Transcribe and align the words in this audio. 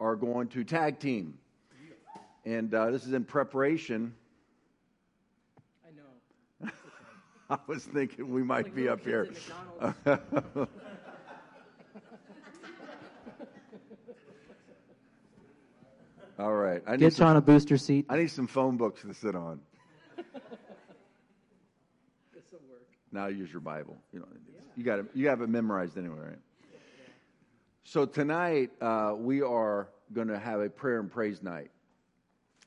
are 0.00 0.16
going 0.16 0.48
to 0.48 0.64
tag 0.64 0.98
team. 0.98 1.38
And 2.44 2.72
uh, 2.72 2.90
this 2.90 3.04
is 3.06 3.12
in 3.12 3.24
preparation. 3.24 4.14
I 5.86 5.90
know. 6.64 6.70
I 7.50 7.58
was 7.66 7.84
thinking 7.84 8.32
we 8.32 8.42
might 8.42 8.66
Like 8.66 8.74
be 8.74 8.88
up 8.88 9.04
here. 9.04 9.26
kids 9.26 9.50
at 10.06 10.06
McDonald's. 10.24 10.70
All 16.38 16.54
right. 16.54 16.82
I 16.86 16.92
need, 16.92 17.00
Get 17.00 17.12
some, 17.14 17.26
Sean 17.26 17.36
a 17.36 17.40
booster 17.40 17.76
seat. 17.76 18.06
I 18.08 18.16
need 18.16 18.30
some 18.30 18.46
phone 18.46 18.76
books 18.76 19.02
to 19.02 19.12
sit 19.14 19.34
on. 19.34 19.60
This 22.34 22.44
will 22.52 22.60
work. 22.70 22.86
Now 23.10 23.26
use 23.26 23.50
your 23.50 23.60
Bible. 23.60 23.96
You 24.12 24.20
know, 24.20 24.26
you 24.76 24.84
got 24.84 25.00
it. 25.00 25.06
You 25.14 25.28
have 25.28 25.40
it 25.42 25.48
memorized 25.48 25.98
anyway, 25.98 26.16
right? 26.20 26.38
So 27.90 28.04
tonight 28.04 28.70
uh, 28.82 29.14
we 29.16 29.40
are 29.40 29.88
going 30.12 30.28
to 30.28 30.38
have 30.38 30.60
a 30.60 30.68
prayer 30.68 31.00
and 31.00 31.10
praise 31.10 31.42
night, 31.42 31.70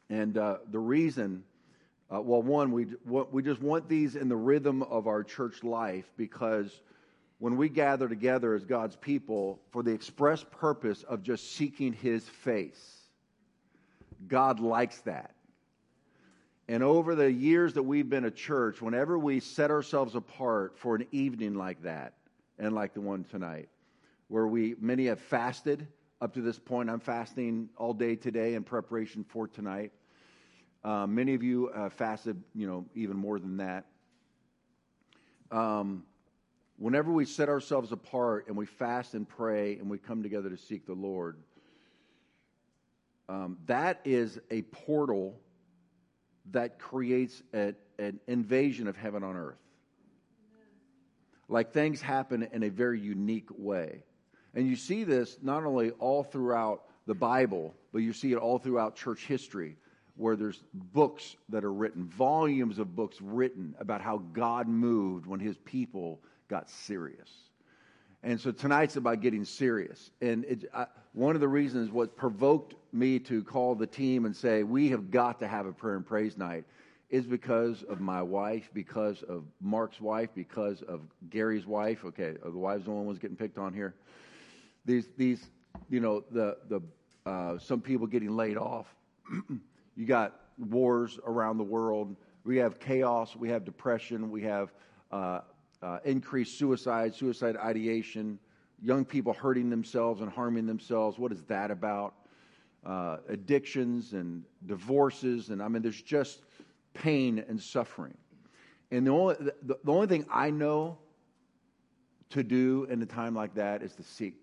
and 0.09 0.36
uh, 0.36 0.58
the 0.72 0.80
reason, 0.80 1.44
uh, 2.12 2.20
well, 2.20 2.41
one, 2.41 2.72
we 2.72 2.88
we 3.05 3.44
just 3.44 3.62
want 3.62 3.88
these 3.88 4.16
in 4.16 4.30
the 4.30 4.36
rhythm 4.36 4.82
of 4.82 5.05
our 5.05 5.23
church 5.23 5.63
life 5.63 6.12
because 6.18 6.82
when 7.38 7.55
we 7.55 7.70
gather 7.70 8.10
together 8.10 8.55
as 8.55 8.66
God's 8.66 8.96
people 8.96 9.60
for 9.70 9.84
the 9.84 9.91
express 9.91 10.44
purpose 10.44 11.04
of 11.04 11.22
just 11.22 11.52
seeking 11.52 11.94
His 11.94 12.27
face, 12.27 13.02
God 14.27 14.60
likes 14.60 15.02
that. 15.02 15.35
And 16.68 16.82
over 16.82 17.13
the 17.13 17.32
years 17.32 17.76
that 17.76 17.84
we've 17.84 18.10
been 18.10 18.26
a 18.26 18.32
church, 18.32 18.82
whenever 18.82 19.20
we 19.20 19.40
set 19.40 19.70
ourselves 19.70 20.16
apart 20.16 20.80
for 20.80 20.96
an 20.96 21.05
evening 21.12 21.54
like 21.54 21.84
that, 21.84 22.13
and 22.58 22.74
like 22.74 22.96
the 22.96 23.02
one 23.02 23.24
tonight, 23.24 23.70
where 24.31 24.48
we 24.48 24.76
many 24.80 25.08
have 25.08 25.20
fasted 25.20 25.85
up 26.21 26.34
to 26.34 26.41
this 26.41 26.58
point, 26.58 26.90
I'm 26.90 27.02
fasting 27.02 27.67
all 27.76 27.94
day 27.94 28.16
today 28.16 28.54
in 28.54 28.63
preparation 28.63 29.26
for 29.26 29.45
tonight. 29.45 29.91
Uh, 30.85 31.05
many 31.05 31.34
of 31.34 31.43
you 31.43 31.68
uh, 31.68 31.90
fasted, 31.90 32.41
you 32.55 32.65
know, 32.65 32.85
even 32.96 33.18
more 33.18 33.40
than 33.40 33.57
that. 33.57 33.88
Um, 35.51 36.05
whenever 36.77 37.12
we 37.12 37.26
set 37.26 37.49
ourselves 37.49 37.91
apart 37.91 38.48
and 38.48 38.55
we 38.55 38.65
fast 38.65 39.15
and 39.15 39.27
pray 39.27 39.76
and 39.76 39.90
we 39.90 39.98
come 39.98 40.23
together 40.23 40.49
to 40.49 40.57
seek 40.57 40.85
the 40.85 40.93
Lord, 40.93 41.35
um, 43.27 43.57
that 43.66 43.99
is 44.05 44.40
a 44.49 44.62
portal 44.62 45.38
that 46.51 46.79
creates 46.79 47.43
a, 47.54 47.76
an 47.99 48.21
invasion 48.27 48.88
of 48.88 48.95
heaven 48.95 49.23
on 49.23 49.35
earth. 49.35 49.60
Like 51.49 51.73
things 51.73 52.01
happen 52.01 52.48
in 52.54 52.63
a 52.63 52.70
very 52.70 53.01
unique 53.01 53.49
way. 53.57 54.05
And 54.54 54.68
you 54.68 54.76
see 54.76 55.04
this 55.04 55.38
not 55.41 55.63
only 55.63 55.91
all 55.91 56.24
throughout 56.24 56.84
the 57.07 57.16
Bible, 57.16 57.74
but 57.94 57.99
you 57.99 58.13
see 58.13 58.32
it 58.32 58.38
all 58.38 58.60
throughout 58.60 58.96
church 58.96 59.26
history, 59.26 59.77
where 60.18 60.35
there's 60.35 60.62
books 60.74 61.35
that 61.49 61.63
are 61.63 61.74
written, 61.74 62.05
volumes 62.05 62.77
of 62.79 62.96
books 62.96 63.18
written 63.22 63.76
about 63.79 64.02
how 64.02 64.18
God 64.34 64.68
moved 64.68 65.25
when 65.25 65.40
his 65.40 65.57
people 65.57 66.19
got 66.47 66.69
serious. 66.69 67.29
And 68.24 68.40
so 68.40 68.52
tonight's 68.52 68.97
about 68.97 69.22
getting 69.22 69.46
serious. 69.46 70.12
And 70.22 70.46
it, 70.46 70.66
I, 70.74 70.85
one 71.13 71.34
of 71.34 71.41
the 71.41 71.47
reasons 71.47 71.90
what 71.91 72.16
provoked 72.16 72.75
me 72.94 73.19
to 73.19 73.44
call 73.44 73.74
the 73.74 73.88
team 73.88 74.25
and 74.25 74.35
say, 74.35 74.63
we 74.63 74.90
have 74.90 75.09
got 75.09 75.40
to 75.40 75.47
have 75.47 75.66
a 75.66 75.72
prayer 75.72 75.96
and 75.96 76.06
praise 76.06 76.38
night 76.38 76.66
is 77.09 77.25
because 77.25 77.84
of 77.84 78.00
my 78.00 78.22
wife, 78.22 78.69
because 78.74 79.24
of 79.24 79.44
Mark's 79.59 80.00
wife, 80.00 80.29
because 80.35 80.81
of 80.84 81.02
Gary's 81.29 81.66
wife. 81.66 82.06
Okay, 82.06 82.35
the 82.44 82.52
wives 82.52 82.85
the 82.85 82.91
only 82.91 83.06
ones 83.06 83.19
getting 83.19 83.35
picked 83.35 83.57
on 83.57 83.74
here? 83.74 83.96
These, 84.85 85.09
these, 85.18 85.50
you 85.90 86.00
know, 86.00 86.24
the, 86.31 86.57
the, 86.68 86.81
uh, 87.25 87.57
some 87.59 87.81
people 87.81 88.07
getting 88.07 88.35
laid 88.35 88.57
off. 88.57 88.96
you 89.96 90.06
got 90.06 90.40
wars 90.57 91.19
around 91.25 91.57
the 91.57 91.63
world. 91.63 92.16
We 92.44 92.57
have 92.57 92.79
chaos. 92.79 93.35
We 93.35 93.50
have 93.50 93.63
depression. 93.63 94.31
We 94.31 94.41
have 94.44 94.73
uh, 95.11 95.41
uh, 95.81 96.00
increased 96.03 96.57
suicide, 96.57 97.13
suicide 97.13 97.57
ideation, 97.57 98.39
young 98.81 99.06
people 99.06 99.33
hurting 99.33 99.69
themselves 99.69 100.22
and 100.22 100.31
harming 100.31 100.66
themselves. 100.66 101.19
What 101.19 101.31
is 101.31 101.44
that 101.44 101.72
about? 101.72 102.16
Uh, 102.83 103.17
addictions 103.29 104.13
and 104.13 104.44
divorces, 104.66 105.50
and 105.50 105.61
I 105.61 105.67
mean, 105.67 105.83
there's 105.83 106.01
just 106.01 106.41
pain 106.95 107.44
and 107.47 107.61
suffering. 107.61 108.17
And 108.89 109.06
the 109.06 109.11
only, 109.11 109.35
the, 109.35 109.77
the 109.83 109.91
only 109.91 110.07
thing 110.07 110.25
I 110.31 110.50
know 110.50 110.97
to 112.31 112.44
do 112.44 112.88
in 112.89 113.01
a 113.01 113.06
time 113.06 113.35
like 113.35 113.53
that 113.56 113.83
is 113.83 113.94
to 113.95 114.03
seek 114.03 114.35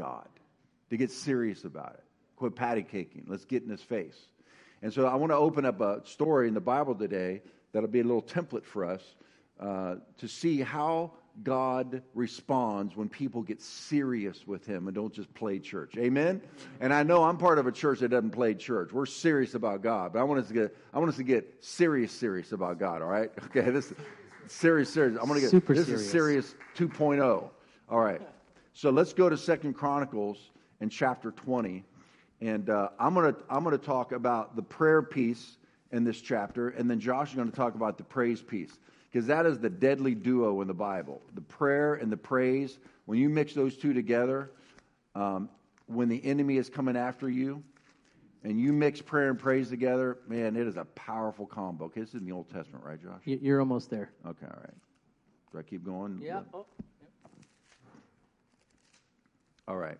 God, 0.00 0.28
to 0.88 0.96
get 0.96 1.10
serious 1.10 1.64
about 1.64 1.94
it. 1.94 2.04
Quit 2.36 2.54
patty 2.56 2.82
caking. 2.82 3.26
Let's 3.28 3.44
get 3.44 3.62
in 3.62 3.68
His 3.68 3.82
face. 3.82 4.16
And 4.82 4.90
so 4.92 5.06
I 5.06 5.14
want 5.16 5.30
to 5.30 5.36
open 5.36 5.66
up 5.66 5.80
a 5.82 6.00
story 6.06 6.48
in 6.48 6.54
the 6.54 6.60
Bible 6.60 6.94
today 6.94 7.42
that'll 7.72 7.88
be 7.88 8.00
a 8.00 8.04
little 8.04 8.22
template 8.22 8.64
for 8.64 8.86
us 8.86 9.02
uh, 9.60 9.96
to 10.18 10.26
see 10.26 10.62
how 10.62 11.12
God 11.42 12.02
responds 12.14 12.96
when 12.96 13.10
people 13.10 13.42
get 13.42 13.60
serious 13.60 14.46
with 14.46 14.64
Him 14.66 14.88
and 14.88 14.94
don't 14.94 15.12
just 15.12 15.32
play 15.34 15.58
church. 15.58 15.92
Amen. 15.98 16.40
And 16.80 16.94
I 16.94 17.02
know 17.02 17.24
I'm 17.24 17.36
part 17.36 17.58
of 17.58 17.66
a 17.66 17.72
church 17.72 18.00
that 18.00 18.08
doesn't 18.08 18.30
play 18.30 18.54
church. 18.54 18.90
We're 18.90 19.04
serious 19.04 19.54
about 19.54 19.82
God, 19.82 20.14
but 20.14 20.20
I 20.20 20.22
want 20.22 20.40
us 20.40 20.48
to 20.48 20.54
get 20.54 20.74
I 20.94 20.98
want 20.98 21.10
us 21.10 21.16
to 21.16 21.24
get 21.24 21.56
serious, 21.60 22.10
serious 22.10 22.52
about 22.52 22.78
God. 22.78 23.02
All 23.02 23.08
right. 23.08 23.30
Okay. 23.44 23.70
This 23.70 23.90
is 23.90 23.96
serious, 24.46 24.90
serious. 24.92 25.18
I'm 25.20 25.28
going 25.28 25.40
to 25.40 25.42
get 25.42 25.50
Super 25.50 25.74
this 25.74 25.86
serious. 25.86 26.02
is 26.02 26.10
serious 26.10 26.54
2.0. 26.76 27.50
All 27.90 28.00
right. 28.00 28.22
So 28.72 28.90
let's 28.90 29.12
go 29.12 29.28
to 29.28 29.36
Second 29.36 29.74
Chronicles 29.74 30.50
in 30.80 30.88
chapter 30.88 31.30
20, 31.32 31.84
and 32.40 32.70
uh, 32.70 32.88
I'm 32.98 33.14
going 33.14 33.34
to 33.34 33.40
I'm 33.50 33.64
going 33.64 33.78
to 33.78 33.84
talk 33.84 34.12
about 34.12 34.56
the 34.56 34.62
prayer 34.62 35.02
piece 35.02 35.56
in 35.92 36.04
this 36.04 36.20
chapter, 36.20 36.70
and 36.70 36.88
then 36.88 37.00
Josh 37.00 37.30
is 37.30 37.36
going 37.36 37.50
to 37.50 37.56
talk 37.56 37.74
about 37.74 37.98
the 37.98 38.04
praise 38.04 38.40
piece 38.40 38.78
because 39.10 39.26
that 39.26 39.44
is 39.44 39.58
the 39.58 39.70
deadly 39.70 40.14
duo 40.14 40.60
in 40.60 40.68
the 40.68 40.74
Bible. 40.74 41.20
The 41.34 41.40
prayer 41.40 41.94
and 41.94 42.10
the 42.12 42.16
praise. 42.16 42.78
When 43.06 43.18
you 43.18 43.28
mix 43.28 43.54
those 43.54 43.76
two 43.76 43.92
together, 43.92 44.52
um, 45.16 45.48
when 45.86 46.08
the 46.08 46.24
enemy 46.24 46.58
is 46.58 46.68
coming 46.68 46.96
after 46.96 47.28
you, 47.28 47.62
and 48.44 48.58
you 48.58 48.72
mix 48.72 49.02
prayer 49.02 49.30
and 49.30 49.38
praise 49.38 49.68
together, 49.68 50.18
man, 50.28 50.56
it 50.56 50.66
is 50.66 50.76
a 50.76 50.84
powerful 50.84 51.44
combo. 51.44 51.86
Okay, 51.86 52.00
this 52.00 52.10
is 52.10 52.20
in 52.20 52.24
the 52.24 52.32
Old 52.32 52.48
Testament, 52.48 52.84
right, 52.84 53.02
Josh? 53.02 53.20
You're 53.24 53.60
almost 53.60 53.90
there. 53.90 54.12
Okay, 54.26 54.46
all 54.46 54.60
right. 54.60 54.74
Do 55.52 55.58
I 55.58 55.62
keep 55.62 55.84
going? 55.84 56.20
Yeah. 56.22 56.42
Oh, 56.54 56.66
All 59.70 59.76
right. 59.76 59.98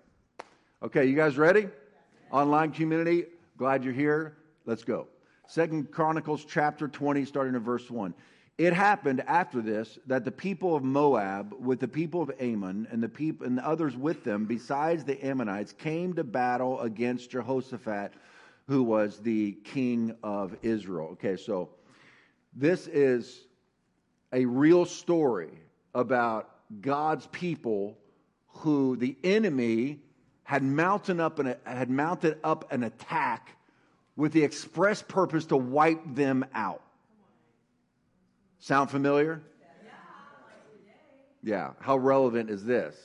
Okay, 0.82 1.04
you 1.04 1.14
guys 1.14 1.38
ready? 1.38 1.68
Online 2.32 2.72
community, 2.72 3.26
glad 3.56 3.84
you're 3.84 3.92
here. 3.92 4.36
Let's 4.66 4.82
go. 4.82 5.06
Second 5.46 5.92
Chronicles 5.92 6.44
chapter 6.44 6.88
20, 6.88 7.24
starting 7.24 7.54
in 7.54 7.62
verse 7.62 7.88
1. 7.88 8.12
It 8.58 8.72
happened 8.72 9.22
after 9.28 9.62
this 9.62 9.96
that 10.08 10.24
the 10.24 10.32
people 10.32 10.74
of 10.74 10.82
Moab, 10.82 11.54
with 11.60 11.78
the 11.78 11.86
people 11.86 12.20
of 12.20 12.32
Ammon 12.40 12.88
and 12.90 13.00
the 13.00 13.08
people 13.08 13.46
and 13.46 13.58
the 13.58 13.64
others 13.64 13.96
with 13.96 14.24
them, 14.24 14.44
besides 14.44 15.04
the 15.04 15.24
Ammonites, 15.24 15.72
came 15.72 16.14
to 16.14 16.24
battle 16.24 16.80
against 16.80 17.30
Jehoshaphat, 17.30 18.14
who 18.66 18.82
was 18.82 19.20
the 19.20 19.52
king 19.62 20.16
of 20.24 20.56
Israel. 20.62 21.10
Okay, 21.12 21.36
so 21.36 21.68
this 22.56 22.88
is 22.88 23.44
a 24.32 24.44
real 24.44 24.84
story 24.84 25.52
about 25.94 26.56
God's 26.80 27.28
people 27.28 27.96
who 28.52 28.96
the 28.96 29.16
enemy 29.24 30.00
had 30.42 30.62
mounted 30.62 31.20
up 31.20 31.38
an, 31.38 31.54
had 31.64 31.90
mounted 31.90 32.38
up 32.42 32.72
an 32.72 32.82
attack 32.82 33.56
with 34.16 34.32
the 34.32 34.42
express 34.42 35.00
purpose 35.02 35.46
to 35.46 35.56
wipe 35.56 36.00
them 36.14 36.44
out. 36.54 36.82
Sound 38.58 38.90
familiar? 38.90 39.42
Yeah. 41.42 41.70
How 41.80 41.96
relevant 41.96 42.50
is 42.50 42.64
this? 42.64 42.96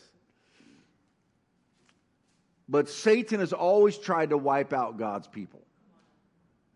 But 2.68 2.90
Satan 2.90 3.40
has 3.40 3.54
always 3.54 3.98
tried 3.98 4.32
to 4.32 4.38
wipe 4.38 4.74
out 4.74 4.98
God's 4.98 5.28
people. 5.28 5.62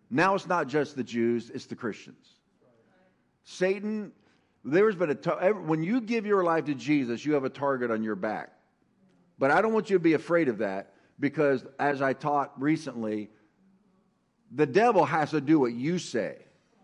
Now 0.09 0.35
it's 0.35 0.47
not 0.47 0.67
just 0.67 0.95
the 0.95 1.03
Jews, 1.03 1.49
it's 1.49 1.65
the 1.65 1.75
Christians. 1.75 2.25
Satan, 3.43 4.11
there's 4.63 4.95
been 4.95 5.17
a, 5.25 5.49
when 5.53 5.83
you 5.83 6.01
give 6.01 6.25
your 6.25 6.43
life 6.43 6.65
to 6.65 6.75
Jesus, 6.75 7.25
you 7.25 7.33
have 7.33 7.43
a 7.43 7.49
target 7.49 7.91
on 7.91 8.03
your 8.03 8.15
back. 8.15 8.51
But 9.39 9.51
I 9.51 9.61
don't 9.61 9.73
want 9.73 9.89
you 9.89 9.95
to 9.95 10.03
be 10.03 10.13
afraid 10.13 10.49
of 10.49 10.57
that 10.59 10.93
because, 11.19 11.65
as 11.79 12.01
I 12.01 12.13
taught 12.13 12.61
recently, 12.61 13.29
the 14.51 14.65
devil 14.65 15.05
has 15.05 15.31
to 15.31 15.39
do 15.41 15.59
what 15.59 15.73
you 15.73 15.97
say 15.97 16.37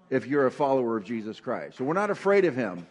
if 0.09 0.25
you're 0.25 0.47
a 0.47 0.51
follower 0.51 0.97
of 0.97 1.03
Jesus 1.03 1.39
Christ. 1.39 1.77
So 1.77 1.83
we're 1.83 1.93
not 1.93 2.09
afraid 2.09 2.45
of 2.45 2.55
him. 2.55 2.87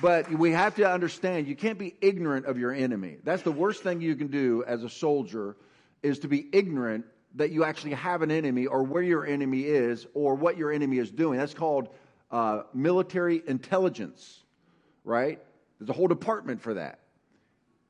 But 0.00 0.30
we 0.30 0.52
have 0.52 0.74
to 0.76 0.90
understand 0.90 1.46
you 1.46 1.56
can't 1.56 1.78
be 1.78 1.94
ignorant 2.00 2.46
of 2.46 2.58
your 2.58 2.72
enemy. 2.72 3.18
That's 3.24 3.42
the 3.42 3.52
worst 3.52 3.82
thing 3.82 4.00
you 4.00 4.14
can 4.14 4.26
do 4.26 4.64
as 4.66 4.82
a 4.82 4.90
soldier 4.90 5.56
is 6.02 6.18
to 6.20 6.28
be 6.28 6.48
ignorant 6.52 7.06
that 7.36 7.50
you 7.50 7.64
actually 7.64 7.94
have 7.94 8.22
an 8.22 8.30
enemy 8.30 8.66
or 8.66 8.82
where 8.82 9.02
your 9.02 9.26
enemy 9.26 9.62
is 9.62 10.06
or 10.14 10.34
what 10.34 10.56
your 10.56 10.72
enemy 10.72 10.98
is 10.98 11.10
doing. 11.10 11.38
That's 11.38 11.54
called 11.54 11.88
uh, 12.30 12.62
military 12.74 13.42
intelligence, 13.46 14.42
right? 15.04 15.40
There's 15.78 15.90
a 15.90 15.94
whole 15.94 16.08
department 16.08 16.60
for 16.60 16.74
that 16.74 17.00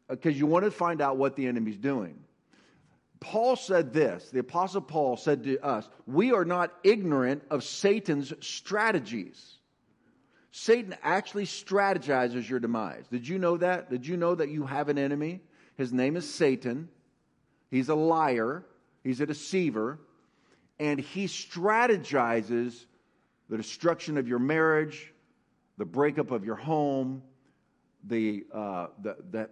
because 0.08 0.38
you 0.38 0.46
want 0.46 0.64
to 0.64 0.70
find 0.70 1.00
out 1.00 1.16
what 1.16 1.36
the 1.36 1.46
enemy's 1.46 1.76
doing. 1.76 2.18
Paul 3.20 3.56
said 3.56 3.92
this, 3.92 4.30
the 4.30 4.40
Apostle 4.40 4.82
Paul 4.82 5.16
said 5.16 5.44
to 5.44 5.58
us, 5.58 5.88
We 6.06 6.32
are 6.32 6.44
not 6.44 6.72
ignorant 6.84 7.42
of 7.50 7.64
Satan's 7.64 8.32
strategies. 8.40 9.54
Satan 10.52 10.94
actually 11.02 11.44
strategizes 11.44 12.48
your 12.48 12.60
demise. 12.60 13.04
Did 13.10 13.26
you 13.28 13.38
know 13.38 13.56
that? 13.58 13.90
Did 13.90 14.06
you 14.06 14.16
know 14.16 14.34
that 14.34 14.48
you 14.48 14.64
have 14.64 14.88
an 14.88 14.98
enemy? 14.98 15.40
His 15.76 15.92
name 15.92 16.16
is 16.16 16.32
Satan. 16.32 16.88
He's 17.70 17.88
a 17.88 17.94
liar, 17.94 18.64
he's 19.02 19.20
a 19.20 19.26
deceiver, 19.26 19.98
and 20.78 21.00
he 21.00 21.26
strategizes 21.26 22.86
the 23.48 23.56
destruction 23.56 24.18
of 24.18 24.28
your 24.28 24.38
marriage, 24.38 25.12
the 25.78 25.84
breakup 25.84 26.30
of 26.30 26.44
your 26.44 26.56
home, 26.56 27.22
the, 28.04 28.44
uh, 28.52 28.86
the, 29.02 29.16
the, 29.30 29.50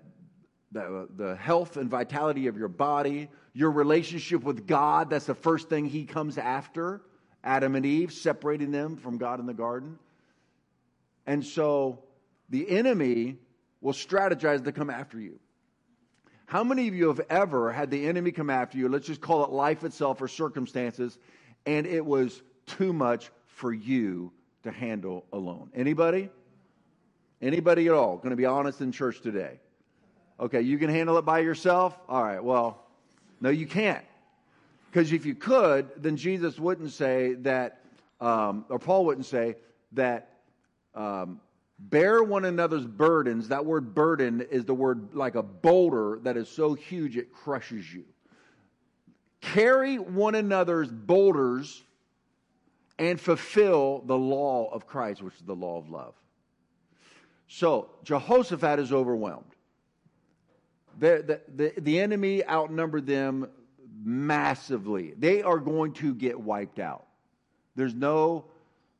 the, 0.74 1.08
the 1.16 1.36
health 1.36 1.76
and 1.76 1.88
vitality 1.88 2.48
of 2.48 2.58
your 2.58 2.68
body, 2.68 3.28
your 3.54 3.70
relationship 3.70 4.42
with 4.42 4.66
God. 4.66 5.08
That's 5.08 5.26
the 5.26 5.34
first 5.34 5.68
thing 5.70 5.86
he 5.86 6.04
comes 6.04 6.36
after 6.36 7.00
Adam 7.42 7.76
and 7.76 7.86
Eve, 7.86 8.12
separating 8.12 8.72
them 8.72 8.96
from 8.96 9.16
God 9.16 9.38
in 9.38 9.46
the 9.46 9.54
garden. 9.54 9.98
And 11.26 11.44
so 11.44 12.02
the 12.50 12.68
enemy 12.68 13.36
will 13.80 13.92
strategize 13.92 14.64
to 14.64 14.72
come 14.72 14.90
after 14.90 15.18
you. 15.18 15.38
How 16.46 16.64
many 16.64 16.88
of 16.88 16.94
you 16.94 17.08
have 17.08 17.20
ever 17.30 17.72
had 17.72 17.90
the 17.90 18.06
enemy 18.06 18.32
come 18.32 18.50
after 18.50 18.76
you? 18.76 18.88
Let's 18.88 19.06
just 19.06 19.20
call 19.20 19.44
it 19.44 19.50
life 19.50 19.84
itself 19.84 20.20
or 20.20 20.28
circumstances, 20.28 21.18
and 21.64 21.86
it 21.86 22.04
was 22.04 22.42
too 22.66 22.92
much 22.92 23.30
for 23.46 23.72
you 23.72 24.32
to 24.64 24.70
handle 24.70 25.24
alone. 25.32 25.70
Anybody? 25.74 26.30
Anybody 27.40 27.86
at 27.86 27.94
all? 27.94 28.16
Going 28.16 28.30
to 28.30 28.36
be 28.36 28.46
honest 28.46 28.80
in 28.80 28.90
church 28.92 29.20
today. 29.20 29.60
Okay, 30.38 30.60
you 30.62 30.78
can 30.78 30.90
handle 30.90 31.16
it 31.18 31.24
by 31.24 31.40
yourself? 31.40 31.98
All 32.08 32.22
right, 32.22 32.42
well, 32.42 32.84
no, 33.40 33.50
you 33.50 33.66
can't. 33.66 34.04
Because 34.90 35.12
if 35.12 35.26
you 35.26 35.34
could, 35.34 35.90
then 35.96 36.16
Jesus 36.16 36.58
wouldn't 36.58 36.92
say 36.92 37.34
that, 37.34 37.84
um, 38.20 38.64
or 38.68 38.78
Paul 38.78 39.06
wouldn't 39.06 39.26
say 39.26 39.56
that 39.92 40.30
um, 40.94 41.40
bear 41.78 42.22
one 42.22 42.44
another's 42.44 42.86
burdens. 42.86 43.48
That 43.48 43.64
word 43.64 43.94
burden 43.94 44.40
is 44.50 44.64
the 44.64 44.74
word 44.74 45.14
like 45.14 45.34
a 45.34 45.42
boulder 45.42 46.20
that 46.22 46.36
is 46.36 46.48
so 46.48 46.74
huge 46.74 47.16
it 47.16 47.32
crushes 47.32 47.92
you. 47.92 48.04
Carry 49.40 49.98
one 49.98 50.34
another's 50.34 50.90
boulders 50.90 51.82
and 52.98 53.20
fulfill 53.20 54.02
the 54.06 54.16
law 54.16 54.70
of 54.72 54.86
Christ, 54.86 55.22
which 55.22 55.34
is 55.34 55.42
the 55.42 55.56
law 55.56 55.78
of 55.78 55.90
love. 55.90 56.14
So 57.48 57.90
Jehoshaphat 58.04 58.78
is 58.78 58.92
overwhelmed. 58.92 59.53
The, 60.98 61.40
the, 61.54 61.72
the, 61.80 62.00
enemy 62.00 62.44
outnumbered 62.46 63.06
them 63.06 63.48
massively. 64.04 65.14
They 65.16 65.42
are 65.42 65.58
going 65.58 65.92
to 65.94 66.14
get 66.14 66.38
wiped 66.38 66.78
out. 66.78 67.06
There's 67.74 67.94
no 67.94 68.46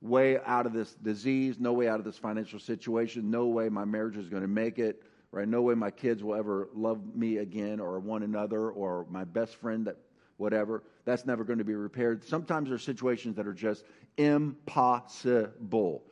way 0.01 0.39
out 0.45 0.67
of 0.67 0.73
this 0.73 0.93
disease, 0.95 1.57
no 1.59 1.73
way 1.73 1.89
out 1.89 1.99
of 1.99 2.05
this 2.05 2.19
financial 2.19 2.59
situation, 2.59 3.31
no 3.31 3.47
way 3.47 3.69
my 3.69 3.85
marriage 3.85 4.17
is 4.17 4.29
going 4.29 4.43
to 4.43 4.49
make 4.49 4.79
it, 4.79 5.03
right? 5.31 5.49
No 5.49 5.63
way 5.63 5.75
my 5.75 5.91
kids 5.91 6.23
will 6.23 6.35
ever 6.35 6.69
love 6.75 7.01
me 7.15 7.39
again 7.39 7.81
or 7.81 7.99
one 8.01 8.23
another 8.23 8.71
or 8.71 9.07
my 9.09 9.25
best 9.25 9.57
friend 9.57 9.87
that 9.87 9.97
whatever. 10.37 10.83
That's 11.05 11.27
never 11.27 11.45
going 11.45 11.59
to 11.59 11.65
be 11.65 11.75
repaired. 11.75 12.25
Sometimes 12.25 12.69
there 12.69 12.77
are 12.77 12.79
situations 12.79 13.37
that 13.37 13.47
are 13.47 13.55
just 13.55 13.85
impossible. 14.17 16.03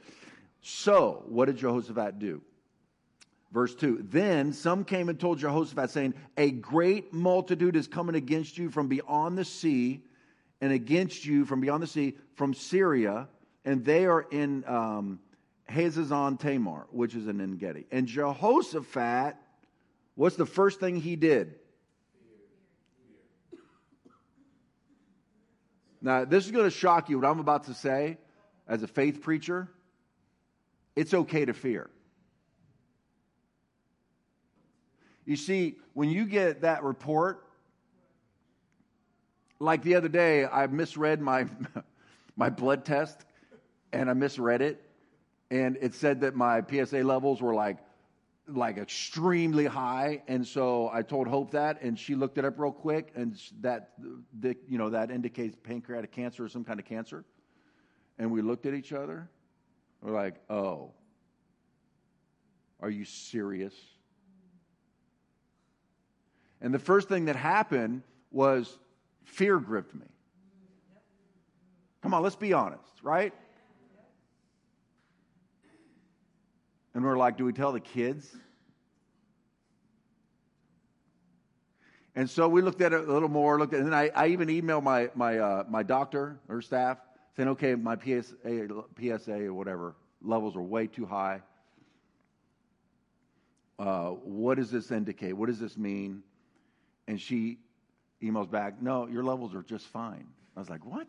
So, 0.61 1.25
what 1.26 1.46
did 1.46 1.56
Jehoshaphat 1.56 2.19
do? 2.19 2.40
Verse 3.52 3.75
2 3.75 4.06
Then 4.08 4.52
some 4.52 4.84
came 4.84 5.08
and 5.08 5.20
told 5.20 5.38
Jehoshaphat, 5.38 5.90
saying, 5.90 6.14
A 6.37 6.50
great 6.50 7.12
multitude 7.12 7.76
is 7.76 7.87
coming 7.87 8.14
against 8.14 8.58
you 8.58 8.70
from 8.70 8.88
beyond 8.88 9.38
the 9.38 9.44
sea, 9.44 10.02
and 10.60 10.72
against 10.72 11.25
you 11.25 11.44
from 11.44 11.60
beyond 11.60 11.82
the 11.82 11.87
sea, 11.87 12.16
from 12.34 12.54
Syria, 12.54 13.28
and 13.64 13.84
they 13.84 14.06
are 14.06 14.22
in 14.22 14.64
um, 14.66 15.20
Hazazon 15.69 16.38
Tamar, 16.38 16.87
which 16.90 17.14
is 17.14 17.26
in 17.28 17.40
Engedi. 17.40 17.87
And 17.90 18.06
Jehoshaphat, 18.06 19.37
what's 20.14 20.37
the 20.37 20.46
first 20.46 20.81
thing 20.81 20.96
he 20.96 21.16
did? 21.16 21.56
Now, 26.00 26.25
this 26.25 26.46
is 26.46 26.50
going 26.50 26.64
to 26.64 26.70
shock 26.70 27.10
you 27.10 27.20
what 27.20 27.28
I'm 27.28 27.38
about 27.38 27.64
to 27.64 27.75
say 27.75 28.19
as 28.66 28.82
a 28.82 28.88
faith 28.88 29.22
preacher. 29.22 29.69
It's 30.96 31.14
okay 31.14 31.44
to 31.44 31.52
fear. 31.52 31.88
You 35.32 35.37
see, 35.37 35.76
when 35.94 36.11
you 36.11 36.26
get 36.26 36.61
that 36.61 36.82
report, 36.82 37.46
like 39.61 39.82
the 39.82 39.94
other 39.94 40.11
day, 40.11 40.44
I 40.44 40.67
misread 40.67 41.23
my, 41.23 41.46
my 42.37 42.50
blood 42.50 42.84
test 42.84 43.25
and 43.94 44.11
I 44.11 44.12
misread 44.12 44.61
it. 44.61 44.84
And 45.50 45.79
it 45.81 45.94
said 45.94 46.20
that 46.20 46.34
my 46.34 46.61
PSA 46.61 46.99
levels 46.99 47.40
were 47.40 47.55
like, 47.55 47.79
like 48.46 48.76
extremely 48.76 49.64
high. 49.64 50.23
And 50.29 50.46
so 50.46 50.90
I 50.93 51.00
told 51.00 51.29
Hope 51.29 51.52
that, 51.52 51.81
and 51.81 51.99
she 51.99 52.14
looked 52.14 52.37
it 52.37 52.44
up 52.44 52.58
real 52.58 52.70
quick, 52.70 53.11
and 53.14 53.34
that, 53.62 53.93
the, 54.38 54.55
you 54.69 54.76
know, 54.76 54.90
that 54.90 55.11
indicates 55.11 55.56
pancreatic 55.62 56.12
cancer 56.12 56.44
or 56.44 56.50
some 56.50 56.62
kind 56.62 56.79
of 56.79 56.84
cancer. 56.84 57.25
And 58.19 58.31
we 58.31 58.43
looked 58.43 58.67
at 58.67 58.75
each 58.75 58.93
other. 58.93 59.31
We're 60.02 60.12
like, 60.12 60.34
oh, 60.50 60.90
are 62.81 62.90
you 62.90 63.06
serious? 63.06 63.73
And 66.62 66.72
the 66.72 66.78
first 66.78 67.08
thing 67.08 67.26
that 67.26 67.36
happened 67.36 68.02
was 68.30 68.78
fear 69.24 69.58
gripped 69.58 69.94
me. 69.94 70.06
Come 72.02 72.14
on, 72.14 72.22
let's 72.22 72.36
be 72.36 72.52
honest, 72.52 73.02
right? 73.02 73.34
And 76.94 77.04
we're 77.04 77.18
like, 77.18 77.36
do 77.36 77.44
we 77.44 77.52
tell 77.52 77.72
the 77.72 77.80
kids? 77.80 78.34
And 82.14 82.28
so 82.28 82.48
we 82.48 82.62
looked 82.62 82.80
at 82.80 82.92
it 82.92 83.08
a 83.08 83.12
little 83.12 83.28
more. 83.28 83.58
Looked 83.58 83.72
at, 83.72 83.80
and 83.80 83.88
then 83.88 83.94
I, 83.94 84.10
I 84.14 84.28
even 84.28 84.48
emailed 84.48 84.82
my 84.82 85.08
my 85.14 85.38
uh, 85.38 85.64
my 85.68 85.82
doctor, 85.82 86.38
or 86.48 86.60
staff, 86.60 86.98
saying, 87.36 87.48
okay, 87.50 87.74
my 87.74 87.96
PSA 87.96 88.68
PSA 89.00 89.46
or 89.46 89.54
whatever 89.54 89.96
levels 90.20 90.54
are 90.54 90.62
way 90.62 90.86
too 90.86 91.06
high. 91.06 91.40
Uh, 93.78 94.10
what 94.10 94.58
does 94.58 94.70
this 94.70 94.90
indicate? 94.90 95.32
What 95.32 95.46
does 95.46 95.58
this 95.58 95.78
mean? 95.78 96.22
And 97.08 97.20
she 97.20 97.58
emails 98.22 98.50
back, 98.50 98.81
no, 98.81 99.06
your 99.06 99.25
levels 99.25 99.54
are 99.54 99.62
just 99.62 99.87
fine. 99.87 100.26
I 100.56 100.60
was 100.60 100.70
like, 100.70 100.84
what? 100.84 101.08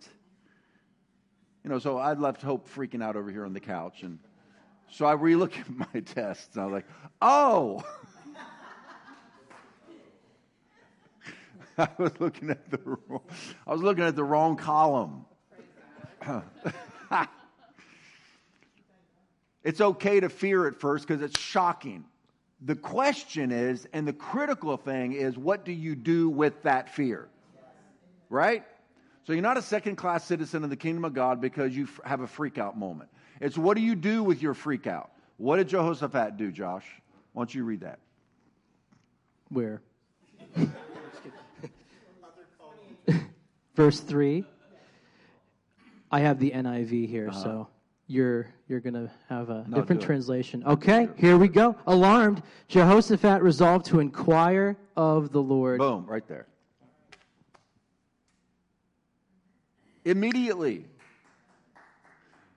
You 1.64 1.70
know, 1.70 1.80
so 1.80 1.98
I 1.98 2.14
left 2.14 2.42
Hope 2.42 2.68
freaking 2.70 3.04
out 3.04 3.16
over 3.16 3.32
here 3.32 3.46
on 3.46 3.54
the 3.54 3.60
couch. 3.60 4.04
And 4.04 4.20
so 4.90 5.06
I 5.06 5.16
relook 5.16 5.58
at 5.60 5.70
my 5.70 6.00
tests. 6.06 6.56
And 6.56 6.64
I 6.64 6.66
was 6.66 6.74
like, 6.74 6.88
oh. 7.22 7.84
I 11.78 11.90
was 11.98 12.12
looking 12.20 12.50
at 12.52 12.70
the 12.70 12.80
I 13.66 13.72
was 13.72 13.82
looking 13.82 14.04
at 14.04 14.16
the 14.16 14.24
wrong 14.24 14.56
column. 14.56 15.26
it's 19.64 19.82
okay 19.82 20.20
to 20.20 20.30
fear 20.30 20.68
at 20.68 20.80
first 20.80 21.08
because 21.08 21.24
it's 21.24 21.40
shocking. 21.40 22.06
The 22.66 22.76
question 22.76 23.52
is, 23.52 23.88
and 23.92 24.08
the 24.08 24.14
critical 24.14 24.78
thing 24.78 25.14
is, 25.14 25.38
what 25.38 25.66
do 25.66 25.74
you 25.74 25.96
do 25.96 26.30
with 26.30 26.64
that 26.64 26.90
fear? 26.90 27.28
Right? 28.30 28.64
So 29.26 29.34
you're 29.34 29.42
not 29.42 29.58
a 29.58 29.62
second 29.62 29.98
class 29.98 30.26
citizen 30.26 30.64
of 30.64 30.70
the 30.70 30.78
kingdom 30.78 31.04
of 31.04 31.14
God 31.14 31.42
because 31.42 31.76
you 31.76 31.88
have 32.06 32.22
a 32.22 32.28
freak 32.28 32.58
out 32.58 32.78
moment. 32.78 33.10
It's 33.42 33.58
what 33.58 33.76
do 33.76 33.84
you 33.84 33.96
do 33.96 34.24
with 34.24 34.42
your 34.42 34.54
freak 34.54 34.88
out? 34.88 35.12
What 35.38 35.58
did 35.58 35.68
Jehoshaphat 35.70 36.38
do, 36.38 36.52
Josh? 36.52 36.86
Why 37.34 37.42
don't 37.42 37.54
you 37.54 37.66
read 37.66 37.82
that? 37.82 38.00
Where? 39.50 39.82
Verse 43.76 44.00
3. 44.00 44.46
I 46.12 46.20
have 46.20 46.40
the 46.40 46.52
NIV 46.52 47.10
here, 47.10 47.30
uh-huh. 47.30 47.44
so 47.44 47.68
you're 48.08 48.48
you're 48.68 48.80
going 48.80 48.94
to 48.94 49.10
have 49.30 49.50
a 49.50 49.66
no, 49.68 49.78
different 49.78 50.02
translation. 50.02 50.64
Okay, 50.66 51.10
here 51.18 51.38
we 51.38 51.48
go. 51.48 51.76
Alarmed, 51.88 52.42
Jehoshaphat 52.68 53.42
resolved 53.42 53.86
to 53.88 54.00
inquire 54.00 54.78
of 54.96 55.32
the 55.32 55.42
Lord. 55.42 55.80
Boom, 55.80 56.06
right 56.06 56.28
there. 56.28 56.48
Immediately. 60.06 60.86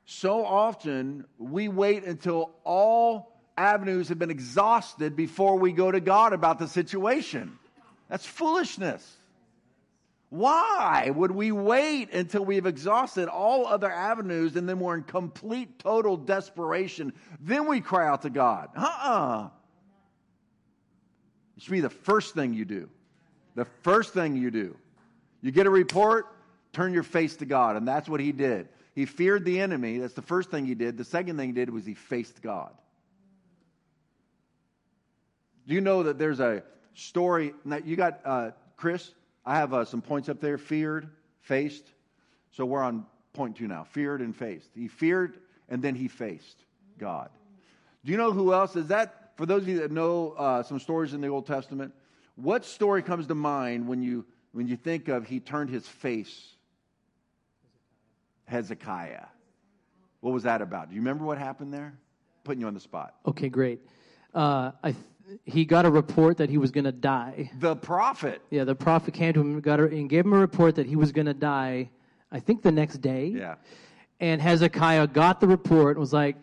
So 0.04 0.44
often 0.44 1.24
we 1.38 1.68
wait 1.68 2.04
until 2.04 2.54
all 2.64 3.40
avenues 3.56 4.08
have 4.08 4.18
been 4.18 4.30
exhausted 4.30 5.16
before 5.16 5.58
we 5.58 5.72
go 5.72 5.90
to 5.90 6.00
God 6.00 6.32
about 6.32 6.58
the 6.58 6.68
situation. 6.68 7.58
That's 8.08 8.24
foolishness. 8.24 9.16
Why 10.28 11.10
would 11.14 11.30
we 11.30 11.52
wait 11.52 12.12
until 12.12 12.44
we've 12.44 12.66
exhausted 12.66 13.28
all 13.28 13.66
other 13.66 13.90
avenues 13.90 14.56
and 14.56 14.68
then 14.68 14.80
we're 14.80 14.96
in 14.96 15.04
complete, 15.04 15.78
total 15.78 16.16
desperation? 16.16 17.12
Then 17.40 17.68
we 17.68 17.80
cry 17.80 18.08
out 18.08 18.22
to 18.22 18.30
God. 18.30 18.70
Uh 18.76 18.80
uh-uh. 18.80 19.44
uh 19.44 19.48
It 21.56 21.62
should 21.62 21.72
be 21.72 21.80
the 21.80 21.90
first 21.90 22.34
thing 22.34 22.54
you 22.54 22.64
do. 22.64 22.88
The 23.54 23.66
first 23.82 24.14
thing 24.14 24.36
you 24.36 24.50
do. 24.50 24.76
You 25.42 25.52
get 25.52 25.66
a 25.66 25.70
report, 25.70 26.26
turn 26.72 26.92
your 26.92 27.04
face 27.04 27.36
to 27.36 27.46
God. 27.46 27.76
And 27.76 27.86
that's 27.86 28.08
what 28.08 28.20
he 28.20 28.32
did. 28.32 28.68
He 28.94 29.06
feared 29.06 29.44
the 29.44 29.60
enemy. 29.60 29.98
That's 29.98 30.14
the 30.14 30.22
first 30.22 30.50
thing 30.50 30.66
he 30.66 30.74
did. 30.74 30.98
The 30.98 31.04
second 31.04 31.36
thing 31.36 31.50
he 31.50 31.54
did 31.54 31.70
was 31.70 31.86
he 31.86 31.94
faced 31.94 32.42
God. 32.42 32.72
Do 35.68 35.74
you 35.74 35.80
know 35.80 36.02
that 36.04 36.18
there's 36.18 36.40
a 36.40 36.62
story? 36.94 37.54
Now, 37.64 37.78
you 37.84 37.94
got, 37.94 38.20
uh, 38.24 38.50
Chris, 38.76 39.12
I 39.46 39.56
have 39.56 39.72
uh, 39.72 39.84
some 39.84 40.02
points 40.02 40.28
up 40.28 40.40
there 40.40 40.58
feared, 40.58 41.08
faced. 41.40 41.84
So 42.50 42.66
we're 42.66 42.82
on 42.82 43.06
point 43.32 43.56
two 43.56 43.68
now 43.68 43.84
feared 43.84 44.20
and 44.20 44.34
faced. 44.34 44.70
He 44.74 44.88
feared 44.88 45.38
and 45.68 45.80
then 45.80 45.94
he 45.94 46.08
faced 46.08 46.64
God. 46.98 47.30
Do 48.04 48.10
you 48.12 48.18
know 48.18 48.32
who 48.32 48.52
else 48.52 48.76
is 48.76 48.88
that? 48.88 49.32
For 49.36 49.46
those 49.46 49.62
of 49.62 49.68
you 49.68 49.78
that 49.80 49.92
know 49.92 50.30
uh, 50.32 50.62
some 50.62 50.80
stories 50.80 51.14
in 51.14 51.20
the 51.20 51.28
Old 51.28 51.46
Testament, 51.46 51.92
what 52.34 52.64
story 52.64 53.02
comes 53.02 53.26
to 53.28 53.34
mind 53.34 53.86
when 53.86 54.02
you 54.02 54.24
when 54.52 54.66
you 54.66 54.76
think 54.76 55.08
of 55.08 55.26
he 55.26 55.40
turned 55.40 55.70
his 55.70 55.86
face? 55.86 56.54
Hezekiah. 58.46 59.26
What 60.20 60.32
was 60.32 60.44
that 60.44 60.62
about? 60.62 60.88
Do 60.88 60.94
you 60.94 61.00
remember 61.00 61.24
what 61.24 61.36
happened 61.38 61.72
there? 61.72 61.94
Putting 62.44 62.60
you 62.60 62.66
on 62.66 62.74
the 62.74 62.80
spot. 62.80 63.14
Okay, 63.26 63.48
great. 63.48 63.80
Uh, 64.32 64.70
I 64.82 64.92
th- 64.92 65.04
he 65.44 65.64
got 65.64 65.86
a 65.86 65.90
report 65.90 66.36
that 66.38 66.50
he 66.50 66.58
was 66.58 66.70
going 66.70 66.84
to 66.84 66.92
die. 66.92 67.50
The 67.58 67.76
prophet. 67.76 68.42
Yeah, 68.50 68.64
the 68.64 68.74
prophet 68.74 69.14
came 69.14 69.32
to 69.34 69.40
him 69.40 69.60
got 69.60 69.80
a, 69.80 69.84
and 69.84 70.08
gave 70.08 70.24
him 70.24 70.32
a 70.32 70.38
report 70.38 70.74
that 70.76 70.86
he 70.86 70.96
was 70.96 71.12
going 71.12 71.26
to 71.26 71.34
die. 71.34 71.90
I 72.30 72.40
think 72.40 72.62
the 72.62 72.72
next 72.72 72.98
day. 72.98 73.26
Yeah. 73.26 73.56
And 74.20 74.40
Hezekiah 74.40 75.08
got 75.08 75.40
the 75.40 75.46
report 75.46 75.96
and 75.96 76.00
was 76.00 76.12
like, 76.12 76.36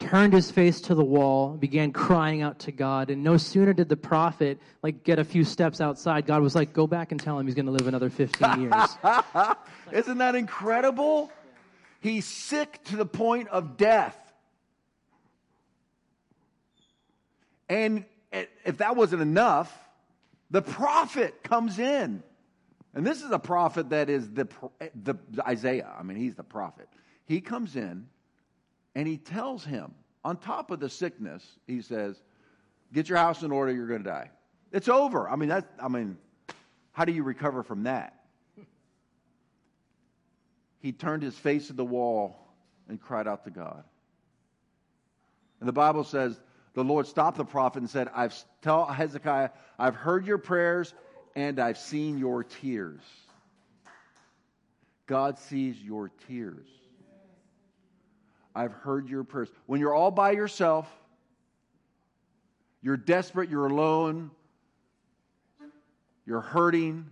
turned 0.00 0.32
his 0.32 0.50
face 0.50 0.80
to 0.80 0.94
the 0.94 1.04
wall, 1.04 1.56
began 1.56 1.92
crying 1.92 2.42
out 2.42 2.58
to 2.60 2.72
God. 2.72 3.10
And 3.10 3.22
no 3.22 3.36
sooner 3.36 3.72
did 3.72 3.88
the 3.88 3.96
prophet 3.96 4.58
like 4.82 5.04
get 5.04 5.18
a 5.18 5.24
few 5.24 5.44
steps 5.44 5.80
outside, 5.80 6.26
God 6.26 6.42
was 6.42 6.54
like, 6.54 6.72
"Go 6.72 6.86
back 6.86 7.12
and 7.12 7.20
tell 7.20 7.38
him 7.38 7.46
he's 7.46 7.54
going 7.54 7.66
to 7.66 7.72
live 7.72 7.86
another 7.86 8.10
15 8.10 8.62
years." 8.62 8.98
Isn't 9.92 10.18
that 10.18 10.34
incredible? 10.34 11.30
He's 12.00 12.24
sick 12.24 12.82
to 12.84 12.96
the 12.96 13.04
point 13.04 13.48
of 13.48 13.76
death. 13.76 14.16
And 17.68 18.04
if 18.32 18.78
that 18.78 18.96
wasn't 18.96 19.22
enough, 19.22 19.76
the 20.50 20.62
prophet 20.62 21.42
comes 21.42 21.78
in. 21.78 22.22
And 22.94 23.06
this 23.06 23.22
is 23.22 23.30
a 23.30 23.38
prophet 23.38 23.90
that 23.90 24.10
is 24.10 24.30
the, 24.30 24.48
the 25.02 25.16
Isaiah. 25.46 25.92
I 25.98 26.02
mean, 26.02 26.16
he's 26.16 26.34
the 26.34 26.42
prophet. 26.42 26.88
He 27.26 27.40
comes 27.40 27.76
in 27.76 28.06
and 28.94 29.06
he 29.06 29.16
tells 29.16 29.64
him, 29.64 29.94
on 30.24 30.36
top 30.36 30.70
of 30.70 30.80
the 30.80 30.88
sickness, 30.88 31.44
he 31.66 31.80
says, 31.80 32.20
Get 32.92 33.08
your 33.08 33.18
house 33.18 33.42
in 33.42 33.52
order, 33.52 33.72
you're 33.72 33.86
going 33.86 34.02
to 34.02 34.08
die. 34.08 34.30
It's 34.72 34.88
over. 34.88 35.30
I 35.30 35.36
mean, 35.36 35.48
that's, 35.48 35.66
I 35.80 35.86
mean, 35.86 36.18
how 36.90 37.04
do 37.04 37.12
you 37.12 37.22
recover 37.22 37.62
from 37.62 37.84
that? 37.84 38.16
He 40.80 40.92
turned 40.92 41.22
his 41.22 41.36
face 41.36 41.68
to 41.68 41.72
the 41.72 41.84
wall 41.84 42.48
and 42.88 43.00
cried 43.00 43.28
out 43.28 43.44
to 43.44 43.50
God. 43.50 43.84
And 45.60 45.68
the 45.68 45.72
Bible 45.72 46.04
says 46.04 46.40
the 46.74 46.84
Lord 46.84 47.06
stopped 47.06 47.36
the 47.36 47.44
prophet 47.44 47.80
and 47.80 47.90
said, 47.90 48.08
I've 48.14 48.34
tell 48.62 48.86
Hezekiah, 48.86 49.50
I've 49.78 49.96
heard 49.96 50.26
your 50.26 50.38
prayers 50.38 50.94
and 51.34 51.58
I've 51.58 51.78
seen 51.78 52.18
your 52.18 52.44
tears. 52.44 53.02
God 55.06 55.38
sees 55.38 55.76
your 55.82 56.10
tears. 56.28 56.66
I've 58.54 58.72
heard 58.72 59.08
your 59.08 59.24
prayers. 59.24 59.48
When 59.66 59.80
you're 59.80 59.94
all 59.94 60.10
by 60.10 60.32
yourself, 60.32 60.88
you're 62.82 62.96
desperate, 62.96 63.50
you're 63.50 63.66
alone, 63.66 64.30
you're 66.26 66.40
hurting, 66.40 67.06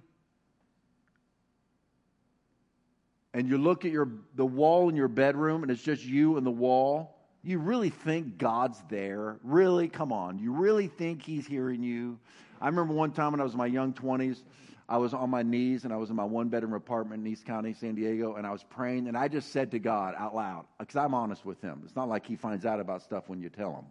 and 3.35 3.49
you 3.49 3.59
look 3.59 3.85
at 3.85 3.93
your 3.93 4.09
the 4.35 4.47
wall 4.47 4.89
in 4.89 4.97
your 4.97 5.09
bedroom 5.09 5.63
and 5.63 5.71
it's 5.71 5.83
just 5.83 6.05
you 6.05 6.37
and 6.37 6.47
the 6.47 6.51
wall, 6.51 7.18
you 7.49 7.59
really 7.59 7.91
think 7.91 8.39
God's 8.39 8.83
there? 8.89 9.39
Really? 9.43 9.89
Come 9.89 10.13
on. 10.13 10.39
You 10.39 10.53
really 10.53 10.89
think 10.89 11.23
he's 11.23 11.47
hearing 11.47 11.83
you? 11.83 12.19
I 12.61 12.67
remember 12.67 12.95
one 12.95 13.13
time 13.13 13.33
when 13.33 13.41
I 13.41 13.45
was 13.45 13.53
in 13.53 13.59
my 13.59 13.67
young 13.67 13.93
20s, 13.93 14.43
I 14.89 14.97
was 14.97 15.13
on 15.13 15.31
my 15.31 15.43
knees 15.43 15.85
and 15.85 15.93
I 15.93 15.97
was 15.97 16.11
in 16.11 16.17
my 16.17 16.25
one 16.25 16.49
bedroom 16.49 16.73
apartment 16.73 17.25
in 17.25 17.33
East 17.33 17.45
County, 17.45 17.75
San 17.75 17.95
Diego, 17.95 18.37
and 18.37 18.47
I 18.47 18.51
was 18.51 18.63
praying 18.63 19.07
and 19.07 19.17
I 19.17 19.29
just 19.29 19.53
said 19.53 19.71
to 19.73 19.79
God 19.79 20.15
out 20.17 20.35
loud, 20.35 20.65
because 20.79 20.97
I'm 20.97 21.15
honest 21.15 21.45
with 21.45 21.61
him. 21.61 21.83
It's 21.85 21.95
not 21.95 22.09
like 22.09 22.27
he 22.27 22.37
finds 22.37 22.65
out 22.65 22.81
about 22.81 23.03
stuff 23.03 23.25
when 23.29 23.41
you 23.41 23.51
tell 23.51 23.75
him. 23.75 23.85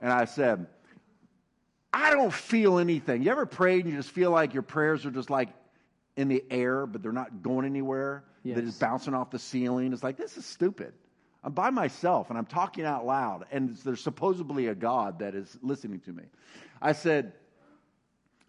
And 0.00 0.12
I 0.12 0.26
said, 0.26 0.66
I 1.92 2.10
don't 2.10 2.32
feel 2.32 2.78
anything. 2.78 3.22
You 3.22 3.30
ever 3.30 3.46
prayed 3.46 3.84
and 3.84 3.92
you 3.92 3.98
just 3.98 4.14
feel 4.14 4.30
like 4.30 4.52
your 4.52 4.62
prayers 4.62 5.06
are 5.06 5.10
just 5.10 5.30
like 5.30 5.48
in 6.16 6.28
the 6.28 6.44
air, 6.50 6.86
but 6.86 7.02
they're 7.02 7.12
not 7.12 7.42
going 7.42 7.64
anywhere? 7.64 8.24
Yes. 8.44 8.56
They're 8.56 8.66
just 8.66 8.80
bouncing 8.80 9.14
off 9.14 9.30
the 9.30 9.38
ceiling. 9.38 9.92
It's 9.92 10.02
like, 10.02 10.16
this 10.16 10.36
is 10.36 10.44
stupid. 10.44 10.92
I'm 11.44 11.52
by 11.52 11.70
myself 11.70 12.30
and 12.30 12.38
I'm 12.38 12.46
talking 12.46 12.84
out 12.84 13.06
loud, 13.06 13.46
and 13.50 13.76
there's 13.76 14.00
supposedly 14.00 14.66
a 14.66 14.74
God 14.74 15.20
that 15.20 15.34
is 15.34 15.58
listening 15.62 16.00
to 16.00 16.12
me. 16.12 16.24
I 16.80 16.92
said, 16.92 17.32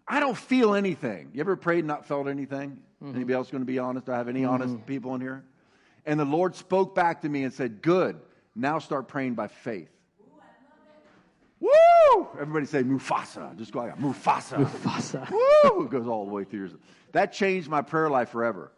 I 0.06 0.18
don't 0.20 0.36
feel 0.36 0.74
anything. 0.74 1.30
You 1.32 1.40
ever 1.40 1.56
prayed 1.56 1.80
and 1.80 1.88
not 1.88 2.06
felt 2.06 2.26
anything? 2.26 2.78
Mm-hmm. 3.02 3.14
Anybody 3.14 3.34
else 3.34 3.50
going 3.50 3.62
to 3.62 3.66
be 3.66 3.78
honest? 3.78 4.06
Do 4.06 4.12
I 4.12 4.16
have 4.16 4.28
any 4.28 4.42
mm-hmm. 4.42 4.50
honest 4.50 4.86
people 4.86 5.14
in 5.14 5.20
here? 5.20 5.44
And 6.04 6.18
the 6.18 6.24
Lord 6.24 6.54
spoke 6.56 6.94
back 6.94 7.22
to 7.22 7.28
me 7.28 7.44
and 7.44 7.52
said, 7.52 7.82
Good. 7.82 8.20
Now 8.56 8.80
start 8.80 9.06
praying 9.06 9.34
by 9.34 9.46
faith. 9.46 9.90
Woo! 11.60 12.28
Everybody 12.40 12.66
say 12.66 12.82
Mufasa. 12.82 13.56
Just 13.56 13.72
go 13.72 13.80
like 13.80 13.96
Mufasa. 13.98 14.66
Mufasa. 14.66 15.30
Woo! 15.74 15.84
It 15.84 15.90
goes 15.90 16.08
all 16.08 16.26
the 16.26 16.32
way 16.32 16.44
through. 16.44 16.60
Yours. 16.60 16.72
That 17.12 17.32
changed 17.32 17.68
my 17.68 17.82
prayer 17.82 18.10
life 18.10 18.30
forever. 18.30 18.72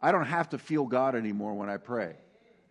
I 0.00 0.12
don't 0.12 0.26
have 0.26 0.48
to 0.50 0.58
feel 0.58 0.86
God 0.86 1.14
anymore 1.14 1.54
when 1.54 1.68
I 1.68 1.76
pray. 1.76 2.14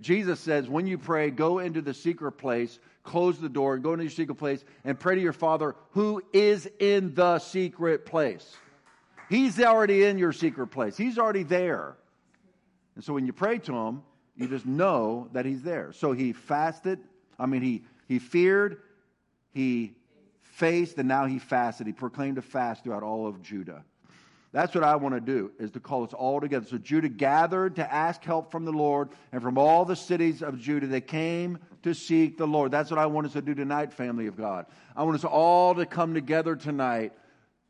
Jesus 0.01 0.39
says, 0.39 0.67
when 0.67 0.87
you 0.87 0.97
pray, 0.97 1.31
go 1.31 1.59
into 1.59 1.81
the 1.81 1.93
secret 1.93 2.33
place, 2.33 2.79
close 3.03 3.39
the 3.39 3.49
door, 3.49 3.77
go 3.77 3.93
into 3.93 4.03
your 4.03 4.11
secret 4.11 4.35
place, 4.35 4.63
and 4.83 4.99
pray 4.99 5.15
to 5.15 5.21
your 5.21 5.33
Father 5.33 5.75
who 5.91 6.21
is 6.33 6.69
in 6.79 7.13
the 7.15 7.39
secret 7.39 8.05
place. 8.05 8.55
He's 9.29 9.59
already 9.59 10.03
in 10.03 10.17
your 10.17 10.33
secret 10.33 10.67
place, 10.67 10.97
He's 10.97 11.17
already 11.17 11.43
there. 11.43 11.95
And 12.95 13.03
so 13.03 13.13
when 13.13 13.25
you 13.25 13.33
pray 13.33 13.57
to 13.59 13.75
Him, 13.75 14.03
you 14.35 14.47
just 14.47 14.65
know 14.65 15.29
that 15.33 15.45
He's 15.45 15.61
there. 15.61 15.93
So 15.93 16.11
He 16.11 16.33
fasted, 16.33 16.99
I 17.39 17.45
mean, 17.45 17.61
He, 17.61 17.83
he 18.07 18.19
feared, 18.19 18.81
He 19.53 19.95
faced, 20.41 20.97
and 20.97 21.07
now 21.07 21.25
He 21.25 21.39
fasted. 21.39 21.87
He 21.87 21.93
proclaimed 21.93 22.37
a 22.37 22.41
fast 22.41 22.83
throughout 22.83 23.03
all 23.03 23.27
of 23.27 23.41
Judah. 23.41 23.83
That's 24.55 24.73
what 24.73 24.85
I 24.85 24.95
want 24.95 25.13
to 25.15 25.19
do, 25.19 25.51
is 25.59 25.69
to 25.71 25.81
call 25.81 26.05
us 26.05 26.13
all 26.13 26.39
together. 26.39 26.65
So 26.65 26.77
Judah 26.77 27.09
gathered 27.09 27.75
to 27.75 27.93
ask 27.93 28.23
help 28.23 28.53
from 28.53 28.63
the 28.63 28.71
Lord, 28.71 29.09
and 29.33 29.41
from 29.41 29.57
all 29.57 29.83
the 29.83 29.97
cities 29.97 30.41
of 30.41 30.57
Judah, 30.57 30.87
they 30.87 31.01
came 31.01 31.59
to 31.83 31.93
seek 31.93 32.37
the 32.37 32.47
Lord. 32.47 32.71
That's 32.71 32.89
what 32.89 32.97
I 32.97 33.05
want 33.05 33.27
us 33.27 33.33
to 33.33 33.41
do 33.41 33.53
tonight, 33.53 33.91
family 33.91 34.27
of 34.27 34.37
God. 34.37 34.67
I 34.95 35.03
want 35.03 35.15
us 35.15 35.25
all 35.25 35.75
to 35.75 35.85
come 35.85 36.13
together 36.13 36.55
tonight 36.55 37.11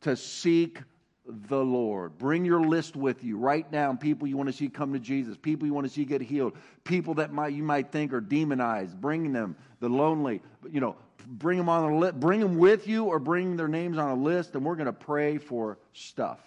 to 0.01 0.15
seek 0.15 0.77
the 1.25 1.57
Lord. 1.57 2.19
Bring 2.19 2.45
your 2.45 2.61
list 2.61 2.95
with 2.95 3.23
you. 3.23 3.39
Write 3.39 3.71
down 3.71 3.97
people 3.97 4.27
you 4.27 4.37
want 4.37 4.49
to 4.49 4.53
see 4.53 4.69
come 4.69 4.93
to 4.93 4.99
Jesus, 4.99 5.35
people 5.35 5.65
you 5.65 5.73
want 5.73 5.87
to 5.87 5.91
see 5.91 6.05
get 6.05 6.21
healed, 6.21 6.53
people 6.83 7.15
that 7.15 7.33
might, 7.33 7.53
you 7.53 7.63
might 7.63 7.91
think 7.91 8.13
are 8.13 8.21
demonized. 8.21 9.01
Bring 9.01 9.33
them, 9.33 9.55
the 9.79 9.89
lonely, 9.89 10.43
you 10.69 10.81
know, 10.81 10.97
bring 11.27 11.57
them 11.57 11.69
on 11.69 11.91
a 11.91 11.97
list, 11.97 12.19
bring 12.19 12.39
them 12.39 12.57
with 12.57 12.87
you 12.87 13.05
or 13.05 13.19
bring 13.19 13.57
their 13.57 13.67
names 13.67 13.97
on 13.97 14.09
a 14.09 14.15
list, 14.15 14.55
and 14.55 14.65
we're 14.65 14.75
going 14.75 14.85
to 14.85 14.93
pray 14.93 15.37
for 15.37 15.77
stuff. 15.93 16.39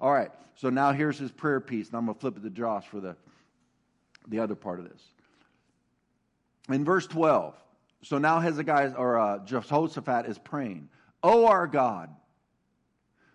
All 0.00 0.12
right, 0.12 0.30
so 0.56 0.70
now 0.70 0.92
here's 0.92 1.18
his 1.18 1.30
prayer 1.30 1.60
piece, 1.60 1.88
and 1.88 1.96
I'm 1.96 2.06
going 2.06 2.14
to 2.14 2.20
flip 2.20 2.36
it 2.36 2.42
to 2.42 2.50
Josh 2.50 2.86
for 2.86 3.00
the, 3.00 3.16
the 4.28 4.40
other 4.40 4.54
part 4.54 4.78
of 4.78 4.88
this. 4.88 5.02
In 6.68 6.84
verse 6.84 7.06
12, 7.06 7.54
so 8.02 8.18
now 8.18 8.40
Hezekiah, 8.40 8.94
or 8.96 9.18
uh, 9.18 9.38
Jehoshaphat 9.44 10.26
is 10.26 10.38
praying, 10.38 10.88
O 11.22 11.46
our 11.46 11.66
God, 11.66 12.10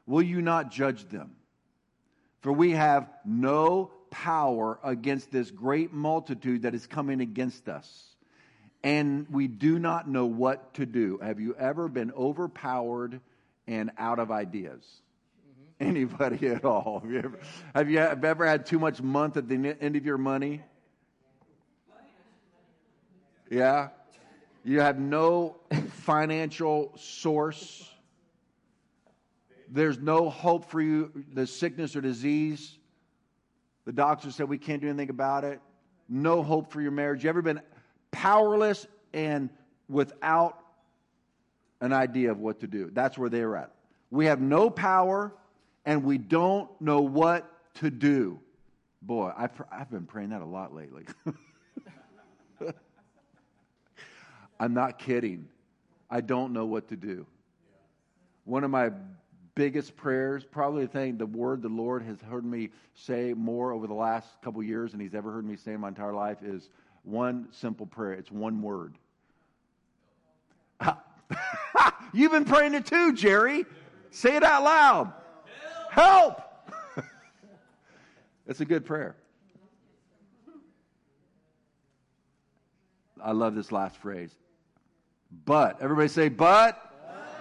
will 0.06 0.24
you 0.24 0.42
not 0.42 0.72
judge 0.72 1.08
them? 1.10 1.36
For 2.42 2.52
we 2.52 2.72
have 2.72 3.10
no 3.26 3.92
power 4.12 4.80
against 4.84 5.32
this 5.32 5.52
great 5.52 5.92
multitude 5.92 6.62
that 6.62 6.74
is 6.74 6.88
coming 6.88 7.22
against 7.22 7.68
us 7.68 8.15
and 8.86 9.26
we 9.32 9.48
do 9.48 9.80
not 9.80 10.08
know 10.08 10.28
what 10.28 10.76
to 10.76 10.86
do. 10.86 11.18
Have 11.18 11.40
you 11.40 11.56
ever 11.56 11.90
been 11.90 12.12
overpowered 12.12 13.20
and 13.66 13.90
out 13.98 14.20
of 14.20 14.30
ideas? 14.30 14.86
Mm-hmm. 15.82 15.90
Anybody 15.90 16.48
at 16.50 16.64
all? 16.64 17.00
Have 17.02 17.12
you, 17.12 17.18
ever, 17.18 17.40
have 17.74 17.90
you 17.90 17.98
ever 17.98 18.46
had 18.46 18.68
too 18.68 18.78
much 18.78 19.02
month 19.02 19.38
at 19.38 19.50
the 19.50 19.76
end 19.82 19.96
of 19.96 20.06
your 20.06 20.20
money? 20.20 20.62
Yeah? 23.50 23.90
You 24.64 24.82
have 24.82 25.00
no 25.00 25.58
financial 26.04 26.94
source. 26.96 27.90
There's 29.68 29.98
no 29.98 30.30
hope 30.30 30.70
for 30.70 30.80
you, 30.80 31.26
the 31.34 31.48
sickness 31.48 31.96
or 31.96 32.02
disease. 32.02 32.78
The 33.86 33.94
doctor 33.94 34.30
said 34.30 34.48
we 34.48 34.60
can't 34.60 34.80
do 34.80 34.90
anything 34.90 35.10
about 35.10 35.44
it. 35.44 35.60
No 36.08 36.44
hope 36.44 36.72
for 36.72 36.82
your 36.82 36.92
marriage. 36.92 37.24
You 37.24 37.32
ever 37.32 37.42
been 37.42 37.62
powerless 38.16 38.88
and 39.14 39.50
without 39.90 40.58
an 41.82 41.92
idea 41.92 42.32
of 42.32 42.40
what 42.40 42.62
to 42.62 42.68
do. 42.68 42.90
That's 42.94 43.18
where 43.18 43.30
they're 43.30 43.58
at. 43.58 43.72
We 44.10 44.26
have 44.28 44.40
no 44.40 44.70
power 44.70 45.34
and 45.86 46.06
we 46.06 46.18
don't 46.18 46.70
know 46.82 47.02
what 47.02 47.52
to 47.76 47.92
do. 47.92 48.40
Boy, 49.02 49.34
I 49.38 49.50
I've 49.70 49.92
been 49.92 50.06
praying 50.06 50.30
that 50.30 50.42
a 50.42 50.46
lot 50.46 50.74
lately. 50.74 51.04
I'm 54.60 54.74
not 54.74 54.98
kidding. 54.98 55.50
I 56.10 56.22
don't 56.22 56.54
know 56.54 56.66
what 56.66 56.88
to 56.88 56.96
do. 56.96 57.28
One 58.46 58.64
of 58.64 58.72
my 58.72 58.92
biggest 59.56 59.98
prayers, 59.98 60.46
probably 60.50 60.86
the 60.86 60.92
thing, 60.92 61.18
the 61.18 61.26
word 61.26 61.62
the 61.62 61.68
Lord 61.68 62.02
has 62.04 62.22
heard 62.22 62.46
me 62.46 62.70
say 62.94 63.34
more 63.34 63.74
over 63.74 63.88
the 63.88 63.94
last 63.94 64.28
couple 64.42 64.64
years 64.64 64.92
than 64.92 65.02
He's 65.02 65.14
ever 65.14 65.34
heard 65.34 65.46
me 65.46 65.58
say 65.58 65.74
in 65.74 65.82
my 65.82 65.90
entire 65.90 66.14
life 66.14 66.38
is 66.42 66.70
one 67.06 67.48
simple 67.52 67.86
prayer. 67.86 68.14
It's 68.14 68.32
one 68.32 68.62
word. 68.62 68.96
You've 72.14 72.32
been 72.32 72.46
praying 72.46 72.74
it 72.74 72.86
too, 72.86 73.14
Jerry. 73.14 73.66
Say 74.12 74.36
it 74.36 74.44
out 74.44 74.64
loud. 74.64 75.14
Help! 75.92 76.42
It's 78.48 78.62
a 78.62 78.66
good 78.66 78.86
prayer. 78.86 79.16
I 83.20 83.32
love 83.32 83.56
this 83.56 83.72
last 83.72 83.98
phrase. 83.98 84.30
But, 85.46 85.82
everybody 85.82 86.10
say, 86.10 86.30
but. 86.30 86.80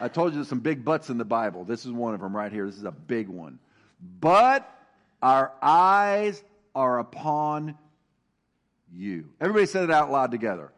I 0.01 0.09
told 0.09 0.33
you 0.33 0.37
there's 0.37 0.49
some 0.49 0.61
big 0.61 0.83
buts 0.83 1.11
in 1.11 1.19
the 1.19 1.25
Bible. 1.25 1.65
This 1.65 1.85
is 1.85 1.93
one 1.93 2.15
of 2.15 2.21
them 2.21 2.35
right 2.35 2.51
here. 2.51 2.67
This 2.67 2.79
is 2.79 2.85
a 2.85 2.91
big 2.91 3.29
one. 3.29 3.59
But 4.21 4.69
our 5.23 5.53
eyes 5.63 6.43
are 6.75 6.99
upon 6.99 7.77
you. 8.95 9.29
Everybody 9.41 9.67
said 9.67 9.85
it 9.85 9.91
out 9.91 10.11
loud 10.11 10.31
together. 10.31 10.71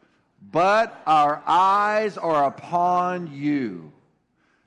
But 0.52 1.00
our 1.06 1.42
eyes 1.46 2.18
are 2.18 2.44
upon 2.44 3.32
you. 3.32 3.92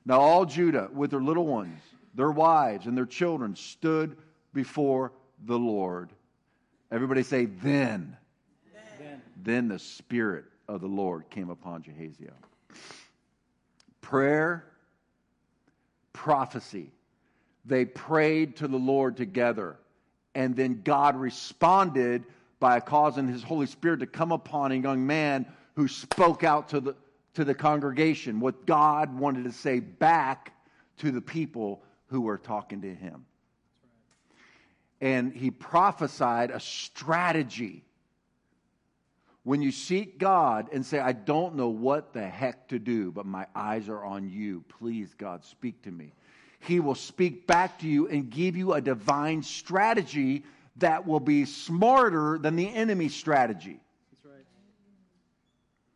Now, 0.04 0.20
all 0.20 0.44
Judah, 0.44 0.88
with 0.92 1.10
their 1.10 1.20
little 1.20 1.46
ones, 1.46 1.80
their 2.14 2.30
wives, 2.30 2.86
and 2.86 2.96
their 2.96 3.06
children, 3.06 3.54
stood 3.54 4.16
before 4.52 5.12
the 5.46 5.58
Lord. 5.58 6.10
Everybody 6.90 7.22
say, 7.22 7.46
then. 7.46 8.16
Then, 8.98 9.22
then 9.42 9.68
the 9.68 9.78
Spirit 9.78 10.44
of 10.68 10.80
the 10.80 10.88
Lord 10.88 11.28
came 11.30 11.50
upon 11.50 11.82
Jahaziel. 11.82 12.32
Prayer, 14.00 14.64
prophecy. 16.12 16.90
They 17.64 17.84
prayed 17.84 18.56
to 18.56 18.68
the 18.68 18.76
Lord 18.76 19.16
together, 19.16 19.76
and 20.34 20.56
then 20.56 20.80
God 20.82 21.16
responded 21.16 22.24
by 22.60 22.78
causing 22.78 23.26
His 23.26 23.42
Holy 23.42 23.66
Spirit 23.66 24.00
to 24.00 24.06
come 24.06 24.30
upon 24.30 24.70
a 24.70 24.76
young 24.76 25.06
man 25.06 25.46
who 25.74 25.88
spoke 25.88 26.44
out 26.44 26.68
to 26.68 26.80
the, 26.80 26.94
to 27.34 27.44
the 27.44 27.54
congregation 27.54 28.38
what 28.38 28.66
God 28.66 29.18
wanted 29.18 29.44
to 29.44 29.52
say 29.52 29.80
back 29.80 30.52
to 30.98 31.10
the 31.10 31.22
people 31.22 31.82
who 32.08 32.20
were 32.20 32.38
talking 32.38 32.82
to 32.82 32.94
him. 32.94 33.24
And 35.00 35.32
he 35.32 35.50
prophesied 35.50 36.50
a 36.50 36.60
strategy. 36.60 37.82
When 39.44 39.62
you 39.62 39.72
seek 39.72 40.18
God 40.18 40.68
and 40.72 40.84
say, 40.84 40.98
I 40.98 41.12
don't 41.12 41.54
know 41.54 41.70
what 41.70 42.12
the 42.12 42.26
heck 42.26 42.68
to 42.68 42.78
do, 42.78 43.10
but 43.10 43.24
my 43.24 43.46
eyes 43.54 43.88
are 43.88 44.04
on 44.04 44.28
you, 44.28 44.62
please, 44.68 45.14
God, 45.16 45.44
speak 45.44 45.80
to 45.82 45.90
me. 45.90 46.12
He 46.58 46.78
will 46.78 46.94
speak 46.94 47.46
back 47.46 47.78
to 47.78 47.88
you 47.88 48.06
and 48.08 48.28
give 48.28 48.54
you 48.54 48.74
a 48.74 48.82
divine 48.82 49.42
strategy 49.42 50.44
that 50.80 51.06
will 51.06 51.20
be 51.20 51.44
smarter 51.44 52.38
than 52.38 52.56
the 52.56 52.68
enemy's 52.68 53.14
strategy. 53.14 53.80
That's 54.12 54.24
right. 54.24 54.44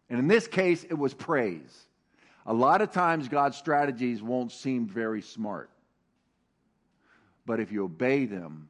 And 0.08 0.18
in 0.18 0.28
this 0.28 0.46
case, 0.46 0.84
it 0.84 0.94
was 0.94 1.12
praise. 1.12 1.86
A 2.46 2.54
lot 2.54 2.82
of 2.82 2.92
times, 2.92 3.28
God's 3.28 3.56
strategies 3.56 4.22
won't 4.22 4.52
seem 4.52 4.86
very 4.86 5.22
smart. 5.22 5.70
But 7.46 7.60
if 7.60 7.72
you 7.72 7.84
obey 7.84 8.26
them, 8.26 8.68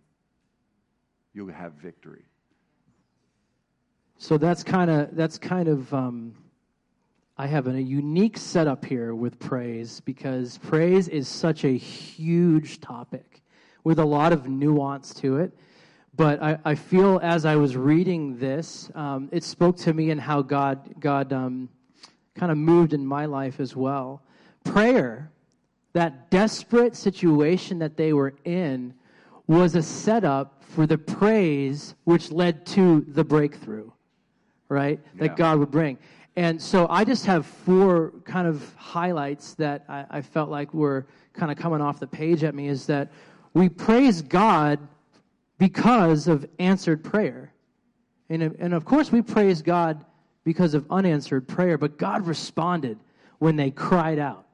you'll 1.33 1.53
have 1.53 1.73
victory. 1.75 2.25
So 4.19 4.39
that's 4.39 4.63
kind 4.63 4.91
of 4.91 5.15
that's 5.17 5.39
kind 5.39 5.69
of 5.69 5.93
um, 5.93 6.35
I 7.37 7.49
have 7.49 7.67
a 7.67 7.83
unique 7.83 8.39
setup 8.39 8.85
here 8.85 9.15
with 9.15 9.39
praise 9.41 10.01
because 10.01 10.59
praise 10.59 11.09
is 11.09 11.27
such 11.27 11.65
a 11.65 11.77
huge 11.77 12.81
topic 12.81 13.43
with 13.83 13.99
a 13.99 14.05
lot 14.05 14.33
of 14.33 14.49
nuance 14.49 15.13
to 15.15 15.39
it. 15.39 15.53
But 16.17 16.43
I, 16.43 16.59
I 16.65 16.75
feel 16.75 17.19
as 17.23 17.45
I 17.45 17.57
was 17.57 17.77
reading 17.77 18.39
this, 18.39 18.91
um, 18.95 19.29
it 19.33 19.43
spoke 19.43 19.77
to 19.79 19.93
me 19.93 20.11
and 20.11 20.21
how 20.21 20.43
God, 20.43 21.01
God 21.01 21.33
um, 21.33 21.69
kind 22.35 22.53
of 22.53 22.59
moved 22.59 22.93
in 22.93 23.05
my 23.05 23.27
life 23.27 23.59
as 23.59 23.75
well. 23.75 24.23
Prayer, 24.63 25.33
that 25.93 26.31
desperate 26.31 26.95
situation 26.95 27.79
that 27.81 27.97
they 27.97 28.13
were 28.13 28.35
in, 28.45 28.95
was 29.47 29.75
a 29.75 29.83
setup 29.83 30.63
for 30.63 30.87
the 30.87 30.99
praise 30.99 31.95
which 32.05 32.31
led 32.31 32.65
to 32.67 33.05
the 33.09 33.25
breakthrough, 33.25 33.91
right? 34.69 35.01
Yeah. 35.17 35.27
That 35.27 35.37
God 35.37 35.59
would 35.59 35.71
bring. 35.71 35.99
And 36.37 36.61
so 36.61 36.87
I 36.89 37.05
just 37.05 37.27
have 37.27 37.47
four 37.47 38.13
kind 38.25 38.49
of 38.49 38.75
highlights 38.77 39.55
that 39.55 39.85
I, 39.89 40.05
I 40.11 40.23
felt 40.23 40.51
like 40.51 40.75
were 40.75 41.07
kind 41.33 41.53
of 41.53 41.59
coming 41.59 41.81
off 41.81 42.01
the 42.01 42.07
page 42.07 42.43
at 42.43 42.55
me 42.55 42.69
is 42.69 42.87
that 42.87 43.13
we 43.53 43.69
praise 43.69 44.23
God 44.23 44.81
because 45.59 46.29
of 46.29 46.47
answered 46.59 47.05
prayer. 47.05 47.53
And, 48.29 48.43
and 48.43 48.75
of 48.75 48.85
course, 48.85 49.13
we 49.13 49.23
praise 49.23 49.63
God 49.63 50.05
because 50.45 50.75
of 50.75 50.87
unanswered 50.91 51.49
prayer, 51.49 51.79
but 51.79 51.99
God 51.99 52.27
responded 52.27 52.99
when 53.39 53.57
they 53.57 53.71
cried 53.71 54.19
out. 54.19 54.47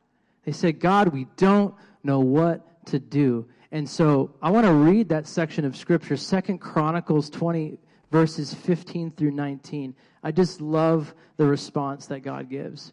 They 0.44 0.52
said, 0.52 0.80
God, 0.80 1.08
we 1.08 1.26
don't 1.36 1.74
know 2.02 2.20
what 2.20 2.86
to 2.86 2.98
do. 2.98 3.46
And 3.72 3.88
so 3.88 4.34
I 4.42 4.50
want 4.50 4.66
to 4.66 4.72
read 4.72 5.08
that 5.10 5.26
section 5.26 5.64
of 5.64 5.76
Scripture, 5.76 6.16
Second 6.16 6.58
Chronicles 6.58 7.30
20, 7.30 7.78
verses 8.10 8.52
15 8.52 9.12
through 9.12 9.30
19. 9.30 9.94
I 10.22 10.32
just 10.32 10.60
love 10.60 11.14
the 11.36 11.46
response 11.46 12.06
that 12.06 12.20
God 12.20 12.48
gives. 12.50 12.92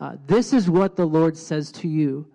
Uh, 0.00 0.16
this 0.26 0.52
is 0.52 0.70
what 0.70 0.96
the 0.96 1.06
Lord 1.06 1.36
says 1.36 1.72
to 1.72 1.88
you 1.88 2.26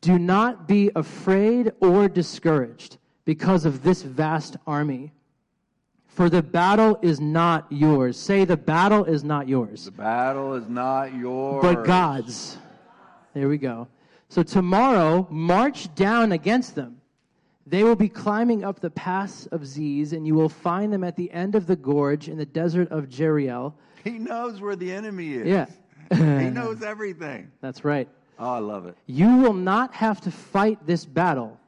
Do 0.00 0.18
not 0.18 0.66
be 0.66 0.90
afraid 0.94 1.72
or 1.80 2.08
discouraged 2.08 2.98
because 3.28 3.66
of 3.66 3.82
this 3.82 4.00
vast 4.00 4.56
army. 4.66 5.12
For 6.06 6.30
the 6.30 6.42
battle 6.42 6.98
is 7.02 7.20
not 7.20 7.66
yours. 7.68 8.16
Say, 8.16 8.46
the 8.46 8.56
battle 8.56 9.04
is 9.04 9.22
not 9.22 9.46
yours. 9.46 9.84
The 9.84 9.90
battle 9.90 10.54
is 10.54 10.66
not 10.66 11.14
yours. 11.14 11.60
But 11.60 11.84
God's. 11.84 12.56
There 13.34 13.46
we 13.50 13.58
go. 13.58 13.86
So 14.30 14.42
tomorrow, 14.42 15.26
march 15.28 15.94
down 15.94 16.32
against 16.32 16.74
them. 16.74 17.02
They 17.66 17.84
will 17.84 17.96
be 17.96 18.08
climbing 18.08 18.64
up 18.64 18.80
the 18.80 18.88
pass 18.88 19.44
of 19.52 19.66
Ziz, 19.66 20.14
and 20.14 20.26
you 20.26 20.34
will 20.34 20.48
find 20.48 20.90
them 20.90 21.04
at 21.04 21.14
the 21.14 21.30
end 21.30 21.54
of 21.54 21.66
the 21.66 21.76
gorge 21.76 22.30
in 22.30 22.38
the 22.38 22.46
desert 22.46 22.90
of 22.90 23.10
Jeruel. 23.10 23.74
He 24.04 24.12
knows 24.12 24.62
where 24.62 24.74
the 24.74 24.90
enemy 24.90 25.34
is. 25.34 25.46
Yeah. 25.46 25.66
he 26.16 26.48
knows 26.48 26.82
everything. 26.82 27.52
That's 27.60 27.84
right. 27.84 28.08
Oh, 28.38 28.54
I 28.54 28.58
love 28.58 28.86
it. 28.86 28.96
You 29.04 29.36
will 29.36 29.52
not 29.52 29.92
have 29.92 30.18
to 30.22 30.30
fight 30.30 30.78
this 30.86 31.04
battle 31.04 31.60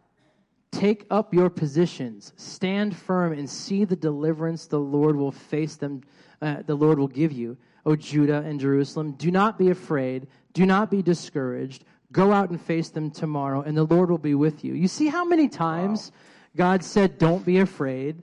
Take 0.72 1.04
up 1.11 1.35
your 1.35 1.50
positions, 1.50 2.33
stand 2.37 2.96
firm, 2.96 3.33
and 3.33 3.50
see 3.50 3.85
the 3.85 3.96
deliverance 3.96 4.66
the 4.66 4.78
Lord 4.78 5.16
will 5.16 5.33
face 5.33 5.76
them. 5.76 6.02
Uh, 6.40 6.62
the 6.64 6.76
Lord 6.76 6.98
will 6.98 7.09
give 7.09 7.33
you, 7.33 7.56
O 7.85 7.96
Judah 7.96 8.42
and 8.46 8.61
Jerusalem. 8.61 9.12
Do 9.12 9.30
not 9.30 9.59
be 9.59 9.70
afraid. 9.70 10.28
Do 10.52 10.64
not 10.64 10.90
be 10.90 11.02
discouraged. 11.02 11.85
Go 12.12 12.33
out 12.33 12.50
and 12.50 12.61
face 12.61 12.88
them 12.88 13.11
tomorrow, 13.11 13.62
and 13.62 13.76
the 13.76 13.85
Lord 13.85 14.11
will 14.11 14.18
be 14.18 14.35
with 14.35 14.64
you. 14.64 14.74
You 14.74 14.88
see 14.88 15.09
how 15.09 15.24
many 15.24 15.48
times 15.48 16.12
wow. 16.12 16.20
God 16.56 16.85
said, 16.85 17.18
"Don't 17.18 17.44
be 17.44 17.59
afraid. 17.59 18.22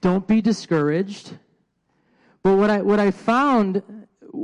Don't 0.00 0.26
be 0.26 0.40
discouraged." 0.40 1.36
But 2.42 2.56
what 2.56 2.70
I 2.70 2.80
what 2.80 3.00
I 3.00 3.10
found 3.10 3.82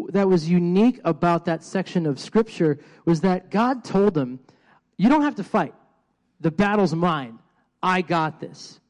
that 0.09 0.29
was 0.29 0.51
unique 0.51 1.01
about 1.05 1.45
that 1.45 1.63
section 1.63 2.05
of 2.05 2.19
Scripture 2.19 2.79
was 3.05 3.21
that 3.21 3.51
God 3.51 3.85
told 3.85 4.15
them, 4.15 4.41
"You 4.97 5.09
don't 5.09 5.23
have 5.23 5.37
to 5.37 5.45
fight. 5.45 5.75
The 6.41 6.51
battle's 6.51 6.95
mine." 6.95 7.39
I 7.85 8.01
got 8.01 8.41
this. 8.41 8.81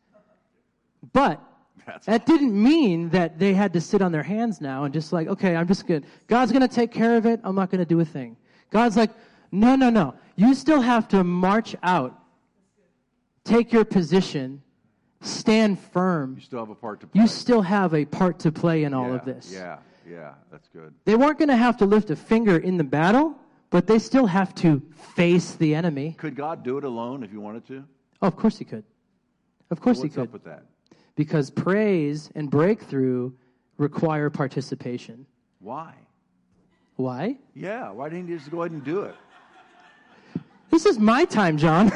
But 1.13 1.41
That's 1.85 2.07
that 2.07 2.27
didn't 2.27 2.55
mean 2.55 3.11
that 3.11 3.39
they 3.39 3.53
had 3.53 3.73
to 3.73 3.81
sit 3.81 4.01
on 4.01 4.13
their 4.13 4.23
hands 4.23 4.61
now 4.61 4.85
and 4.85 4.95
just 4.95 5.13
like, 5.13 5.27
okay, 5.27 5.57
I'm 5.57 5.67
just 5.67 5.87
good. 5.87 6.07
God's 6.29 6.53
going 6.53 6.67
to 6.67 6.73
take 6.73 6.93
care 6.93 7.17
of 7.17 7.27
it. 7.27 7.41
I'm 7.43 7.57
not 7.57 7.71
going 7.71 7.81
to 7.81 7.85
do 7.85 7.99
a 8.01 8.05
thing. 8.05 8.37
God's 8.71 8.97
like, 8.97 9.11
no, 9.51 9.75
no, 9.75 9.91
no. 9.91 10.15
You 10.37 10.55
still 10.55 10.81
have 10.81 11.09
to 11.09 11.25
march 11.25 11.75
out, 11.83 12.19
take 13.45 13.73
your 13.73 13.85
position, 13.85 14.63
stand 15.21 15.81
firm. 15.81 16.37
You 16.37 16.43
still 16.43 16.61
have 16.61 16.71
a 16.71 16.75
part 16.75 17.01
to 17.01 17.09
play. 17.09 17.21
You 17.21 17.27
still 17.27 17.63
have 17.63 17.95
a 17.95 18.05
part 18.05 18.39
to 18.41 18.53
play 18.53 18.85
in 18.85 18.95
all 18.95 19.09
yeah, 19.09 19.15
of 19.15 19.25
this. 19.25 19.53
Yeah, 19.53 19.79
yeah, 20.09 20.35
that's 20.53 20.69
good. 20.69 20.95
They 21.05 21.17
weren't 21.17 21.39
going 21.39 21.49
to 21.49 21.57
have 21.57 21.77
to 21.79 21.85
lift 21.85 22.11
a 22.11 22.17
finger 22.17 22.59
in 22.59 22.77
the 22.77 22.85
battle, 22.85 23.37
but 23.71 23.89
they 23.89 23.99
still 23.99 24.27
have 24.27 24.55
to 24.57 24.83
face 25.17 25.53
the 25.53 25.75
enemy. 25.75 26.15
Could 26.17 26.37
God 26.37 26.63
do 26.63 26.79
it 26.79 26.85
alone 26.85 27.25
if 27.25 27.31
he 27.33 27.37
wanted 27.37 27.67
to? 27.67 27.85
Oh, 28.25 28.27
of 28.27 28.37
course 28.37 28.57
he 28.57 28.65
could. 28.65 28.85
Of 29.71 29.83
course 29.83 29.99
What's 29.99 30.15
he 30.15 30.15
could. 30.15 30.21
What's 30.21 30.29
up 30.29 30.33
with 30.33 30.45
that? 30.45 30.63
Because 31.15 31.51
praise 31.51 32.31
and 32.35 32.51
breakthrough 32.51 33.31
require 33.77 34.31
participation. 34.31 35.27
Why? 35.59 35.93
Why? 36.97 37.37
Yeah, 37.55 37.91
why 37.91 38.09
didn't 38.09 38.29
you 38.29 38.39
just 38.39 38.51
go 38.51 38.63
ahead 38.63 38.73
and 38.73 38.83
do 38.83 39.03
it? 39.03 39.15
This 40.71 40.87
is 40.87 40.99
my 40.99 41.27
time, 41.27 41.59
John. 41.59 41.93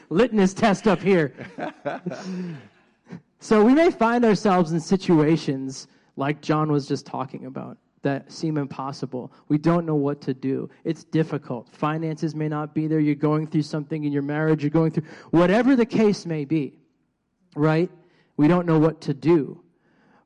Litmus 0.10 0.52
test 0.52 0.86
up 0.86 1.00
here. 1.00 1.32
so 3.40 3.64
we 3.64 3.72
may 3.72 3.90
find 3.90 4.26
ourselves 4.26 4.72
in 4.72 4.80
situations 4.80 5.88
like 6.16 6.42
John 6.42 6.70
was 6.70 6.86
just 6.86 7.06
talking 7.06 7.46
about 7.46 7.78
that 8.06 8.30
seem 8.30 8.56
impossible. 8.56 9.32
We 9.48 9.58
don't 9.58 9.84
know 9.84 9.96
what 9.96 10.20
to 10.22 10.32
do. 10.32 10.70
It's 10.84 11.02
difficult. 11.02 11.68
Finances 11.74 12.36
may 12.36 12.46
not 12.46 12.72
be 12.72 12.86
there. 12.86 13.00
You're 13.00 13.16
going 13.16 13.48
through 13.48 13.62
something 13.62 14.04
in 14.04 14.12
your 14.12 14.22
marriage. 14.22 14.62
You're 14.62 14.70
going 14.70 14.92
through 14.92 15.08
whatever 15.32 15.74
the 15.74 15.84
case 15.84 16.24
may 16.24 16.44
be, 16.44 16.78
right? 17.56 17.90
We 18.36 18.46
don't 18.46 18.64
know 18.64 18.78
what 18.78 19.00
to 19.02 19.12
do. 19.12 19.60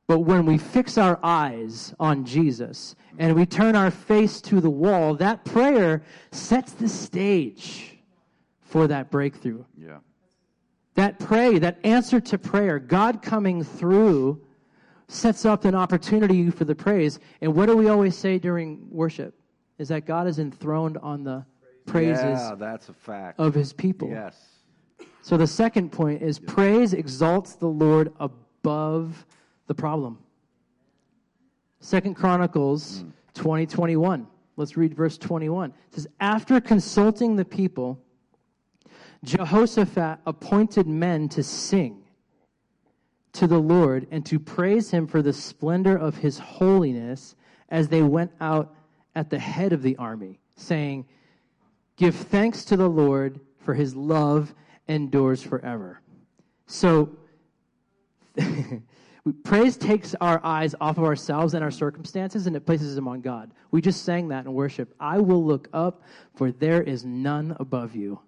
But 0.05 0.19
when 0.19 0.45
we 0.45 0.59
fix 0.59 0.99
our 0.99 1.19
eyes 1.23 1.91
on 1.99 2.23
Jesus 2.23 2.95
and 3.17 3.35
we 3.35 3.47
turn 3.47 3.75
our 3.75 3.89
face 3.89 4.41
to 4.41 4.61
the 4.61 4.69
wall, 4.69 5.15
that 5.15 5.43
prayer 5.43 6.03
sets 6.31 6.73
the 6.73 6.87
stage 6.87 7.97
for 8.61 8.85
that 8.89 9.09
breakthrough. 9.09 9.63
Yeah. 9.75 9.99
That 10.93 11.17
pray, 11.17 11.57
that 11.57 11.79
answer 11.83 12.19
to 12.19 12.37
prayer, 12.37 12.77
God 12.77 13.23
coming 13.23 13.63
through 13.63 14.39
sets 15.11 15.45
up 15.45 15.65
an 15.65 15.75
opportunity 15.75 16.49
for 16.49 16.65
the 16.65 16.75
praise. 16.75 17.19
And 17.41 17.53
what 17.53 17.65
do 17.67 17.75
we 17.75 17.89
always 17.89 18.15
say 18.15 18.39
during 18.39 18.79
worship? 18.89 19.35
Is 19.77 19.89
that 19.89 20.05
God 20.05 20.27
is 20.27 20.39
enthroned 20.39 20.97
on 20.99 21.23
the 21.23 21.45
praises 21.85 22.23
Yeah, 22.23 22.55
that's 22.57 22.89
a 22.89 22.93
fact. 22.93 23.39
of 23.39 23.53
his 23.53 23.73
people. 23.73 24.09
Yes. 24.09 24.37
So 25.21 25.37
the 25.37 25.47
second 25.47 25.91
point 25.91 26.21
is 26.21 26.39
praise 26.39 26.93
exalts 26.93 27.55
the 27.55 27.67
Lord 27.67 28.13
above 28.19 29.25
the 29.67 29.75
problem. 29.75 30.19
Second 31.79 32.15
Chronicles 32.15 33.01
hmm. 33.01 33.09
20, 33.33 33.65
21. 33.65 34.27
Let's 34.55 34.77
read 34.77 34.93
verse 34.95 35.17
21. 35.17 35.71
It 35.71 35.75
says, 35.95 36.07
After 36.19 36.61
consulting 36.61 37.35
the 37.35 37.45
people, 37.45 37.99
Jehoshaphat 39.23 40.19
appointed 40.25 40.87
men 40.87 41.29
to 41.29 41.43
sing 41.43 42.00
to 43.33 43.47
the 43.47 43.59
Lord 43.59 44.07
and 44.11 44.25
to 44.25 44.39
praise 44.39 44.91
him 44.91 45.07
for 45.07 45.21
the 45.21 45.33
splendor 45.33 45.95
of 45.97 46.17
his 46.17 46.37
holiness 46.37 47.35
as 47.69 47.87
they 47.87 48.01
went 48.01 48.31
out 48.41 48.75
at 49.15 49.29
the 49.29 49.39
head 49.39 49.73
of 49.73 49.81
the 49.81 49.95
army, 49.97 50.39
saying, 50.55 51.05
Give 51.95 52.15
thanks 52.15 52.65
to 52.65 52.77
the 52.77 52.89
Lord, 52.89 53.39
for 53.59 53.73
his 53.73 53.95
love 53.95 54.53
endures 54.87 55.43
forever. 55.43 56.01
So, 56.67 57.15
praise 59.43 59.77
takes 59.77 60.15
our 60.15 60.43
eyes 60.43 60.73
off 60.81 60.97
of 60.97 61.03
ourselves 61.03 61.53
and 61.53 61.63
our 61.63 61.71
circumstances 61.71 62.47
and 62.47 62.55
it 62.55 62.65
places 62.65 62.95
them 62.95 63.07
on 63.07 63.21
God. 63.21 63.51
We 63.71 63.81
just 63.81 64.03
sang 64.03 64.29
that 64.29 64.45
in 64.45 64.53
worship. 64.53 64.93
I 64.99 65.19
will 65.19 65.43
look 65.43 65.69
up, 65.73 66.03
for 66.35 66.51
there 66.51 66.81
is 66.81 67.05
none 67.05 67.55
above 67.59 67.95
you. 67.95 68.19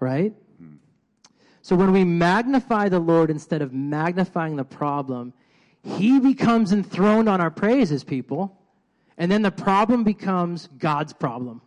Right? 0.00 0.34
So 1.64 1.74
when 1.74 1.92
we 1.92 2.04
magnify 2.04 2.90
the 2.90 2.98
Lord 2.98 3.30
instead 3.30 3.62
of 3.62 3.72
magnifying 3.72 4.54
the 4.56 4.66
problem, 4.66 5.32
He 5.82 6.20
becomes 6.20 6.72
enthroned 6.72 7.26
on 7.26 7.40
our 7.40 7.50
praises, 7.50 8.04
people. 8.04 8.60
And 9.16 9.32
then 9.32 9.40
the 9.40 9.50
problem 9.50 10.04
becomes 10.04 10.68
God's 10.78 11.14
problem. 11.14 11.62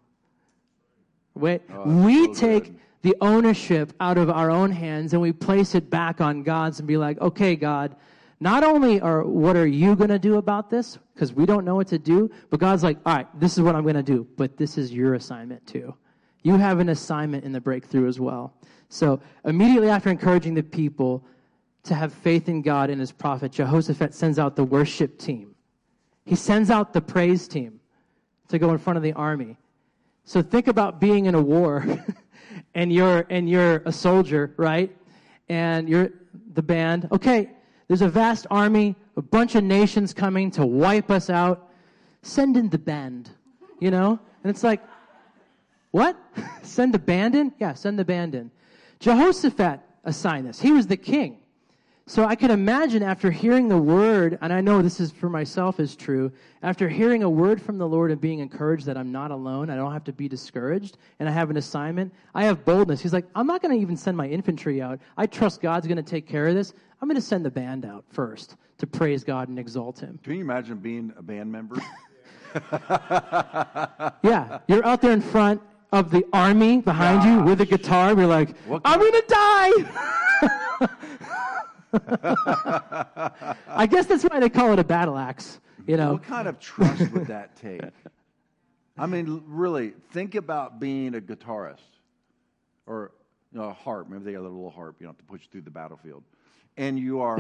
Wait, 1.34 1.64
Oh, 1.74 1.84
we 2.06 2.28
so 2.28 2.34
take 2.36 2.64
good. 2.66 2.80
the 3.02 3.16
ownership 3.22 3.92
out 4.00 4.20
of 4.20 4.30
our 4.30 4.52
own 4.52 4.70
hands 4.70 5.14
and 5.14 5.22
we 5.22 5.32
place 5.32 5.74
it 5.74 5.90
back 5.90 6.22
on 6.22 6.44
God's 6.44 6.78
and 6.78 6.88
be 6.88 6.98
like, 6.98 7.20
okay, 7.20 7.56
God, 7.56 7.96
not 8.40 8.64
only 8.64 9.02
are 9.02 9.24
what 9.24 9.56
are 9.56 9.66
you 9.66 9.96
going 9.96 10.12
to 10.12 10.20
do 10.20 10.38
about 10.38 10.70
this 10.70 11.00
because 11.16 11.34
we 11.34 11.48
don't 11.48 11.66
know 11.66 11.74
what 11.74 11.88
to 11.88 11.98
do, 11.98 12.30
but 12.52 12.60
God's 12.60 12.84
like, 12.84 13.00
all 13.04 13.16
right, 13.16 13.40
this 13.40 13.54
is 13.58 13.64
what 13.64 13.74
I'm 13.76 13.82
going 13.82 13.96
to 13.96 14.04
do, 14.04 14.28
but 14.38 14.58
this 14.58 14.78
is 14.78 14.94
your 14.94 15.16
assignment 15.16 15.66
too. 15.66 15.96
You 16.44 16.56
have 16.58 16.78
an 16.78 16.90
assignment 16.90 17.46
in 17.46 17.52
the 17.52 17.62
breakthrough 17.62 18.08
as 18.08 18.20
well. 18.20 18.54
So 18.90 19.20
immediately 19.46 19.90
after 19.90 20.10
encouraging 20.10 20.54
the 20.54 20.64
people 20.64 21.24
to 21.84 21.96
have 21.96 22.14
faith 22.14 22.50
in 22.50 22.62
God 22.62 22.90
and 22.90 23.00
his 23.00 23.12
prophet, 23.12 23.52
Jehoshaphat 23.52 24.14
sends 24.14 24.40
out 24.40 24.56
the 24.56 24.64
worship 24.64 25.18
team. 25.18 25.56
He 26.26 26.36
sends 26.36 26.70
out 26.70 26.94
the 26.94 27.02
praise 27.02 27.48
team 27.48 27.80
to 28.50 28.60
go 28.60 28.72
in 28.72 28.78
front 28.78 28.98
of 28.98 29.04
the 29.04 29.14
army. 29.14 29.58
So 30.24 30.42
think 30.42 30.68
about 30.68 31.00
being 31.00 31.26
in 31.26 31.36
a 31.36 31.42
war 31.42 31.86
and 32.76 32.92
you're 32.92 33.26
and 33.30 33.50
you're 33.50 33.78
a 33.86 33.92
soldier, 33.92 34.54
right? 34.58 34.96
And 35.48 35.88
you're 35.88 36.10
the 36.54 36.62
band. 36.62 37.08
Okay, 37.12 37.52
there's 37.88 38.02
a 38.02 38.10
vast 38.10 38.48
army, 38.52 38.96
a 39.16 39.22
bunch 39.22 39.56
of 39.56 39.64
nations 39.64 40.14
coming 40.14 40.52
to 40.52 40.66
wipe 40.66 41.10
us 41.10 41.30
out. 41.30 41.70
Send 42.22 42.58
in 42.58 42.70
the 42.70 42.78
band, 42.78 43.30
you 43.80 43.92
know? 43.92 44.20
And 44.44 44.50
it's 44.50 44.64
like, 44.64 44.82
what? 45.92 46.18
send 46.62 46.94
the 46.94 47.00
band 47.00 47.36
in? 47.36 47.54
Yeah, 47.60 47.74
send 47.74 47.98
the 47.98 48.06
band 48.06 48.36
in. 48.36 48.52
Jehoshaphat 49.00 49.80
assigned 50.04 50.48
this. 50.48 50.60
He 50.60 50.72
was 50.72 50.88
the 50.88 50.98
king. 50.98 51.40
So 52.10 52.24
I 52.24 52.36
can 52.36 52.52
imagine 52.52 53.04
after 53.04 53.30
hearing 53.30 53.68
the 53.68 53.78
word, 53.78 54.38
and 54.42 54.54
I 54.54 54.62
know 54.62 54.82
this 54.82 55.02
is 55.02 55.12
for 55.12 55.28
myself 55.28 55.78
is 55.82 55.94
true, 55.94 56.32
after 56.64 56.88
hearing 56.88 57.24
a 57.24 57.30
word 57.30 57.62
from 57.62 57.78
the 57.78 57.88
Lord 57.88 58.12
and 58.12 58.22
being 58.22 58.40
encouraged 58.40 58.86
that 58.86 58.98
I'm 58.98 59.12
not 59.12 59.30
alone, 59.30 59.70
I 59.70 59.76
don't 59.76 59.92
have 59.92 60.06
to 60.06 60.14
be 60.14 60.30
discouraged, 60.30 60.98
and 61.20 61.28
I 61.28 61.34
have 61.34 61.50
an 61.50 61.58
assignment, 61.58 62.14
I 62.34 62.46
have 62.46 62.64
boldness. 62.64 63.02
He's 63.02 63.12
like, 63.12 63.26
I'm 63.36 63.46
not 63.46 63.62
going 63.62 63.76
to 63.76 63.82
even 63.82 63.98
send 63.98 64.16
my 64.16 64.26
infantry 64.26 64.82
out. 64.82 65.02
I 65.18 65.26
trust 65.26 65.60
God's 65.60 65.86
going 65.86 65.98
to 65.98 66.02
take 66.02 66.26
care 66.26 66.48
of 66.48 66.56
this. 66.56 66.74
I'm 67.02 67.10
going 67.10 67.20
to 67.20 67.22
send 67.22 67.44
the 67.44 67.52
band 67.52 67.86
out 67.86 68.06
first 68.10 68.56
to 68.78 68.88
praise 68.88 69.26
God 69.26 69.50
and 69.50 69.60
exalt 69.60 70.00
Him. 70.00 70.18
Can 70.24 70.36
you 70.36 70.42
imagine 70.42 70.78
being 70.78 71.12
a 71.18 71.22
band 71.22 71.52
member? 71.52 71.76
Yeah, 74.24 74.60
you're 74.68 74.86
out 74.86 75.02
there 75.02 75.12
in 75.12 75.22
front 75.22 75.62
of 75.92 76.12
the 76.12 76.26
army 76.34 76.82
behind 76.82 77.24
you 77.24 77.44
with 77.44 77.62
a 77.62 77.66
guitar. 77.66 78.14
We're 78.16 78.28
like, 78.28 78.50
I'm 78.84 79.00
going 79.00 79.14
to 79.14 79.24
die. 79.28 79.72
I 83.68 83.88
guess 83.88 84.06
that's 84.06 84.24
why 84.24 84.40
they 84.40 84.50
call 84.50 84.74
it 84.74 84.80
a 84.80 84.84
battle 84.84 85.18
axe. 85.18 85.60
You 85.86 85.96
know, 85.96 86.14
What 86.14 86.24
kind 86.24 86.48
of 86.48 86.60
trust 86.60 87.12
would 87.12 87.28
that 87.28 87.56
take? 87.56 87.82
I 88.98 89.06
mean, 89.06 89.44
really, 89.48 89.94
think 90.12 90.36
about 90.36 90.80
being 90.80 91.16
a 91.16 91.22
guitarist 91.22 91.78
or 92.86 93.12
you 93.54 93.60
know, 93.60 93.70
a 93.70 93.74
harp. 93.74 94.10
Maybe 94.10 94.26
they 94.26 94.34
got 94.34 94.42
a 94.42 94.44
little 94.44 94.70
harp, 94.70 94.98
you 95.00 95.08
know, 95.08 95.14
to 95.14 95.24
push 95.24 95.48
through 95.48 95.62
the 95.62 95.72
battlefield. 95.72 96.24
And 96.76 97.00
you 97.00 97.22
are, 97.22 97.40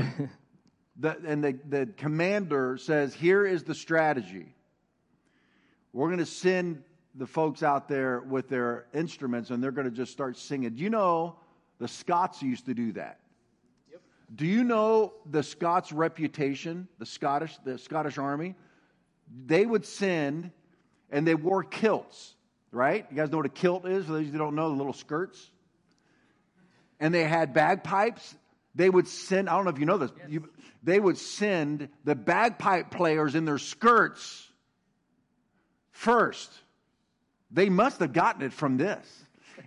the, 0.97 1.17
and 1.25 1.43
the, 1.43 1.59
the 1.67 1.89
commander 1.97 2.77
says, 2.77 3.13
Here 3.13 3.45
is 3.45 3.63
the 3.63 3.75
strategy. 3.75 4.53
We're 5.93 6.07
going 6.07 6.19
to 6.19 6.25
send 6.25 6.83
the 7.17 7.27
folks 7.27 7.63
out 7.63 7.87
there 7.87 8.21
with 8.21 8.47
their 8.47 8.85
instruments 8.93 9.49
and 9.49 9.61
they're 9.63 9.71
going 9.71 9.89
to 9.89 9.95
just 9.95 10.11
start 10.11 10.37
singing. 10.37 10.75
Do 10.75 10.83
you 10.83 10.89
know 10.89 11.37
the 11.79 11.87
Scots 11.87 12.41
used 12.41 12.65
to 12.65 12.73
do 12.73 12.91
that? 12.93 13.19
Yep. 13.91 14.01
Do 14.35 14.45
you 14.45 14.63
know 14.63 15.13
the 15.29 15.43
Scots' 15.43 15.91
reputation, 15.91 16.87
the 16.99 17.05
Scottish, 17.05 17.57
the 17.65 17.77
Scottish 17.77 18.17
army? 18.17 18.55
They 19.45 19.65
would 19.65 19.85
send, 19.85 20.51
and 21.11 21.27
they 21.27 21.35
wore 21.35 21.63
kilts, 21.63 22.35
right? 22.71 23.05
You 23.09 23.17
guys 23.17 23.31
know 23.31 23.37
what 23.37 23.45
a 23.45 23.49
kilt 23.49 23.87
is? 23.87 24.05
For 24.05 24.13
those 24.13 24.27
who 24.27 24.37
don't 24.37 24.55
know, 24.55 24.69
the 24.69 24.75
little 24.75 24.93
skirts. 24.93 25.51
And 26.99 27.13
they 27.13 27.23
had 27.23 27.53
bagpipes. 27.53 28.35
They 28.75 28.89
would 28.89 29.07
send, 29.07 29.49
I 29.49 29.55
don't 29.55 29.65
know 29.65 29.71
if 29.71 29.79
you 29.79 29.85
know 29.85 29.97
this, 29.97 30.11
you, 30.29 30.49
they 30.83 30.99
would 30.99 31.17
send 31.17 31.89
the 32.03 32.15
bagpipe 32.15 32.91
players 32.91 33.33
in 33.33 33.43
their 33.43 33.57
skirts 33.57 34.47
first. 35.91 36.51
They 37.51 37.69
must 37.69 37.99
have 37.99 38.13
gotten 38.13 38.41
it 38.41 38.53
from 38.53 38.77
this. 38.77 39.05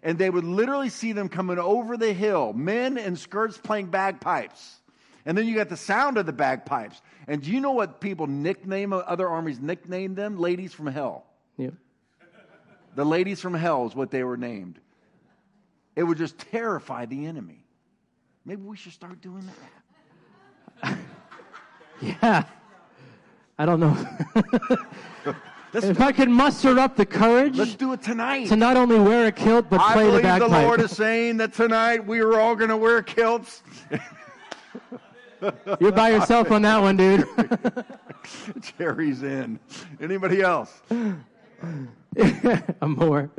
And 0.02 0.18
they 0.18 0.30
would 0.30 0.44
literally 0.44 0.88
see 0.88 1.12
them 1.12 1.28
coming 1.28 1.58
over 1.58 1.96
the 1.96 2.12
hill, 2.12 2.52
men 2.52 2.96
in 2.96 3.16
skirts 3.16 3.58
playing 3.58 3.86
bagpipes. 3.86 4.80
And 5.26 5.36
then 5.36 5.46
you 5.46 5.54
got 5.54 5.68
the 5.68 5.76
sound 5.76 6.16
of 6.16 6.26
the 6.26 6.32
bagpipes. 6.32 7.00
And 7.26 7.42
do 7.42 7.50
you 7.50 7.60
know 7.60 7.72
what 7.72 8.00
people 8.00 8.26
nickname, 8.26 8.92
other 8.92 9.28
armies 9.28 9.60
nicknamed 9.60 10.16
them? 10.16 10.38
Ladies 10.38 10.72
from 10.72 10.86
hell. 10.86 11.24
yeah. 11.56 11.70
The 12.94 13.04
ladies 13.04 13.40
from 13.40 13.54
hell 13.54 13.86
is 13.86 13.94
what 13.94 14.10
they 14.10 14.24
were 14.24 14.36
named. 14.36 14.80
It 15.94 16.02
would 16.02 16.18
just 16.18 16.38
terrify 16.38 17.06
the 17.06 17.26
enemy. 17.26 17.64
Maybe 18.44 18.62
we 18.62 18.76
should 18.76 18.92
start 18.92 19.20
doing 19.20 19.48
that. 20.82 20.98
yeah. 22.00 22.44
I 23.58 23.66
don't 23.66 23.80
know. 23.80 23.96
if 25.72 26.00
I 26.00 26.12
can 26.12 26.32
muster 26.32 26.78
up 26.78 26.96
the 26.96 27.06
courage 27.06 27.56
Let's 27.56 27.74
do 27.74 27.92
it 27.92 28.02
tonight. 28.02 28.48
to 28.48 28.56
not 28.56 28.76
only 28.76 28.98
wear 28.98 29.26
a 29.26 29.32
kilt 29.32 29.70
but 29.70 29.80
I 29.80 29.92
play 29.92 30.10
the 30.10 30.20
bagpipe. 30.20 30.26
I 30.26 30.38
believe 30.38 30.50
the. 30.50 30.66
Lord 30.66 30.80
is 30.80 30.96
saying 30.96 31.36
that 31.38 31.52
tonight 31.52 32.06
we 32.06 32.20
are 32.20 32.38
all 32.40 32.56
going 32.56 32.70
to 32.70 32.76
wear 32.76 33.02
kilts. 33.02 33.62
You're 35.80 35.92
by 35.92 36.10
yourself 36.10 36.50
on 36.50 36.62
that 36.62 36.80
one, 36.80 36.96
dude. 36.96 37.26
Jerry's 38.78 39.22
in. 39.22 39.58
Anybody 40.00 40.42
else? 40.42 40.82
I'm 40.90 41.16
more. 42.82 43.30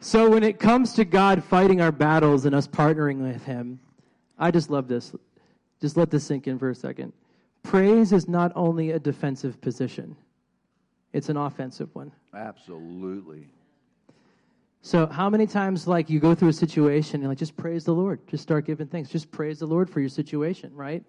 So 0.00 0.30
when 0.30 0.42
it 0.42 0.58
comes 0.58 0.94
to 0.94 1.04
God 1.04 1.44
fighting 1.44 1.80
our 1.80 1.92
battles 1.92 2.46
and 2.46 2.54
us 2.54 2.66
partnering 2.66 3.18
with 3.18 3.44
Him, 3.44 3.80
I 4.38 4.50
just 4.50 4.70
love 4.70 4.88
this. 4.88 5.14
Just 5.80 5.96
let 5.96 6.10
this 6.10 6.24
sink 6.24 6.46
in 6.46 6.58
for 6.58 6.70
a 6.70 6.74
second. 6.74 7.12
Praise 7.62 8.12
is 8.12 8.28
not 8.28 8.52
only 8.54 8.90
a 8.90 8.98
defensive 8.98 9.60
position, 9.60 10.16
it's 11.12 11.28
an 11.28 11.36
offensive 11.36 11.94
one. 11.94 12.12
Absolutely. 12.34 13.48
So, 14.82 15.06
how 15.06 15.28
many 15.28 15.46
times, 15.46 15.86
like, 15.86 16.08
you 16.08 16.20
go 16.20 16.34
through 16.34 16.48
a 16.48 16.54
situation 16.54 17.20
and, 17.20 17.28
like, 17.28 17.38
just 17.38 17.56
praise 17.56 17.84
the 17.84 17.92
Lord? 17.92 18.26
Just 18.28 18.42
start 18.42 18.64
giving 18.64 18.86
thanks. 18.86 19.10
Just 19.10 19.30
praise 19.30 19.58
the 19.58 19.66
Lord 19.66 19.90
for 19.90 20.00
your 20.00 20.08
situation, 20.08 20.74
right? 20.74 21.04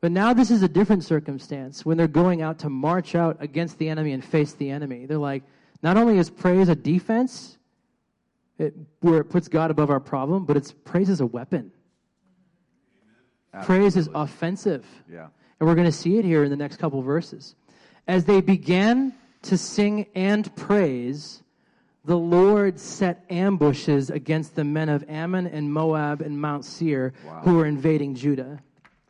But 0.00 0.12
now 0.12 0.32
this 0.32 0.50
is 0.50 0.62
a 0.62 0.68
different 0.68 1.02
circumstance 1.02 1.84
when 1.84 1.96
they're 1.96 2.06
going 2.06 2.42
out 2.42 2.58
to 2.60 2.70
march 2.70 3.14
out 3.14 3.38
against 3.40 3.78
the 3.78 3.88
enemy 3.88 4.12
and 4.12 4.24
face 4.24 4.52
the 4.52 4.70
enemy. 4.70 5.06
They're 5.06 5.18
like, 5.18 5.42
not 5.82 5.96
only 5.96 6.18
is 6.18 6.30
praise 6.30 6.68
a 6.68 6.74
defense, 6.76 7.58
it, 8.58 8.74
where 9.00 9.20
it 9.20 9.24
puts 9.24 9.48
God 9.48 9.70
above 9.70 9.90
our 9.90 10.00
problem, 10.00 10.44
but 10.44 10.56
it's 10.56 10.72
praise 10.72 11.08
is 11.08 11.20
a 11.20 11.26
weapon. 11.26 11.72
Absolutely. 13.54 13.82
Praise 13.82 13.96
is 13.96 14.08
offensive. 14.14 14.86
Yeah. 15.10 15.28
And 15.58 15.68
we're 15.68 15.74
going 15.74 15.86
to 15.86 15.92
see 15.92 16.18
it 16.18 16.24
here 16.24 16.44
in 16.44 16.50
the 16.50 16.56
next 16.56 16.76
couple 16.76 17.02
verses. 17.02 17.56
As 18.08 18.24
they 18.24 18.40
began 18.40 19.12
to 19.42 19.58
sing 19.58 20.06
and 20.14 20.54
praise, 20.56 21.42
the 22.06 22.16
Lord 22.16 22.80
set 22.80 23.22
ambushes 23.28 24.08
against 24.08 24.56
the 24.56 24.64
men 24.64 24.88
of 24.88 25.04
Ammon 25.10 25.46
and 25.46 25.70
Moab 25.70 26.22
and 26.22 26.40
Mount 26.40 26.64
Seir 26.64 27.12
wow. 27.22 27.42
who 27.44 27.56
were 27.56 27.66
invading 27.66 28.14
Judah. 28.14 28.60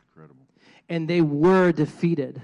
Incredible. 0.09 0.45
And 0.89 1.07
they 1.07 1.21
were 1.21 1.71
defeated. 1.71 2.41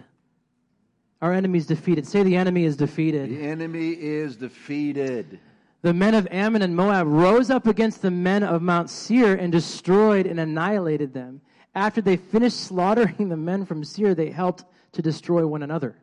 Our 1.21 1.33
enemy's 1.33 1.65
defeated. 1.65 2.07
Say 2.07 2.23
the 2.23 2.37
enemy 2.37 2.63
is 2.63 2.77
defeated. 2.77 3.31
The 3.31 3.41
enemy 3.41 3.89
is 3.89 4.37
defeated. 4.37 5.39
The 5.81 5.93
men 5.93 6.15
of 6.15 6.25
Ammon 6.31 6.61
and 6.61 6.73
Moab 6.73 7.07
rose 7.07 7.49
up 7.49 7.67
against 7.67 8.01
the 8.01 8.11
men 8.11 8.43
of 8.43 8.61
Mount 8.61 8.89
Seir 8.89 9.35
and 9.35 9.51
destroyed 9.51 10.25
and 10.25 10.39
annihilated 10.39 11.13
them. 11.13 11.41
After 11.75 11.99
they 11.99 12.15
finished 12.15 12.61
slaughtering 12.61 13.27
the 13.27 13.35
men 13.35 13.65
from 13.65 13.83
Seir, 13.83 14.15
they 14.15 14.29
helped 14.29 14.63
to 14.93 15.01
destroy 15.01 15.45
one 15.45 15.61
another. 15.61 15.97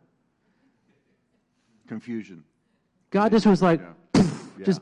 Confusion. 1.87 2.45
God 3.11 3.33
just 3.33 3.47
was 3.47 3.63
like, 3.63 3.81
yeah 3.81 3.93
yeah. 4.59 4.65
just 4.65 4.81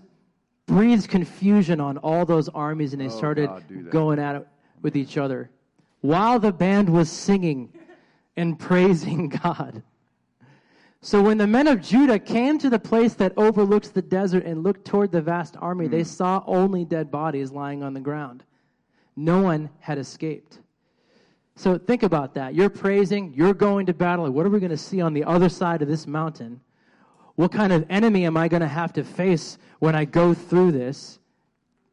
breathes 0.67 1.07
confusion 1.07 1.81
on 1.81 1.99
all 1.99 2.25
those 2.25 2.49
armies 2.51 2.93
and 2.93 3.01
they 3.01 3.07
oh, 3.07 3.17
started 3.17 3.49
God, 3.49 3.91
going 3.91 4.19
at 4.19 4.37
it 4.37 4.47
with 4.83 4.97
each 4.97 5.19
other 5.19 5.51
while 6.01 6.39
the 6.39 6.53
band 6.53 6.89
was 6.89 7.11
singing 7.11 7.73
and 8.37 8.59
praising 8.59 9.29
God. 9.29 9.83
So 11.03 11.23
when 11.23 11.39
the 11.39 11.47
men 11.47 11.67
of 11.67 11.81
Judah 11.81 12.19
came 12.19 12.59
to 12.59 12.69
the 12.69 12.79
place 12.79 13.15
that 13.15 13.33
overlooks 13.37 13.89
the 13.89 14.03
desert 14.03 14.45
and 14.45 14.63
looked 14.63 14.85
toward 14.85 15.13
the 15.13 15.23
vast 15.23 15.57
army, 15.59 15.89
mm. 15.89 15.91
they 15.91 16.03
hmm. 16.03 16.09
saw 16.09 16.43
only 16.47 16.85
dead 16.85 17.11
bodies 17.11 17.53
lying 17.53 17.83
on 17.83 17.95
the 17.95 18.01
ground. 18.01 18.45
No 19.17 19.41
one 19.41 19.71
had 19.81 19.97
escaped. 19.97 20.59
So 21.57 21.79
think 21.79 22.03
about 22.03 22.35
that. 22.35 22.55
You're 22.55 22.71
praising, 22.71 23.33
you're 23.35 23.55
going 23.55 23.87
to 23.87 23.95
battle. 23.95 24.31
What 24.31 24.47
are 24.47 24.51
we 24.51 24.61
going 24.61 24.71
to 24.71 24.77
see 24.77 25.01
on 25.01 25.15
the 25.15 25.25
other 25.25 25.49
side 25.49 25.81
of 25.83 25.89
this 25.89 26.07
mountain? 26.07 26.61
What 27.41 27.53
kind 27.53 27.73
of 27.73 27.87
enemy 27.89 28.27
am 28.27 28.37
I 28.37 28.49
going 28.49 28.61
to 28.61 28.69
have 28.69 28.93
to 28.93 29.03
face 29.03 29.57
when 29.79 29.95
I 29.95 30.05
go 30.05 30.35
through 30.35 30.73
this 30.73 31.19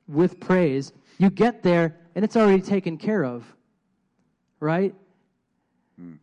with 0.06 0.42
praise? 0.42 0.92
You 1.20 1.30
get 1.30 1.64
there 1.64 1.96
and 2.16 2.26
it's 2.26 2.36
already 2.36 2.62
taken 2.62 2.98
care 2.98 3.24
of, 3.24 3.46
right? 4.60 4.94
Hmm. 5.98 6.16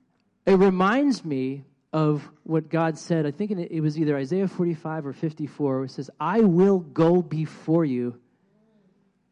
It 0.45 0.59
reminds 0.59 1.25
me 1.25 1.65
of 1.91 2.31
what 2.43 2.69
God 2.69 2.99
said. 2.99 3.25
I 3.25 3.31
think 3.31 3.51
it 3.51 3.81
was 3.81 3.99
either 3.99 4.15
Isaiah 4.15 4.47
45 4.47 5.07
or 5.07 5.15
54, 5.15 5.77
where 5.77 5.85
it 5.85 5.91
says, 5.91 6.11
I 6.21 6.41
will 6.41 6.81
go 6.81 7.23
before 7.23 7.87
you 7.87 8.21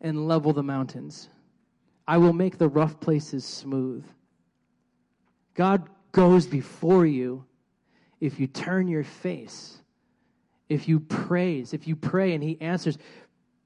and 0.00 0.26
level 0.26 0.54
the 0.54 0.62
mountains. 0.62 1.28
I 2.08 2.16
will 2.16 2.32
make 2.32 2.56
the 2.56 2.68
rough 2.68 2.98
places 2.98 3.44
smooth. 3.44 4.06
God 5.52 5.86
goes 6.12 6.46
before 6.46 7.04
you 7.04 7.44
if 8.22 8.40
you 8.40 8.46
turn 8.46 8.88
your 8.88 9.04
face 9.04 9.80
if 10.72 10.88
you 10.88 11.00
praise, 11.00 11.74
if 11.74 11.86
you 11.86 11.94
pray 11.94 12.32
and 12.32 12.42
he 12.42 12.60
answers, 12.60 12.98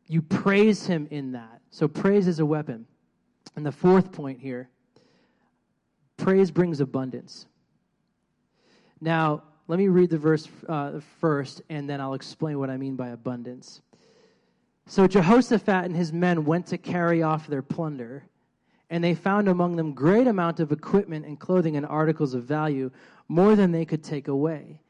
you 0.07 0.21
praise 0.23 0.87
him 0.87 1.07
in 1.11 1.33
that. 1.33 1.61
So 1.71 1.87
praise 1.87 2.27
is 2.27 2.41
a 2.41 2.47
weapon. 2.47 2.87
And 3.55 3.65
the 3.65 3.73
fourth 3.73 4.13
point 4.13 4.41
here 4.41 4.69
praise 6.17 6.51
brings 6.51 6.81
abundance. 6.81 7.47
Now, 9.01 9.43
let 9.69 9.79
me 9.79 9.89
read 9.89 10.11
the 10.11 10.19
verse 10.19 10.49
uh, 10.69 11.01
first, 11.21 11.61
and 11.69 11.89
then 11.89 12.01
I'll 12.01 12.15
explain 12.15 12.59
what 12.59 12.71
I 12.71 12.77
mean 12.77 12.97
by 12.97 13.09
abundance. 13.09 13.83
So 14.87 15.07
Jehoshaphat 15.07 15.85
and 15.85 15.95
his 15.95 16.13
men 16.13 16.45
went 16.45 16.67
to 16.69 16.79
carry 16.79 17.23
off 17.23 17.47
their 17.47 17.63
plunder, 17.63 18.25
and 18.89 19.03
they 19.03 19.15
found 19.15 19.49
among 19.49 19.77
them 19.77 19.93
great 19.93 20.27
amount 20.27 20.61
of 20.61 20.73
equipment 20.73 21.27
and 21.27 21.39
clothing 21.39 21.77
and 21.77 21.85
articles 21.85 22.33
of 22.35 22.45
value, 22.45 22.91
more 23.29 23.57
than 23.57 23.73
they 23.73 23.85
could 23.85 24.03
take 24.03 24.29
away. 24.29 24.81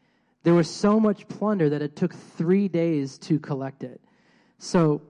There 0.47 0.55
was 0.55 0.71
so 0.71 1.01
much 1.01 1.27
plunder 1.27 1.69
that 1.71 1.83
it 1.83 1.97
took 1.97 2.15
three 2.15 2.69
days 2.69 3.19
to 3.19 3.41
collect 3.41 3.83
it. 3.83 4.01
So. 4.59 5.03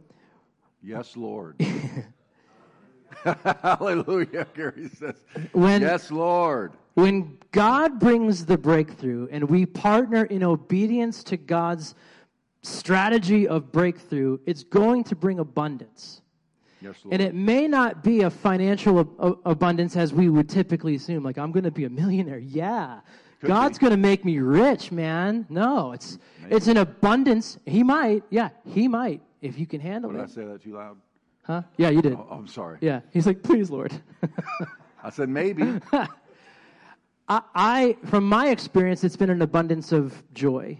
Yes, 0.83 1.15
Lord. 1.15 1.61
Hallelujah, 3.23 4.47
Gary 4.55 4.89
says. 4.89 5.17
When, 5.53 5.83
yes, 5.83 6.11
Lord. 6.11 6.73
When 6.95 7.37
God 7.53 8.01
brings 8.01 8.47
the 8.47 8.57
breakthrough 8.57 9.29
and 9.31 9.51
we 9.51 9.67
partner 9.67 10.25
in 10.25 10.43
obedience 10.43 11.23
to 11.25 11.37
God's 11.37 11.95
strategy 12.63 13.47
of 13.47 13.71
breakthrough, 13.71 14.39
it's 14.47 14.65
going 14.65 15.05
to 15.05 15.15
bring 15.15 15.39
abundance. 15.39 16.23
Yes, 16.81 16.95
Lord. 17.05 17.13
And 17.13 17.21
it 17.21 17.35
may 17.35 17.69
not 17.69 18.03
be 18.03 18.23
a 18.23 18.31
financial 18.31 19.01
ab- 19.01 19.39
abundance 19.45 19.99
as 19.99 20.15
we 20.15 20.31
would 20.31 20.49
typically 20.49 20.95
assume, 20.95 21.23
like, 21.23 21.37
I'm 21.37 21.53
going 21.53 21.65
to 21.65 21.71
be 21.71 21.85
a 21.85 21.91
millionaire. 21.91 22.39
Yeah. 22.39 23.01
Could 23.41 23.49
God's 23.49 23.79
going 23.79 23.91
to 23.91 23.97
make 23.97 24.25
me 24.25 24.39
rich, 24.39 24.91
man. 24.91 25.47
No, 25.49 25.93
it's 25.93 26.19
Maybe. 26.43 26.55
it's 26.55 26.69
an 26.69 26.79
abundance. 26.79 27.59
He 27.67 27.83
might, 27.83 28.25
yeah, 28.31 28.49
he 28.65 28.89
might 28.89 29.21
if 29.43 29.59
you 29.59 29.67
can 29.67 29.81
handle 29.81 30.11
did 30.11 30.21
it. 30.21 30.27
Did 30.27 30.31
I 30.31 30.35
say 30.35 30.45
that 30.53 30.63
too 30.63 30.75
loud? 30.75 30.97
Huh? 31.43 31.63
Yeah, 31.77 31.91
you 31.91 32.03
did. 32.03 32.15
Oh, 32.15 32.27
I'm 32.31 32.49
sorry. 32.49 32.79
Yeah, 32.81 33.01
he's 33.13 33.27
like, 33.27 33.43
please, 33.43 33.71
Lord. 33.71 33.93
I 35.05 35.11
said 35.11 35.29
maybe. 35.29 35.81
I, 37.29 37.43
I, 37.55 37.97
from 38.05 38.29
my 38.29 38.49
experience, 38.49 39.05
it's 39.05 39.17
been 39.17 39.31
an 39.31 39.43
abundance 39.43 39.93
of 39.93 40.23
joy. 40.33 40.79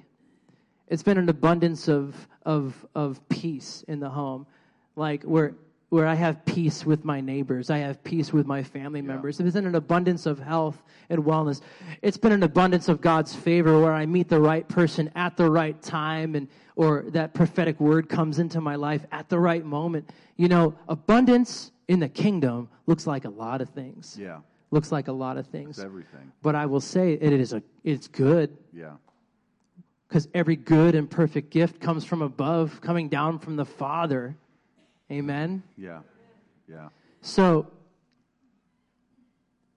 It's 0.89 1.03
been 1.03 1.19
an 1.19 1.29
abundance 1.29 1.89
of 1.89 2.29
of 2.45 2.87
of 2.95 3.21
peace 3.29 3.85
in 3.89 3.99
the 3.99 4.09
home, 4.09 4.47
like 4.95 5.25
where 5.25 5.55
where 5.89 6.07
I 6.07 6.15
have 6.15 6.45
peace 6.45 6.85
with 6.85 7.05
my 7.05 7.21
neighbors, 7.21 7.71
I 7.71 7.79
have 7.79 8.03
peace 8.03 8.33
with 8.33 8.47
my 8.47 8.63
family 8.63 9.03
members. 9.03 9.39
Yeah. 9.39 9.47
It's 9.47 9.55
been 9.55 9.67
an 9.67 9.77
abundance 9.77 10.27
of 10.27 10.39
health 10.41 10.83
and 11.11 11.23
wellness. 11.23 11.61
It's 12.03 12.17
been 12.17 12.33
an 12.33 12.43
abundance 12.43 12.89
of 12.89 13.01
God's 13.01 13.35
favor 13.35 13.81
where 13.81 13.93
I 13.93 14.05
meet 14.05 14.29
the 14.29 14.41
right 14.41 14.67
person 14.69 15.11
at 15.15 15.37
the 15.37 15.49
right 15.49 15.81
time 15.83 16.35
and 16.35 16.49
or 16.75 17.05
that 17.09 17.35
prophetic 17.35 17.81
word 17.81 18.09
comes 18.09 18.39
into 18.39 18.61
my 18.61 18.75
life 18.75 19.07
at 19.13 19.29
the 19.29 19.39
right 19.39 19.65
moment. 19.65 20.11
You 20.37 20.49
know, 20.49 20.75
abundance 20.89 21.71
in 21.89 22.01
the 22.01 22.09
kingdom 22.09 22.69
looks 22.87 23.07
like 23.07 23.25
a 23.25 23.31
lot 23.31 23.61
of 23.61 23.69
things. 23.71 24.17
Yeah. 24.21 24.41
Looks 24.73 24.91
like 24.91 25.07
a 25.07 25.13
lot 25.13 25.37
of 25.39 25.47
things. 25.47 25.79
It's 25.79 25.85
everything. 25.85 26.33
But 26.43 26.57
I 26.57 26.67
will 26.67 26.81
say 26.81 27.13
it 27.13 27.33
is 27.33 27.53
a 27.53 27.63
it's 27.85 28.09
good. 28.09 28.57
Yeah. 28.73 28.95
Because 30.09 30.29
every 30.35 30.57
good 30.57 30.95
and 30.95 31.09
perfect 31.09 31.51
gift 31.51 31.81
comes 31.81 32.05
from 32.05 32.23
above, 32.23 32.81
coming 32.81 33.09
down 33.09 33.39
from 33.39 33.57
the 33.57 33.65
Father 33.65 34.37
Amen? 35.11 35.63
Yeah. 35.77 36.01
Yeah. 36.69 36.89
So, 37.21 37.69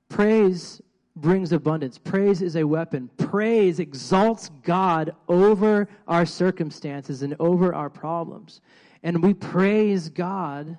praise 0.08 0.82
brings 1.16 1.52
abundance. 1.52 1.98
Praise 1.98 2.42
is 2.42 2.56
a 2.56 2.64
weapon. 2.64 3.10
Praise 3.18 3.80
exalts 3.80 4.50
God 4.64 5.16
over 5.28 5.88
our 6.08 6.26
circumstances 6.26 7.22
and 7.22 7.36
over 7.40 7.74
our 7.74 7.90
problems. 7.90 8.62
And 9.04 9.22
we 9.22 9.34
praise 9.34 10.10
God 10.10 10.78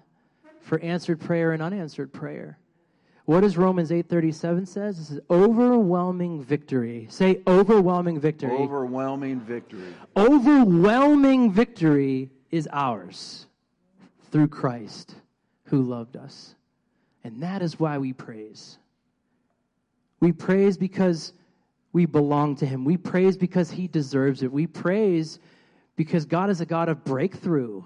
for 0.61 0.81
answered 0.81 1.21
prayer 1.21 1.53
and 1.53 1.63
unanswered 1.63 2.13
prayer. 2.13 2.59
What 3.27 3.43
does 3.43 3.57
Romans 3.57 3.93
8:37 3.93 4.67
says? 4.67 4.99
This 4.99 5.11
is 5.11 5.21
overwhelming 5.31 6.43
victory. 6.43 7.07
Say 7.11 7.43
overwhelming 7.47 8.19
victory. 8.19 8.51
Overwhelming 8.51 9.41
victory. 9.41 9.95
Overwhelming 10.17 11.53
victory 11.53 12.31
is 12.51 12.69
ours 12.73 13.47
through 14.31 14.49
Christ 14.49 15.15
who 15.65 15.83
loved 15.83 16.17
us. 16.17 16.55
And 17.25 17.43
that 17.43 17.63
is 17.63 17.79
why 17.79 17.99
we 17.99 18.13
praise. 18.13 18.79
We 20.21 20.33
praise 20.33 20.77
because 20.77 21.33
we 21.93 22.07
belong 22.07 22.57
to 22.57 22.67
Him. 22.67 22.85
We 22.85 22.97
praise 22.97 23.37
because 23.37 23.71
He 23.71 23.89
deserves 23.89 24.43
it. 24.43 24.53
We 24.53 24.67
praise 24.67 25.39
because 25.97 26.25
God 26.25 26.51
is 26.51 26.61
a 26.61 26.67
God 26.67 26.89
of 26.89 27.05
breakthrough. 27.05 27.83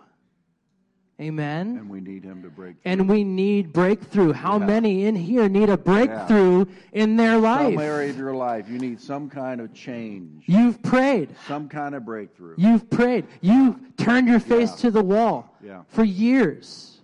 Amen. 1.20 1.76
And 1.78 1.88
we 1.88 2.00
need 2.00 2.24
him 2.24 2.42
to 2.42 2.48
break 2.48 2.82
through. 2.82 2.92
And 2.92 3.08
we 3.08 3.22
need 3.22 3.72
breakthrough. 3.72 4.32
How 4.32 4.58
yeah. 4.58 4.66
many 4.66 5.04
in 5.06 5.14
here 5.14 5.48
need 5.48 5.68
a 5.68 5.76
breakthrough 5.76 6.66
yeah. 6.66 7.02
in 7.02 7.16
their 7.16 7.38
life? 7.38 7.74
Some 7.74 7.82
area 7.82 8.10
of 8.10 8.18
your 8.18 8.34
life, 8.34 8.68
you 8.68 8.78
need 8.78 9.00
some 9.00 9.30
kind 9.30 9.60
of 9.60 9.72
change. 9.72 10.42
You've 10.46 10.82
prayed. 10.82 11.28
Some 11.46 11.68
kind 11.68 11.94
of 11.94 12.04
breakthrough. 12.04 12.56
You've 12.58 12.90
prayed. 12.90 13.26
You've 13.40 13.96
turned 13.96 14.26
your 14.26 14.40
face 14.40 14.70
yeah. 14.70 14.76
to 14.76 14.90
the 14.90 15.02
wall 15.04 15.56
for 15.86 16.04
years. 16.04 16.98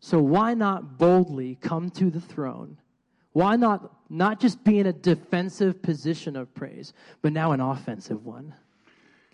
So 0.00 0.20
why 0.20 0.54
not 0.54 0.96
boldly 0.96 1.58
come 1.60 1.90
to 1.90 2.10
the 2.10 2.20
throne? 2.20 2.78
Why 3.32 3.56
not 3.56 3.92
not 4.10 4.40
just 4.40 4.64
be 4.64 4.78
in 4.78 4.86
a 4.86 4.92
defensive 4.92 5.82
position 5.82 6.36
of 6.36 6.52
praise, 6.54 6.92
but 7.22 7.32
now 7.32 7.52
an 7.52 7.60
offensive 7.60 8.24
one. 8.24 8.54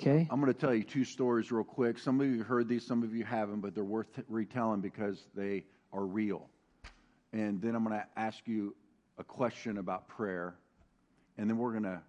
Okay? 0.01 0.27
I'm 0.31 0.41
going 0.41 0.53
to 0.53 0.59
tell 0.59 0.75
you 0.75 0.83
two 0.83 1.05
stories 1.05 1.53
real 1.53 1.65
quick. 1.65 1.99
Some 1.99 2.21
of 2.21 2.27
you 2.27 2.43
heard 2.43 2.69
these, 2.69 2.87
some 2.87 3.03
of 3.03 3.15
you 3.15 3.25
haven't, 3.25 3.61
but 3.61 3.75
they're 3.75 3.85
worth 3.85 4.09
retelling 4.29 4.81
because 4.81 5.27
they 5.35 5.65
are 5.93 6.05
real. 6.05 6.49
And 7.33 7.61
then 7.61 7.75
I'm 7.75 7.85
going 7.85 7.99
to 7.99 8.07
ask 8.17 8.47
you 8.47 8.75
a 9.19 9.25
question 9.25 9.79
about 9.79 10.09
prayer, 10.09 10.57
and 11.39 11.49
then 11.49 11.59
we're 11.59 11.71
going 11.71 11.85
to 11.85 12.01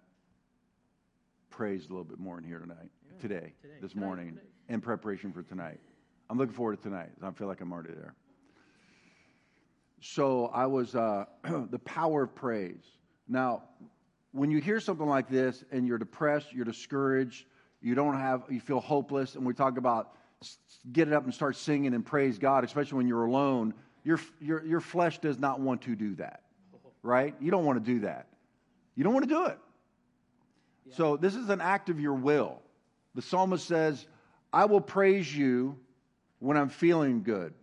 praise 1.50 1.86
a 1.86 1.88
little 1.88 2.04
bit 2.04 2.18
more 2.18 2.38
in 2.38 2.44
here 2.44 2.58
tonight, 2.58 2.90
yeah, 3.06 3.20
today, 3.20 3.52
today, 3.62 3.74
this 3.80 3.92
tonight, 3.92 4.04
morning, 4.04 4.28
today. 4.30 4.46
in 4.68 4.80
preparation 4.80 5.32
for 5.32 5.42
tonight. 5.42 5.80
I'm 6.28 6.38
looking 6.38 6.54
forward 6.54 6.76
to 6.78 6.82
tonight. 6.82 7.10
I 7.22 7.30
feel 7.30 7.46
like 7.46 7.60
I'm 7.60 7.72
already 7.72 7.94
there. 7.94 8.14
So 10.00 10.46
I 10.46 10.66
was 10.66 10.94
uh, 10.94 11.24
the 11.70 11.78
power 11.78 12.24
of 12.24 12.34
praise. 12.34 12.84
Now, 13.28 13.62
when 14.32 14.50
you 14.50 14.60
hear 14.60 14.80
something 14.80 15.06
like 15.06 15.28
this 15.28 15.64
and 15.70 15.86
you're 15.86 15.98
depressed, 15.98 16.52
you're 16.52 16.64
discouraged, 16.64 17.46
you 17.86 17.94
don't 17.94 18.18
have, 18.18 18.42
you 18.50 18.58
feel 18.58 18.80
hopeless, 18.80 19.36
and 19.36 19.46
we 19.46 19.54
talk 19.54 19.78
about 19.78 20.12
get 20.90 21.06
it 21.06 21.14
up 21.14 21.22
and 21.22 21.32
start 21.32 21.54
singing 21.54 21.94
and 21.94 22.04
praise 22.04 22.36
God, 22.36 22.64
especially 22.64 22.96
when 22.96 23.06
you're 23.06 23.24
alone. 23.24 23.74
Your, 24.02 24.18
your, 24.40 24.64
your 24.66 24.80
flesh 24.80 25.20
does 25.20 25.38
not 25.38 25.60
want 25.60 25.82
to 25.82 25.94
do 25.94 26.16
that, 26.16 26.42
right? 27.04 27.32
You 27.40 27.52
don't 27.52 27.64
want 27.64 27.84
to 27.84 27.92
do 27.92 28.00
that. 28.00 28.26
You 28.96 29.04
don't 29.04 29.14
want 29.14 29.28
to 29.28 29.32
do 29.32 29.46
it. 29.46 29.58
Yeah. 30.86 30.96
So 30.96 31.16
this 31.16 31.36
is 31.36 31.48
an 31.48 31.60
act 31.60 31.88
of 31.88 32.00
your 32.00 32.14
will. 32.14 32.60
The 33.14 33.22
psalmist 33.22 33.68
says, 33.68 34.04
I 34.52 34.64
will 34.64 34.80
praise 34.80 35.34
you 35.34 35.78
when 36.40 36.56
I'm 36.56 36.70
feeling 36.70 37.22
good. 37.22 37.54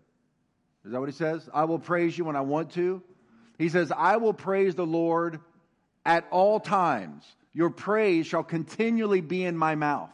Is 0.85 0.93
that 0.93 1.01
what 1.01 1.09
he 1.09 1.15
says? 1.15 1.49
I 1.53 1.65
will 1.65 1.79
praise 1.79 2.17
you 2.17 2.23
when 2.23 2.37
I 2.37 2.41
want 2.41 2.71
to. 2.71 3.03
He 3.57 3.67
says, 3.67 3.91
I 3.91 4.15
will 4.15 4.33
praise 4.33 4.73
the 4.73 4.85
Lord 4.85 5.41
at 6.05 6.25
all 6.31 6.61
times. 6.61 7.25
Your 7.53 7.69
praise 7.69 8.25
shall 8.25 8.43
continually 8.43 9.21
be 9.21 9.43
in 9.43 9.55
my 9.57 9.75
mouth. 9.75 10.09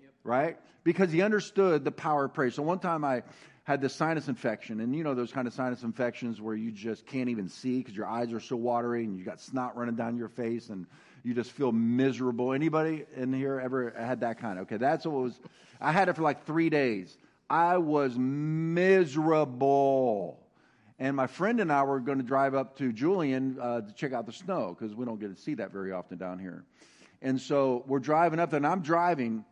Yep. 0.00 0.10
Right? 0.24 0.58
Because 0.84 1.10
he 1.12 1.22
understood 1.22 1.84
the 1.84 1.92
power 1.92 2.26
of 2.26 2.34
praise. 2.34 2.54
So 2.54 2.62
one 2.62 2.78
time 2.78 3.04
I 3.04 3.22
had 3.64 3.80
this 3.80 3.94
sinus 3.94 4.28
infection, 4.28 4.80
and 4.80 4.94
you 4.94 5.04
know 5.04 5.14
those 5.14 5.32
kind 5.32 5.46
of 5.46 5.54
sinus 5.54 5.82
infections 5.84 6.40
where 6.40 6.54
you 6.56 6.72
just 6.72 7.06
can't 7.06 7.28
even 7.28 7.48
see 7.48 7.78
because 7.78 7.96
your 7.96 8.06
eyes 8.06 8.32
are 8.32 8.40
so 8.40 8.56
watery 8.56 9.04
and 9.04 9.16
you 9.16 9.24
got 9.24 9.40
snot 9.40 9.76
running 9.76 9.94
down 9.94 10.16
your 10.16 10.28
face 10.28 10.68
and 10.68 10.86
you 11.22 11.32
just 11.34 11.52
feel 11.52 11.70
miserable. 11.70 12.52
Anybody 12.52 13.04
in 13.16 13.32
here 13.32 13.60
ever 13.60 13.94
had 13.96 14.20
that 14.20 14.40
kind? 14.40 14.58
Okay, 14.60 14.78
that's 14.78 15.06
what 15.06 15.14
was. 15.14 15.38
I 15.80 15.92
had 15.92 16.08
it 16.08 16.16
for 16.16 16.22
like 16.22 16.44
three 16.44 16.70
days. 16.70 17.16
I 17.48 17.76
was 17.78 18.16
miserable. 18.18 19.52
And 21.02 21.16
my 21.16 21.26
friend 21.26 21.58
and 21.58 21.72
I 21.72 21.82
were 21.82 21.98
going 21.98 22.18
to 22.18 22.24
drive 22.24 22.54
up 22.54 22.78
to 22.78 22.92
Julian 22.92 23.58
uh, 23.60 23.80
to 23.80 23.92
check 23.92 24.12
out 24.12 24.24
the 24.24 24.32
snow 24.32 24.76
because 24.78 24.94
we 24.94 25.04
don't 25.04 25.18
get 25.18 25.34
to 25.34 25.42
see 25.42 25.54
that 25.54 25.72
very 25.72 25.90
often 25.90 26.16
down 26.16 26.38
here. 26.38 26.62
And 27.20 27.40
so 27.40 27.82
we're 27.88 27.98
driving 27.98 28.38
up 28.38 28.50
there, 28.50 28.58
and 28.58 28.66
I'm 28.66 28.82
driving, 28.82 29.44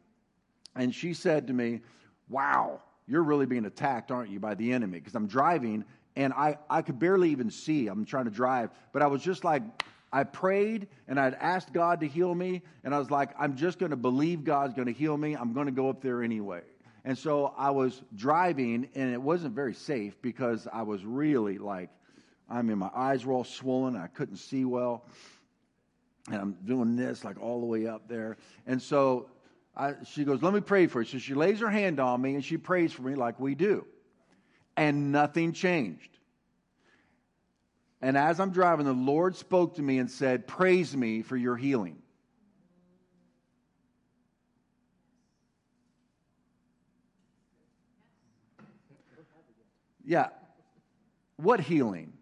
and 0.76 0.94
she 0.94 1.12
said 1.12 1.48
to 1.48 1.52
me, 1.52 1.80
Wow, 2.28 2.80
you're 3.08 3.24
really 3.24 3.46
being 3.46 3.64
attacked, 3.64 4.12
aren't 4.12 4.30
you, 4.30 4.38
by 4.38 4.54
the 4.54 4.72
enemy? 4.72 5.00
Because 5.00 5.16
I'm 5.16 5.26
driving, 5.26 5.84
and 6.14 6.32
I, 6.34 6.56
I 6.70 6.82
could 6.82 7.00
barely 7.00 7.30
even 7.30 7.50
see. 7.50 7.88
I'm 7.88 8.04
trying 8.04 8.26
to 8.26 8.30
drive, 8.30 8.70
but 8.92 9.02
I 9.02 9.08
was 9.08 9.20
just 9.20 9.42
like, 9.42 9.64
I 10.12 10.22
prayed 10.22 10.86
and 11.08 11.18
I'd 11.18 11.34
asked 11.34 11.72
God 11.72 11.98
to 12.02 12.06
heal 12.06 12.32
me, 12.32 12.62
and 12.84 12.94
I 12.94 13.00
was 13.00 13.10
like, 13.10 13.30
I'm 13.36 13.56
just 13.56 13.80
going 13.80 13.90
to 13.90 13.96
believe 13.96 14.44
God's 14.44 14.74
going 14.74 14.86
to 14.86 14.94
heal 14.94 15.16
me. 15.16 15.34
I'm 15.34 15.52
going 15.52 15.66
to 15.66 15.72
go 15.72 15.88
up 15.88 16.00
there 16.00 16.22
anyway. 16.22 16.62
And 17.04 17.16
so 17.16 17.54
I 17.56 17.70
was 17.70 18.02
driving, 18.14 18.88
and 18.94 19.12
it 19.12 19.20
wasn't 19.20 19.54
very 19.54 19.74
safe 19.74 20.20
because 20.20 20.68
I 20.72 20.82
was 20.82 21.04
really 21.04 21.58
like, 21.58 21.88
I 22.48 22.62
mean, 22.62 22.78
my 22.78 22.90
eyes 22.94 23.24
were 23.24 23.32
all 23.32 23.44
swollen. 23.44 23.96
I 23.96 24.08
couldn't 24.08 24.36
see 24.36 24.64
well. 24.64 25.04
And 26.26 26.36
I'm 26.36 26.52
doing 26.64 26.96
this 26.96 27.24
like 27.24 27.40
all 27.40 27.60
the 27.60 27.66
way 27.66 27.86
up 27.86 28.08
there. 28.08 28.36
And 28.66 28.82
so 28.82 29.28
I, 29.76 29.94
she 30.04 30.24
goes, 30.24 30.42
Let 30.42 30.52
me 30.52 30.60
pray 30.60 30.86
for 30.86 31.00
you. 31.00 31.06
So 31.06 31.18
she 31.18 31.34
lays 31.34 31.60
her 31.60 31.70
hand 31.70 32.00
on 32.00 32.20
me 32.20 32.34
and 32.34 32.44
she 32.44 32.56
prays 32.56 32.92
for 32.92 33.02
me 33.02 33.14
like 33.14 33.40
we 33.40 33.54
do. 33.54 33.86
And 34.76 35.12
nothing 35.12 35.52
changed. 35.52 36.18
And 38.02 38.16
as 38.16 38.40
I'm 38.40 38.50
driving, 38.50 38.86
the 38.86 38.92
Lord 38.92 39.36
spoke 39.36 39.76
to 39.76 39.82
me 39.82 39.98
and 39.98 40.10
said, 40.10 40.46
Praise 40.46 40.96
me 40.96 41.22
for 41.22 41.36
your 41.36 41.56
healing. 41.56 41.98
Yeah. 50.10 50.30
What 51.36 51.60
healing? 51.60 52.12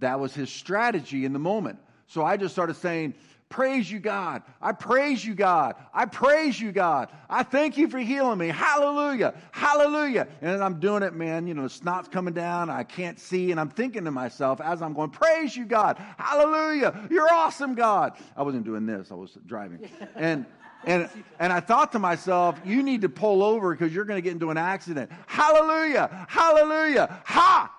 That 0.00 0.20
was 0.20 0.34
his 0.34 0.50
strategy 0.50 1.24
in 1.24 1.32
the 1.32 1.38
moment. 1.38 1.78
So 2.08 2.22
I 2.22 2.36
just 2.36 2.52
started 2.52 2.76
saying, 2.76 3.14
Praise 3.48 3.90
you, 3.90 4.00
God. 4.00 4.42
I 4.60 4.72
praise 4.72 5.24
you, 5.24 5.34
God. 5.34 5.76
I 5.94 6.04
praise 6.04 6.60
you, 6.60 6.72
God. 6.72 7.08
I 7.30 7.42
thank 7.42 7.78
you 7.78 7.88
for 7.88 7.98
healing 7.98 8.38
me. 8.38 8.48
Hallelujah. 8.48 9.32
Hallelujah. 9.52 10.28
And 10.42 10.62
I'm 10.62 10.78
doing 10.78 11.02
it, 11.02 11.14
man. 11.14 11.46
You 11.46 11.54
know, 11.54 11.62
the 11.62 11.70
snot's 11.70 12.08
coming 12.08 12.34
down. 12.34 12.68
I 12.68 12.82
can't 12.82 13.18
see. 13.18 13.52
And 13.52 13.58
I'm 13.58 13.70
thinking 13.70 14.04
to 14.04 14.10
myself 14.10 14.60
as 14.60 14.82
I'm 14.82 14.92
going, 14.92 15.08
Praise 15.08 15.56
you, 15.56 15.64
God. 15.64 15.96
Hallelujah. 16.18 17.08
You're 17.10 17.32
awesome, 17.32 17.74
God. 17.74 18.12
I 18.36 18.42
wasn't 18.42 18.66
doing 18.66 18.84
this, 18.84 19.10
I 19.10 19.14
was 19.14 19.38
driving. 19.46 19.88
And 20.14 20.44
and, 20.84 21.08
and 21.38 21.52
I 21.52 21.60
thought 21.60 21.92
to 21.92 21.98
myself, 21.98 22.60
you 22.64 22.82
need 22.82 23.02
to 23.02 23.08
pull 23.08 23.42
over 23.42 23.74
because 23.74 23.94
you're 23.94 24.04
going 24.04 24.18
to 24.18 24.22
get 24.22 24.32
into 24.32 24.50
an 24.50 24.58
accident. 24.58 25.10
Hallelujah! 25.26 26.26
Hallelujah! 26.28 27.20
Ha! 27.24 27.72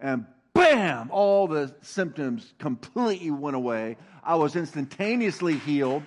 And 0.00 0.26
bam! 0.52 1.10
All 1.10 1.46
the 1.46 1.74
symptoms 1.82 2.54
completely 2.58 3.30
went 3.30 3.56
away. 3.56 3.96
I 4.22 4.34
was 4.36 4.56
instantaneously 4.56 5.58
healed. 5.58 6.02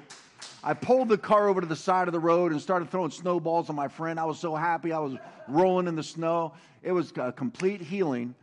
I 0.64 0.74
pulled 0.74 1.10
the 1.10 1.18
car 1.18 1.48
over 1.48 1.62
to 1.62 1.68
the 1.68 1.76
side 1.76 2.08
of 2.08 2.12
the 2.12 2.20
road 2.20 2.52
and 2.52 2.62
started 2.62 2.90
throwing 2.90 3.12
snowballs 3.12 3.70
on 3.70 3.76
my 3.76 3.88
friend. 3.88 4.20
I 4.20 4.26
was 4.26 4.40
so 4.40 4.56
happy. 4.56 4.92
I 4.92 5.00
was 5.00 5.16
rolling 5.48 5.88
in 5.88 5.96
the 5.96 6.04
snow. 6.04 6.54
It 6.84 6.92
was 6.92 7.14
a 7.16 7.32
complete 7.32 7.82
healing 7.82 8.36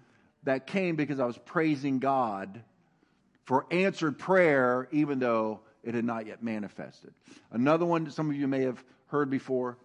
that 0.45 0.67
came 0.67 0.97
because 0.97 1.21
I 1.21 1.27
was 1.27 1.39
praising 1.39 1.99
God 1.99 2.63
for 3.45 3.67
answered 3.71 4.19
prayer, 4.19 4.89
even 4.91 5.19
though 5.19 5.61
it 5.85 5.95
had 5.95 6.05
not 6.05 6.27
yet 6.27 6.43
manifested. 6.43 7.13
Another 7.51 7.85
one 7.85 8.11
some 8.11 8.31
of 8.31 8.37
you 8.37 8.49
may 8.49 8.63
have 8.63 8.83
heard 9.07 9.31
before. 9.31 9.79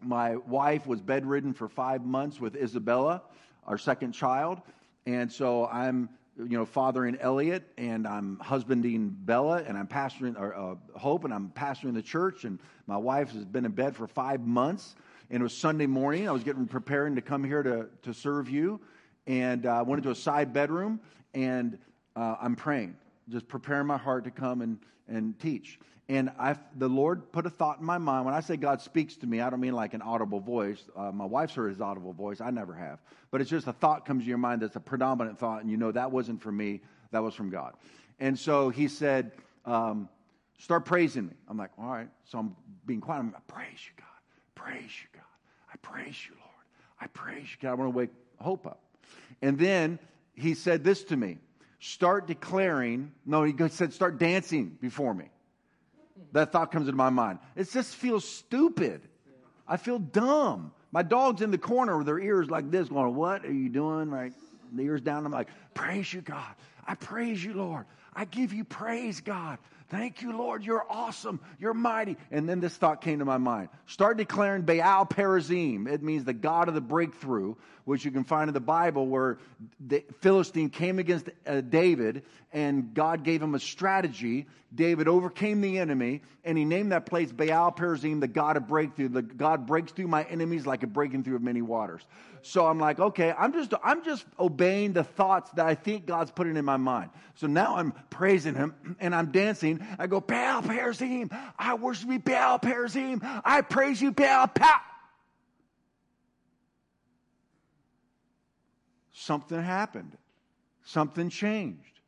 My 0.00 0.36
wife 0.36 0.86
was 0.86 1.00
bedridden 1.00 1.54
for 1.54 1.68
five 1.68 2.04
months 2.04 2.40
with 2.40 2.56
Isabella, 2.56 3.22
our 3.66 3.78
second 3.78 4.12
child. 4.12 4.60
And 5.06 5.30
so 5.30 5.66
I'm, 5.66 6.08
you 6.36 6.56
know, 6.56 6.64
fathering 6.64 7.16
Elliot 7.20 7.62
and 7.78 8.06
I'm 8.06 8.38
husbanding 8.40 9.10
Bella 9.10 9.62
and 9.66 9.78
I'm 9.78 9.86
pastoring 9.86 10.38
or, 10.38 10.54
uh, 10.54 10.98
Hope 10.98 11.24
and 11.24 11.32
I'm 11.32 11.50
pastoring 11.54 11.94
the 11.94 12.02
church. 12.02 12.44
And 12.44 12.58
my 12.86 12.96
wife 12.96 13.32
has 13.32 13.44
been 13.44 13.64
in 13.64 13.72
bed 13.72 13.94
for 13.94 14.06
five 14.06 14.40
months. 14.40 14.94
And 15.30 15.40
it 15.40 15.42
was 15.42 15.56
Sunday 15.56 15.86
morning. 15.86 16.28
I 16.28 16.32
was 16.32 16.42
getting 16.42 16.66
preparing 16.66 17.14
to 17.14 17.22
come 17.22 17.44
here 17.44 17.62
to, 17.62 17.86
to 18.02 18.12
serve 18.12 18.50
you. 18.50 18.80
And 19.26 19.66
uh, 19.66 19.78
I 19.78 19.82
went 19.82 20.00
into 20.00 20.10
a 20.10 20.16
side 20.16 20.52
bedroom 20.52 21.00
and 21.32 21.78
uh, 22.16 22.36
I'm 22.40 22.56
praying, 22.56 22.96
just 23.28 23.48
preparing 23.48 23.86
my 23.86 23.98
heart 23.98 24.24
to 24.24 24.30
come 24.30 24.62
and 24.62 24.78
and 25.08 25.38
teach. 25.38 25.78
And 26.08 26.30
I, 26.38 26.56
the 26.76 26.88
Lord 26.88 27.32
put 27.32 27.46
a 27.46 27.50
thought 27.50 27.78
in 27.78 27.84
my 27.84 27.98
mind. 27.98 28.24
When 28.24 28.34
I 28.34 28.40
say 28.40 28.56
God 28.56 28.80
speaks 28.80 29.16
to 29.18 29.26
me, 29.26 29.40
I 29.40 29.50
don't 29.50 29.60
mean 29.60 29.74
like 29.74 29.94
an 29.94 30.02
audible 30.02 30.40
voice. 30.40 30.82
Uh, 30.96 31.12
my 31.12 31.24
wife's 31.24 31.54
heard 31.54 31.70
his 31.70 31.80
audible 31.80 32.12
voice. 32.12 32.40
I 32.40 32.50
never 32.50 32.74
have. 32.74 33.00
But 33.30 33.40
it's 33.40 33.50
just 33.50 33.66
a 33.66 33.72
thought 33.72 34.04
comes 34.04 34.24
to 34.24 34.28
your 34.28 34.38
mind 34.38 34.62
that's 34.62 34.76
a 34.76 34.80
predominant 34.80 35.38
thought, 35.38 35.62
and 35.62 35.70
you 35.70 35.76
know 35.76 35.92
that 35.92 36.10
wasn't 36.10 36.42
from 36.42 36.56
me, 36.56 36.80
that 37.12 37.22
was 37.22 37.34
from 37.34 37.50
God. 37.50 37.74
And 38.18 38.38
so 38.38 38.68
he 38.68 38.88
said, 38.88 39.32
um, 39.64 40.08
Start 40.58 40.84
praising 40.84 41.26
me. 41.26 41.32
I'm 41.48 41.56
like, 41.56 41.70
All 41.78 41.90
right. 41.90 42.08
So 42.24 42.38
I'm 42.38 42.56
being 42.86 43.00
quiet. 43.00 43.20
I'm 43.20 43.32
like, 43.32 43.46
Praise 43.46 43.66
you, 43.86 43.92
God. 43.96 44.06
Praise 44.54 44.90
you, 45.02 45.08
God. 45.12 45.22
I 45.72 45.76
praise 45.78 46.26
you, 46.28 46.34
Lord. 46.36 46.66
I 47.00 47.06
praise 47.08 47.50
you, 47.50 47.56
God. 47.60 47.70
I 47.70 47.74
want 47.74 47.92
to 47.92 47.98
wake 47.98 48.10
hope 48.38 48.66
up. 48.66 48.80
And 49.40 49.58
then 49.58 49.98
he 50.34 50.54
said 50.54 50.84
this 50.84 51.04
to 51.04 51.16
me 51.16 51.38
start 51.82 52.28
declaring. 52.28 53.12
No, 53.26 53.42
he 53.42 53.54
said, 53.68 53.92
start 53.92 54.18
dancing 54.18 54.78
before 54.80 55.12
me. 55.12 55.26
That 56.32 56.52
thought 56.52 56.70
comes 56.70 56.86
into 56.86 56.96
my 56.96 57.10
mind. 57.10 57.40
It 57.56 57.70
just 57.70 57.96
feels 57.96 58.26
stupid. 58.26 59.02
I 59.66 59.76
feel 59.76 59.98
dumb. 59.98 60.72
My 60.92 61.02
dog's 61.02 61.42
in 61.42 61.50
the 61.50 61.58
corner 61.58 61.96
with 61.98 62.06
their 62.06 62.20
ears 62.20 62.48
like 62.48 62.70
this, 62.70 62.88
going, 62.88 63.14
What 63.14 63.44
are 63.44 63.52
you 63.52 63.68
doing? 63.68 64.10
Right? 64.10 64.32
The 64.72 64.82
ears 64.82 65.00
down. 65.00 65.26
I'm 65.26 65.32
like, 65.32 65.48
Praise 65.74 66.12
you, 66.12 66.20
God. 66.20 66.54
I 66.86 66.94
praise 66.94 67.42
you, 67.42 67.54
Lord. 67.54 67.84
I 68.14 68.24
give 68.26 68.52
you 68.52 68.64
praise, 68.64 69.20
God. 69.20 69.58
Thank 69.88 70.22
you, 70.22 70.36
Lord. 70.36 70.64
You're 70.64 70.86
awesome. 70.88 71.40
You're 71.58 71.74
mighty. 71.74 72.16
And 72.30 72.48
then 72.48 72.60
this 72.60 72.76
thought 72.76 73.02
came 73.02 73.18
to 73.18 73.24
my 73.24 73.38
mind. 73.38 73.68
Start 73.86 74.16
declaring 74.16 74.62
Baal 74.62 75.04
Perazim. 75.04 75.86
It 75.86 76.02
means 76.02 76.24
the 76.24 76.32
God 76.32 76.68
of 76.68 76.74
the 76.74 76.80
breakthrough, 76.80 77.56
which 77.84 78.04
you 78.04 78.10
can 78.10 78.24
find 78.24 78.48
in 78.48 78.54
the 78.54 78.60
Bible, 78.60 79.06
where 79.06 79.38
the 79.80 80.04
Philistine 80.20 80.70
came 80.70 80.98
against 80.98 81.28
uh, 81.46 81.60
David 81.60 82.22
and 82.52 82.92
God 82.94 83.24
gave 83.24 83.42
him 83.42 83.54
a 83.54 83.60
strategy. 83.60 84.46
David 84.74 85.08
overcame 85.08 85.60
the 85.60 85.78
enemy 85.78 86.22
and 86.44 86.56
he 86.56 86.64
named 86.64 86.92
that 86.92 87.06
place 87.06 87.32
Baal 87.32 87.72
Perazim, 87.72 88.20
the 88.20 88.28
God 88.28 88.56
of 88.56 88.66
breakthrough. 88.68 89.08
The 89.08 89.22
God 89.22 89.66
breaks 89.66 89.92
through 89.92 90.08
my 90.08 90.24
enemies 90.24 90.66
like 90.66 90.82
a 90.82 90.86
breaking 90.86 91.24
through 91.24 91.36
of 91.36 91.42
many 91.42 91.62
waters. 91.62 92.02
So 92.42 92.66
I'm 92.66 92.78
like, 92.78 92.98
okay, 92.98 93.32
I'm 93.36 93.52
just, 93.52 93.72
I'm 93.82 94.04
just 94.04 94.24
obeying 94.38 94.92
the 94.92 95.04
thoughts 95.04 95.50
that 95.52 95.66
I 95.66 95.74
think 95.74 96.06
God's 96.06 96.30
putting 96.30 96.56
in 96.56 96.64
my 96.64 96.76
mind. 96.76 97.10
So 97.36 97.46
now 97.46 97.76
I'm 97.76 97.92
praising 98.10 98.54
him 98.54 98.74
and 99.00 99.14
I'm 99.14 99.30
dancing. 99.30 99.86
I 99.98 100.06
go, 100.06 100.20
Baal 100.20 100.62
Perazim, 100.62 101.30
I 101.58 101.74
worship 101.74 102.10
you, 102.10 102.18
Baal 102.18 102.58
Perazim. 102.58 103.20
I 103.44 103.62
praise 103.62 104.00
you, 104.00 104.12
Baal 104.12 104.48
Pow. 104.48 104.80
Something 109.22 109.62
happened. 109.62 110.16
Something 110.84 111.28
changed. 111.28 112.00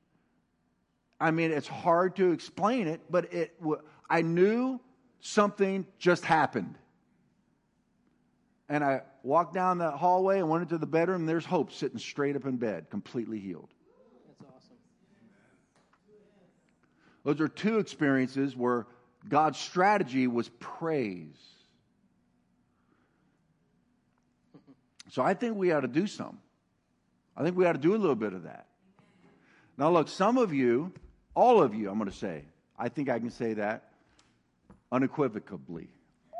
I 1.20 1.30
mean, 1.30 1.52
it's 1.52 1.68
hard 1.68 2.16
to 2.16 2.32
explain 2.32 2.88
it, 2.88 3.02
but 3.08 3.32
it, 3.32 3.56
I 4.10 4.22
knew 4.22 4.80
something 5.20 5.86
just 5.98 6.24
happened. 6.24 6.74
And 8.68 8.82
I 8.82 9.02
walked 9.22 9.54
down 9.54 9.78
the 9.78 9.92
hallway 9.92 10.40
and 10.40 10.48
went 10.48 10.62
into 10.62 10.76
the 10.76 10.86
bedroom, 10.86 11.20
and 11.20 11.28
there's 11.28 11.46
Hope 11.46 11.70
sitting 11.70 11.98
straight 11.98 12.34
up 12.34 12.46
in 12.46 12.56
bed, 12.56 12.90
completely 12.90 13.38
healed. 13.38 13.68
That's 14.40 14.50
awesome. 14.50 14.76
Those 17.22 17.40
are 17.40 17.48
two 17.48 17.78
experiences 17.78 18.56
where 18.56 18.86
God's 19.28 19.60
strategy 19.60 20.26
was 20.26 20.48
praise. 20.58 21.38
So 25.10 25.22
I 25.22 25.34
think 25.34 25.56
we 25.56 25.70
ought 25.70 25.82
to 25.82 25.88
do 25.88 26.08
some. 26.08 26.40
I 27.36 27.42
think 27.42 27.56
we 27.56 27.66
ought 27.66 27.72
to 27.72 27.78
do 27.78 27.94
a 27.94 27.98
little 27.98 28.16
bit 28.16 28.32
of 28.32 28.44
that. 28.44 28.66
Now, 29.76 29.90
look, 29.90 30.08
some 30.08 30.38
of 30.38 30.52
you, 30.52 30.92
all 31.34 31.62
of 31.62 31.74
you, 31.74 31.90
I'm 31.90 31.98
going 31.98 32.10
to 32.10 32.16
say, 32.16 32.44
I 32.78 32.88
think 32.88 33.08
I 33.08 33.18
can 33.18 33.30
say 33.30 33.54
that 33.54 33.90
unequivocally 34.92 35.88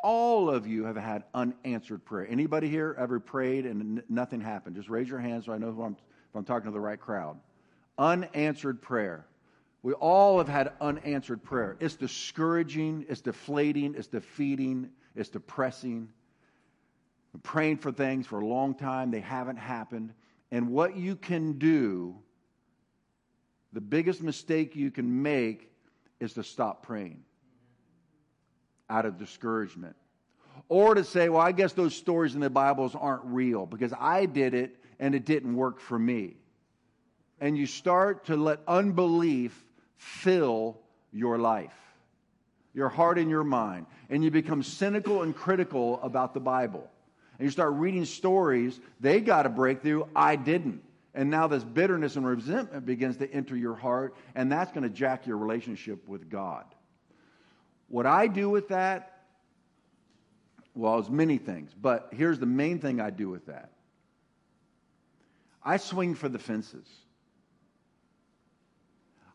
all 0.05 0.51
of 0.51 0.67
you 0.67 0.85
have 0.85 0.97
had 0.97 1.25
unanswered 1.33 2.05
prayer. 2.05 2.27
Anybody 2.29 2.69
here 2.69 2.95
ever 2.99 3.19
prayed 3.19 3.65
and 3.65 3.81
n- 3.81 4.05
nothing 4.11 4.39
happened? 4.39 4.77
Just 4.77 4.91
raise 4.91 5.09
your 5.09 5.19
hand 5.19 5.45
so 5.45 5.53
I 5.55 5.57
know 5.57 5.71
if 5.71 5.79
I'm, 5.79 5.93
if 5.95 6.37
I'm 6.37 6.45
talking 6.45 6.67
to 6.67 6.73
the 6.73 6.81
right 6.81 7.01
crowd. 7.01 7.41
Unanswered 7.97 8.83
prayer. 8.83 9.25
We 9.83 9.95
all 9.95 10.37
have 10.39 10.49
had 10.49 10.75
unanswered 10.79 11.43
prayer. 11.43 11.79
It's 11.81 11.95
discouraging, 11.95 13.07
it's 13.09 13.23
deflating, 13.23 13.95
it's 13.97 14.09
defeating, 14.09 14.91
it's 15.17 15.31
depressing. 15.31 16.11
We're 17.33 17.41
praying 17.41 17.79
for 17.79 17.91
things 17.91 18.27
for 18.27 18.41
a 18.41 18.47
long 18.47 18.75
time, 18.75 19.11
they 19.11 19.21
haven't 19.21 19.57
happened. 19.57 20.13
And 20.55 20.69
what 20.69 20.97
you 20.97 21.17
can 21.17 21.55
do, 21.55 22.15
the 23.73 23.81
biggest 23.81 24.23
mistake 24.23 24.77
you 24.77 24.93
can 24.93 25.21
make 25.21 25.69
is 26.21 26.35
to 26.35 26.45
stop 26.45 26.87
praying 26.87 27.25
out 28.89 29.05
of 29.05 29.19
discouragement. 29.19 29.97
Or 30.69 30.95
to 30.95 31.03
say, 31.03 31.29
well, 31.29 31.41
I 31.41 31.51
guess 31.51 31.73
those 31.73 31.93
stories 31.97 32.37
in 32.37 32.41
the 32.41 32.51
Bibles 32.51 32.95
aren't 32.95 33.25
real 33.25 33.67
because 33.67 33.93
I 33.99 34.27
did 34.27 34.55
it 34.55 34.77
and 35.01 35.17
it 35.17 35.25
didn't 35.25 35.57
work 35.57 35.81
for 35.81 35.99
me. 35.99 36.37
And 37.41 37.59
you 37.59 37.67
start 37.67 38.27
to 38.27 38.37
let 38.37 38.61
unbelief 38.69 39.65
fill 39.97 40.79
your 41.11 41.37
life, 41.37 41.75
your 42.75 42.91
heart 42.91 43.19
and 43.19 43.29
your 43.29 43.43
mind. 43.43 43.87
And 44.09 44.23
you 44.23 44.31
become 44.31 44.63
cynical 44.63 45.23
and 45.23 45.35
critical 45.35 46.01
about 46.01 46.33
the 46.33 46.39
Bible. 46.39 46.89
And 47.39 47.47
you 47.47 47.51
start 47.51 47.73
reading 47.75 48.05
stories, 48.05 48.79
they 49.01 49.21
got 49.21 49.47
a 49.47 49.49
breakthrough, 49.49 50.05
I 50.15 50.37
didn't. 50.37 50.83
And 51.15 51.31
now 51.31 51.47
this 51.47 51.63
bitterness 51.63 52.17
and 52.17 52.27
resentment 52.27 52.87
begins 52.87 53.17
to 53.19 53.33
enter 53.33 53.57
your 53.57 53.75
heart, 53.75 54.17
and 54.35 54.51
that's 54.51 54.73
going 54.73 54.83
to 54.83 54.89
jack 54.89 55.27
your 55.27 55.37
relationship 55.37 56.09
with 56.09 56.29
God. 56.29 56.65
What 57.89 58.07
I 58.07 58.27
do 58.27 58.51
with 58.51 58.69
that, 58.69 59.23
well, 60.75 60.99
it's 60.99 61.09
many 61.09 61.39
things, 61.39 61.71
but 61.81 62.09
here's 62.13 62.41
the 62.41 62.47
main 62.47 62.81
thing 62.81 63.01
I 63.01 63.11
do 63.11 63.29
with 63.29 63.47
that 63.47 63.71
I 65.63 65.77
swing 65.79 66.15
for 66.15 66.29
the 66.29 66.39
fences. 66.39 66.87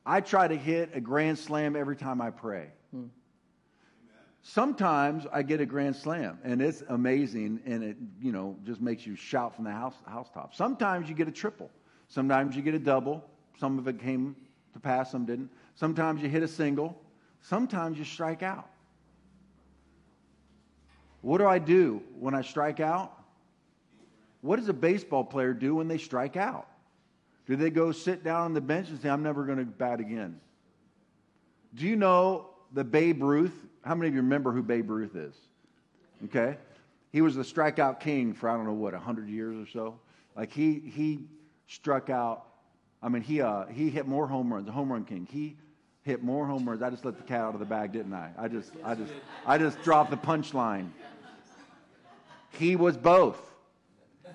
I 0.06 0.22
try 0.22 0.48
to 0.48 0.56
hit 0.56 0.92
a 0.94 1.02
grand 1.02 1.40
slam 1.40 1.76
every 1.76 1.96
time 1.96 2.22
I 2.22 2.32
pray. 2.32 2.68
Hmm. 2.92 3.06
Sometimes 4.42 5.28
I 5.32 5.44
get 5.44 5.60
a 5.60 5.66
grand 5.66 5.96
slam 5.96 6.40
and 6.44 6.62
it's 6.62 6.82
amazing 6.90 7.60
and 7.66 7.84
it, 7.84 7.98
you 8.22 8.32
know, 8.32 8.56
just 8.66 8.82
makes 8.82 9.06
you 9.06 9.16
shout 9.16 9.56
from 9.56 9.66
the 9.66 9.72
house 9.72 9.96
housetop. 10.08 10.56
Sometimes 10.56 11.10
you 11.10 11.16
get 11.16 11.28
a 11.28 11.32
triple. 11.32 11.70
Sometimes 12.08 12.56
you 12.56 12.62
get 12.62 12.74
a 12.74 12.80
double. 12.80 13.24
Some 13.60 13.78
of 13.78 13.88
it 13.88 14.00
came 14.00 14.36
to 14.74 14.80
pass, 14.80 15.12
some 15.12 15.26
didn't. 15.26 15.50
Sometimes 15.76 16.22
you 16.22 16.30
hit 16.30 16.42
a 16.42 16.48
single. 16.48 17.00
Sometimes 17.42 17.98
you 17.98 18.06
strike 18.06 18.42
out. 18.44 18.70
What 21.22 21.40
do 21.40 21.48
I 21.48 21.60
do 21.60 22.02
when 22.18 22.34
I 22.34 22.42
strike 22.42 22.80
out? 22.80 23.14
What 24.42 24.56
does 24.56 24.70
a 24.70 24.74
baseball 24.74 25.26
player 25.26 25.54
do 25.54 25.76
when 25.76 25.88
they 25.88 25.98
strike 25.98 26.38
out? 26.38 26.68
Do 27.46 27.56
they 27.56 27.70
go 27.70 27.92
sit 27.92 28.24
down 28.24 28.42
on 28.42 28.54
the 28.54 28.62
bench 28.62 28.90
and 28.90 29.02
say, 29.02 29.10
I'm 29.10 29.24
never 29.24 29.44
going 29.44 29.58
to 29.58 29.66
bat 29.66 30.00
again? 30.00 30.40
Do 31.76 31.86
you 31.86 31.96
know 31.96 32.52
the 32.72 32.84
Babe 32.84 33.22
Ruth? 33.22 33.66
How 33.90 33.96
many 33.96 34.10
of 34.10 34.14
you 34.14 34.22
remember 34.22 34.52
who 34.52 34.62
Babe 34.62 34.88
Ruth 34.88 35.16
is? 35.16 35.34
Okay. 36.26 36.58
He 37.12 37.22
was 37.22 37.34
the 37.34 37.42
strikeout 37.42 38.00
king 38.00 38.36
for, 38.36 38.48
I 38.48 38.56
don't 38.56 38.68
know 38.68 38.74
what, 38.74 38.94
100 38.94 39.28
years 39.28 39.58
or 39.58 39.68
so. 39.68 40.00
Like 40.38 40.54
he, 40.54 40.80
he 40.80 41.22
struck 41.66 42.12
out, 42.12 42.46
I 43.02 43.10
mean, 43.10 43.24
he, 43.24 43.42
uh, 43.42 43.66
he 43.66 43.90
hit 43.90 44.06
more 44.08 44.28
home 44.28 44.54
runs, 44.54 44.68
the 44.68 44.72
home 44.72 44.92
run 44.92 45.06
king. 45.06 45.28
He 45.32 45.56
hit 46.04 46.22
more 46.22 46.46
home 46.46 46.70
runs. 46.70 46.84
I 46.84 46.92
just 46.92 47.04
let 47.04 47.18
the 47.18 47.24
cat 47.24 47.42
out 47.42 47.56
of 47.56 47.60
the 47.60 47.66
bag, 47.66 47.92
didn't 47.92 48.14
I? 48.14 48.30
I 48.38 48.48
just, 48.48 48.74
I 48.84 48.94
just, 48.94 49.12
I 49.44 49.58
just 49.58 49.82
dropped 49.82 50.12
the 50.12 50.18
punchline. 50.18 50.92
He 52.60 52.76
was 52.76 52.96
both. 52.96 53.42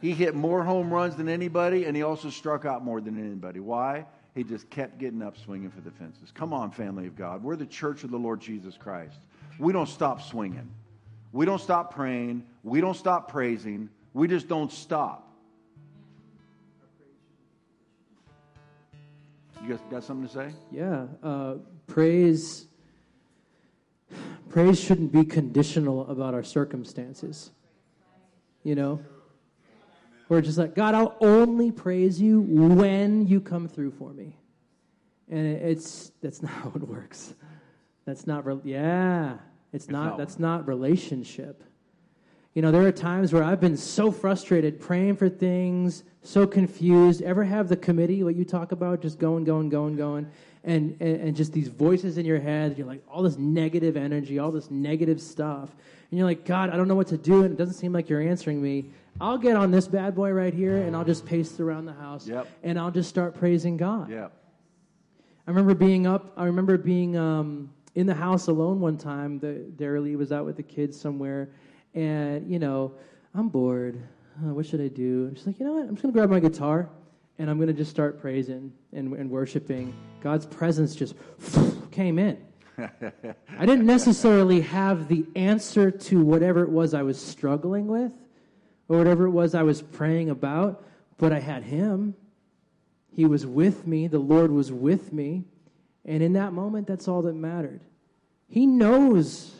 He 0.00 0.14
hit 0.14 0.34
more 0.34 0.64
home 0.64 0.92
runs 0.92 1.14
than 1.14 1.28
anybody, 1.28 1.84
and 1.84 1.96
he 1.96 2.02
also 2.02 2.28
struck 2.28 2.64
out 2.64 2.84
more 2.84 3.00
than 3.00 3.24
anybody. 3.24 3.60
Why? 3.60 4.04
He 4.34 4.42
just 4.42 4.68
kept 4.68 4.98
getting 4.98 5.22
up 5.22 5.38
swinging 5.38 5.70
for 5.70 5.80
the 5.80 5.92
fences. 5.92 6.32
Come 6.32 6.52
on, 6.52 6.72
family 6.72 7.06
of 7.06 7.14
God. 7.14 7.44
We're 7.44 7.54
the 7.54 7.66
church 7.66 8.02
of 8.02 8.10
the 8.10 8.18
Lord 8.18 8.40
Jesus 8.40 8.76
Christ. 8.76 9.20
We 9.58 9.72
don't 9.72 9.88
stop 9.88 10.22
swinging. 10.22 10.70
We 11.32 11.46
don't 11.46 11.60
stop 11.60 11.94
praying. 11.94 12.44
We 12.62 12.80
don't 12.80 12.94
stop 12.96 13.30
praising. 13.30 13.88
We 14.12 14.28
just 14.28 14.48
don't 14.48 14.72
stop. 14.72 15.32
You 19.62 19.70
guys 19.70 19.80
got 19.90 20.04
something 20.04 20.28
to 20.28 20.32
say? 20.32 20.54
Yeah. 20.70 21.06
Uh, 21.22 21.54
praise. 21.86 22.66
Praise 24.50 24.78
shouldn't 24.78 25.10
be 25.10 25.24
conditional 25.24 26.08
about 26.08 26.34
our 26.34 26.42
circumstances. 26.42 27.50
You 28.62 28.74
know? 28.74 29.00
We're 30.28 30.40
just 30.40 30.58
like, 30.58 30.74
God, 30.74 30.94
I'll 30.94 31.16
only 31.20 31.70
praise 31.70 32.20
you 32.20 32.40
when 32.40 33.26
you 33.26 33.40
come 33.40 33.68
through 33.68 33.92
for 33.92 34.12
me. 34.12 34.36
And 35.30 35.46
it's 35.46 36.12
that's 36.20 36.42
not 36.42 36.52
how 36.62 36.72
it 36.74 36.86
works. 36.86 37.34
That's 38.04 38.26
not 38.26 38.44
re- 38.44 38.60
yeah. 38.64 39.34
It's, 39.72 39.84
it's 39.84 39.90
not, 39.90 40.04
not 40.04 40.18
that's 40.18 40.38
not 40.38 40.68
relationship. 40.68 41.64
You 42.54 42.62
know, 42.62 42.70
there 42.70 42.86
are 42.86 42.92
times 42.92 43.32
where 43.32 43.42
I've 43.42 43.60
been 43.60 43.76
so 43.76 44.12
frustrated 44.12 44.80
praying 44.80 45.16
for 45.16 45.28
things, 45.28 46.04
so 46.22 46.46
confused. 46.46 47.20
Ever 47.22 47.42
have 47.42 47.68
the 47.68 47.76
committee, 47.76 48.22
what 48.22 48.36
you 48.36 48.44
talk 48.44 48.70
about, 48.70 49.02
just 49.02 49.18
going, 49.18 49.42
going, 49.42 49.68
going, 49.68 49.96
going, 49.96 50.30
and, 50.62 50.96
and, 51.00 51.20
and 51.20 51.36
just 51.36 51.52
these 51.52 51.66
voices 51.66 52.16
in 52.16 52.24
your 52.24 52.38
head, 52.38 52.78
you're 52.78 52.86
like, 52.86 53.02
all 53.10 53.24
this 53.24 53.38
negative 53.38 53.96
energy, 53.96 54.38
all 54.38 54.52
this 54.52 54.70
negative 54.70 55.20
stuff. 55.20 55.70
And 56.10 56.18
you're 56.18 56.28
like, 56.28 56.44
God, 56.44 56.70
I 56.70 56.76
don't 56.76 56.86
know 56.86 56.94
what 56.94 57.08
to 57.08 57.16
do, 57.16 57.42
and 57.42 57.52
it 57.52 57.56
doesn't 57.56 57.74
seem 57.74 57.92
like 57.92 58.08
you're 58.08 58.22
answering 58.22 58.62
me. 58.62 58.90
I'll 59.20 59.38
get 59.38 59.56
on 59.56 59.72
this 59.72 59.88
bad 59.88 60.14
boy 60.14 60.30
right 60.30 60.54
here, 60.54 60.76
and 60.76 60.94
I'll 60.94 61.04
just 61.04 61.26
pace 61.26 61.58
around 61.58 61.86
the 61.86 61.92
house, 61.92 62.28
yep. 62.28 62.46
and 62.62 62.78
I'll 62.78 62.92
just 62.92 63.08
start 63.08 63.34
praising 63.34 63.76
God. 63.76 64.10
Yep. 64.10 64.32
I 65.46 65.50
remember 65.50 65.74
being 65.74 66.06
up, 66.06 66.32
I 66.36 66.44
remember 66.44 66.78
being 66.78 67.16
um, 67.16 67.70
in 67.94 68.06
the 68.06 68.14
house 68.14 68.48
alone 68.48 68.80
one 68.80 68.96
time. 68.96 69.38
The, 69.38 69.64
Darely 69.76 70.16
was 70.16 70.32
out 70.32 70.44
with 70.44 70.56
the 70.56 70.62
kids 70.62 71.00
somewhere 71.00 71.50
and, 71.94 72.50
you 72.50 72.58
know, 72.58 72.94
I'm 73.34 73.48
bored. 73.48 74.02
Uh, 74.42 74.52
what 74.52 74.66
should 74.66 74.80
I 74.80 74.88
do? 74.88 75.26
And 75.26 75.36
she's 75.38 75.46
like, 75.46 75.60
you 75.60 75.66
know 75.66 75.74
what? 75.74 75.82
I'm 75.82 75.94
just 75.94 76.02
going 76.02 76.12
to 76.12 76.18
grab 76.18 76.30
my 76.30 76.40
guitar 76.40 76.88
and 77.38 77.48
I'm 77.48 77.56
going 77.56 77.68
to 77.68 77.74
just 77.74 77.90
start 77.90 78.20
praising 78.20 78.72
and, 78.92 79.12
and 79.14 79.30
worshiping. 79.30 79.94
God's 80.22 80.46
presence 80.46 80.94
just 80.94 81.14
came 81.90 82.18
in. 82.18 82.38
I 82.78 83.66
didn't 83.66 83.86
necessarily 83.86 84.60
have 84.62 85.08
the 85.08 85.24
answer 85.36 85.90
to 85.90 86.24
whatever 86.24 86.62
it 86.62 86.70
was 86.70 86.94
I 86.94 87.02
was 87.02 87.20
struggling 87.20 87.86
with 87.86 88.12
or 88.88 88.98
whatever 88.98 89.26
it 89.26 89.30
was 89.30 89.54
I 89.54 89.62
was 89.62 89.80
praying 89.80 90.30
about, 90.30 90.84
but 91.18 91.32
I 91.32 91.38
had 91.38 91.62
Him. 91.62 92.14
He 93.12 93.26
was 93.26 93.46
with 93.46 93.86
me. 93.86 94.08
The 94.08 94.18
Lord 94.18 94.50
was 94.50 94.72
with 94.72 95.12
me. 95.12 95.44
And 96.04 96.22
in 96.22 96.34
that 96.34 96.52
moment, 96.52 96.86
that's 96.86 97.08
all 97.08 97.22
that 97.22 97.34
mattered. 97.34 97.80
He 98.48 98.66
knows 98.66 99.52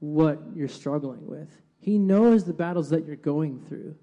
what 0.00 0.40
you're 0.54 0.68
struggling 0.68 1.26
with, 1.26 1.48
He 1.78 1.98
knows 1.98 2.44
the 2.44 2.52
battles 2.52 2.90
that 2.90 3.06
you're 3.06 3.16
going 3.16 3.60
through. 3.68 3.94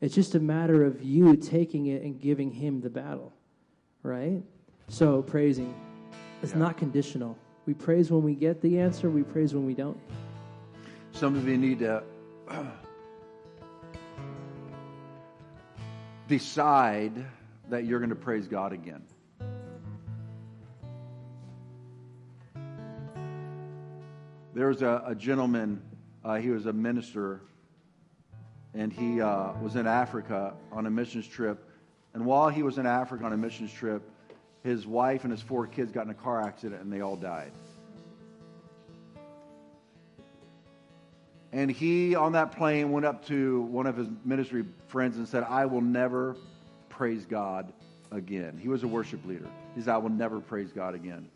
It's 0.00 0.14
just 0.14 0.34
a 0.34 0.40
matter 0.40 0.84
of 0.84 1.02
you 1.02 1.36
taking 1.36 1.86
it 1.86 2.02
and 2.02 2.20
giving 2.20 2.50
Him 2.50 2.80
the 2.80 2.90
battle, 2.90 3.32
right? 4.02 4.42
So, 4.88 5.22
praising 5.22 5.74
is 6.42 6.50
yeah. 6.50 6.58
not 6.58 6.76
conditional. 6.76 7.38
We 7.66 7.74
praise 7.74 8.10
when 8.10 8.22
we 8.22 8.34
get 8.34 8.60
the 8.60 8.80
answer, 8.80 9.08
we 9.08 9.22
praise 9.22 9.54
when 9.54 9.64
we 9.64 9.74
don't. 9.74 9.98
Some 11.12 11.36
of 11.36 11.46
you 11.46 11.56
need 11.56 11.78
to 11.80 12.02
decide 16.28 17.24
that 17.68 17.84
you're 17.84 18.00
going 18.00 18.10
to 18.10 18.16
praise 18.16 18.48
God 18.48 18.72
again. 18.72 19.02
There 24.54 24.68
was 24.68 24.82
a, 24.82 25.02
a 25.06 25.14
gentleman, 25.14 25.80
uh, 26.24 26.36
he 26.36 26.50
was 26.50 26.66
a 26.66 26.72
minister, 26.72 27.40
and 28.74 28.92
he 28.92 29.20
uh, 29.20 29.52
was 29.62 29.76
in 29.76 29.86
Africa 29.86 30.54
on 30.70 30.86
a 30.86 30.90
missions 30.90 31.26
trip. 31.26 31.68
And 32.14 32.26
while 32.26 32.48
he 32.48 32.62
was 32.62 32.78
in 32.78 32.86
Africa 32.86 33.24
on 33.24 33.32
a 33.32 33.36
missions 33.36 33.72
trip, 33.72 34.02
his 34.62 34.86
wife 34.86 35.24
and 35.24 35.32
his 35.32 35.42
four 35.42 35.66
kids 35.66 35.90
got 35.90 36.04
in 36.04 36.10
a 36.10 36.14
car 36.14 36.42
accident 36.42 36.82
and 36.82 36.92
they 36.92 37.00
all 37.00 37.16
died. 37.16 37.52
And 41.52 41.70
he, 41.70 42.14
on 42.14 42.32
that 42.32 42.52
plane, 42.52 42.92
went 42.92 43.04
up 43.04 43.26
to 43.26 43.62
one 43.62 43.86
of 43.86 43.96
his 43.96 44.08
ministry 44.24 44.64
friends 44.86 45.18
and 45.18 45.28
said, 45.28 45.44
I 45.44 45.66
will 45.66 45.82
never 45.82 46.36
praise 46.88 47.26
God 47.26 47.72
again. 48.10 48.58
He 48.60 48.68
was 48.68 48.84
a 48.84 48.88
worship 48.88 49.24
leader. 49.26 49.48
He 49.74 49.82
said, 49.82 49.94
I 49.94 49.98
will 49.98 50.10
never 50.10 50.40
praise 50.40 50.72
God 50.72 50.94
again. 50.94 51.28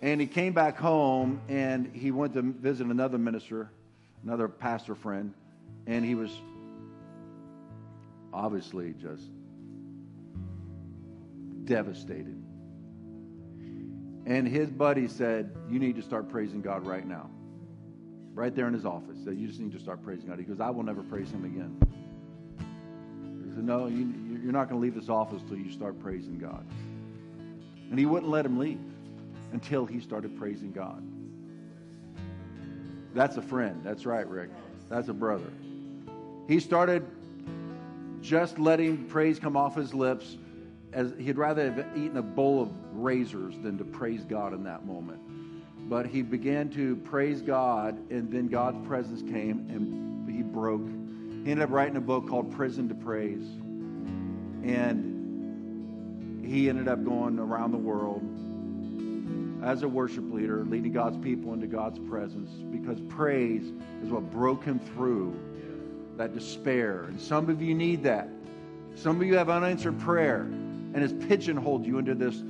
And 0.00 0.20
he 0.20 0.26
came 0.26 0.52
back 0.52 0.76
home 0.76 1.40
and 1.48 1.90
he 1.92 2.10
went 2.10 2.34
to 2.34 2.42
visit 2.42 2.86
another 2.86 3.18
minister, 3.18 3.70
another 4.22 4.48
pastor 4.48 4.94
friend, 4.94 5.34
and 5.86 6.04
he 6.04 6.14
was 6.14 6.30
obviously 8.32 8.94
just 9.00 9.24
devastated. 11.64 12.40
And 14.26 14.46
his 14.46 14.70
buddy 14.70 15.08
said, 15.08 15.56
You 15.68 15.80
need 15.80 15.96
to 15.96 16.02
start 16.02 16.28
praising 16.28 16.60
God 16.60 16.86
right 16.86 17.06
now. 17.06 17.30
Right 18.34 18.54
there 18.54 18.68
in 18.68 18.74
his 18.74 18.84
office. 18.84 19.16
Said, 19.24 19.36
You 19.36 19.48
just 19.48 19.58
need 19.58 19.72
to 19.72 19.80
start 19.80 20.02
praising 20.04 20.28
God. 20.28 20.38
He 20.38 20.44
goes, 20.44 20.60
I 20.60 20.70
will 20.70 20.84
never 20.84 21.02
praise 21.02 21.30
him 21.30 21.44
again. 21.44 21.76
He 23.48 23.54
said, 23.54 23.64
No, 23.64 23.86
you, 23.86 24.14
you're 24.42 24.52
not 24.52 24.68
going 24.68 24.80
to 24.80 24.84
leave 24.84 24.94
this 24.94 25.08
office 25.08 25.42
until 25.42 25.56
you 25.56 25.72
start 25.72 25.98
praising 25.98 26.38
God. 26.38 26.64
And 27.90 27.98
he 27.98 28.06
wouldn't 28.06 28.30
let 28.30 28.44
him 28.44 28.58
leave 28.58 28.78
until 29.52 29.86
he 29.86 30.00
started 30.00 30.36
praising 30.38 30.72
God. 30.72 31.02
That's 33.14 33.36
a 33.36 33.42
friend. 33.42 33.80
That's 33.82 34.06
right, 34.06 34.28
Rick. 34.28 34.50
That's 34.88 35.08
a 35.08 35.14
brother. 35.14 35.50
He 36.46 36.60
started 36.60 37.06
just 38.20 38.58
letting 38.58 39.04
praise 39.06 39.38
come 39.38 39.56
off 39.56 39.74
his 39.74 39.94
lips 39.94 40.36
as 40.92 41.12
he'd 41.18 41.36
rather 41.36 41.70
have 41.70 41.96
eaten 41.96 42.16
a 42.16 42.22
bowl 42.22 42.62
of 42.62 42.70
razors 42.92 43.54
than 43.62 43.78
to 43.78 43.84
praise 43.84 44.24
God 44.24 44.54
in 44.54 44.64
that 44.64 44.86
moment. 44.86 45.20
But 45.88 46.06
he 46.06 46.22
began 46.22 46.68
to 46.70 46.96
praise 46.96 47.40
God, 47.42 47.98
and 48.10 48.30
then 48.30 48.48
God's 48.48 48.86
presence 48.86 49.22
came 49.22 49.66
and 49.70 50.28
he 50.30 50.42
broke. 50.42 50.86
He 51.44 51.50
ended 51.50 51.60
up 51.60 51.70
writing 51.70 51.96
a 51.96 52.00
book 52.00 52.28
called 52.28 52.52
Prison 52.52 52.88
to 52.88 52.94
Praise. 52.94 53.46
And 54.64 56.44
he 56.44 56.68
ended 56.68 56.88
up 56.88 57.04
going 57.04 57.38
around 57.38 57.72
the 57.72 57.78
world 57.78 58.22
as 59.68 59.82
a 59.82 59.88
worship 59.88 60.24
leader, 60.32 60.64
leading 60.64 60.92
God's 60.92 61.18
people 61.18 61.52
into 61.52 61.66
God's 61.66 61.98
presence 61.98 62.48
because 62.72 63.02
praise 63.02 63.70
is 64.02 64.08
what 64.08 64.30
broke 64.30 64.64
him 64.64 64.78
through 64.78 65.38
that 66.16 66.32
despair. 66.32 67.02
And 67.02 67.20
some 67.20 67.50
of 67.50 67.60
you 67.60 67.74
need 67.74 68.02
that. 68.04 68.30
Some 68.94 69.20
of 69.20 69.26
you 69.26 69.36
have 69.36 69.50
unanswered 69.50 70.00
prayer 70.00 70.40
and 70.40 70.96
has 70.96 71.12
pigeonholed 71.12 71.84
you 71.84 71.98
into 71.98 72.14
this, 72.14 72.42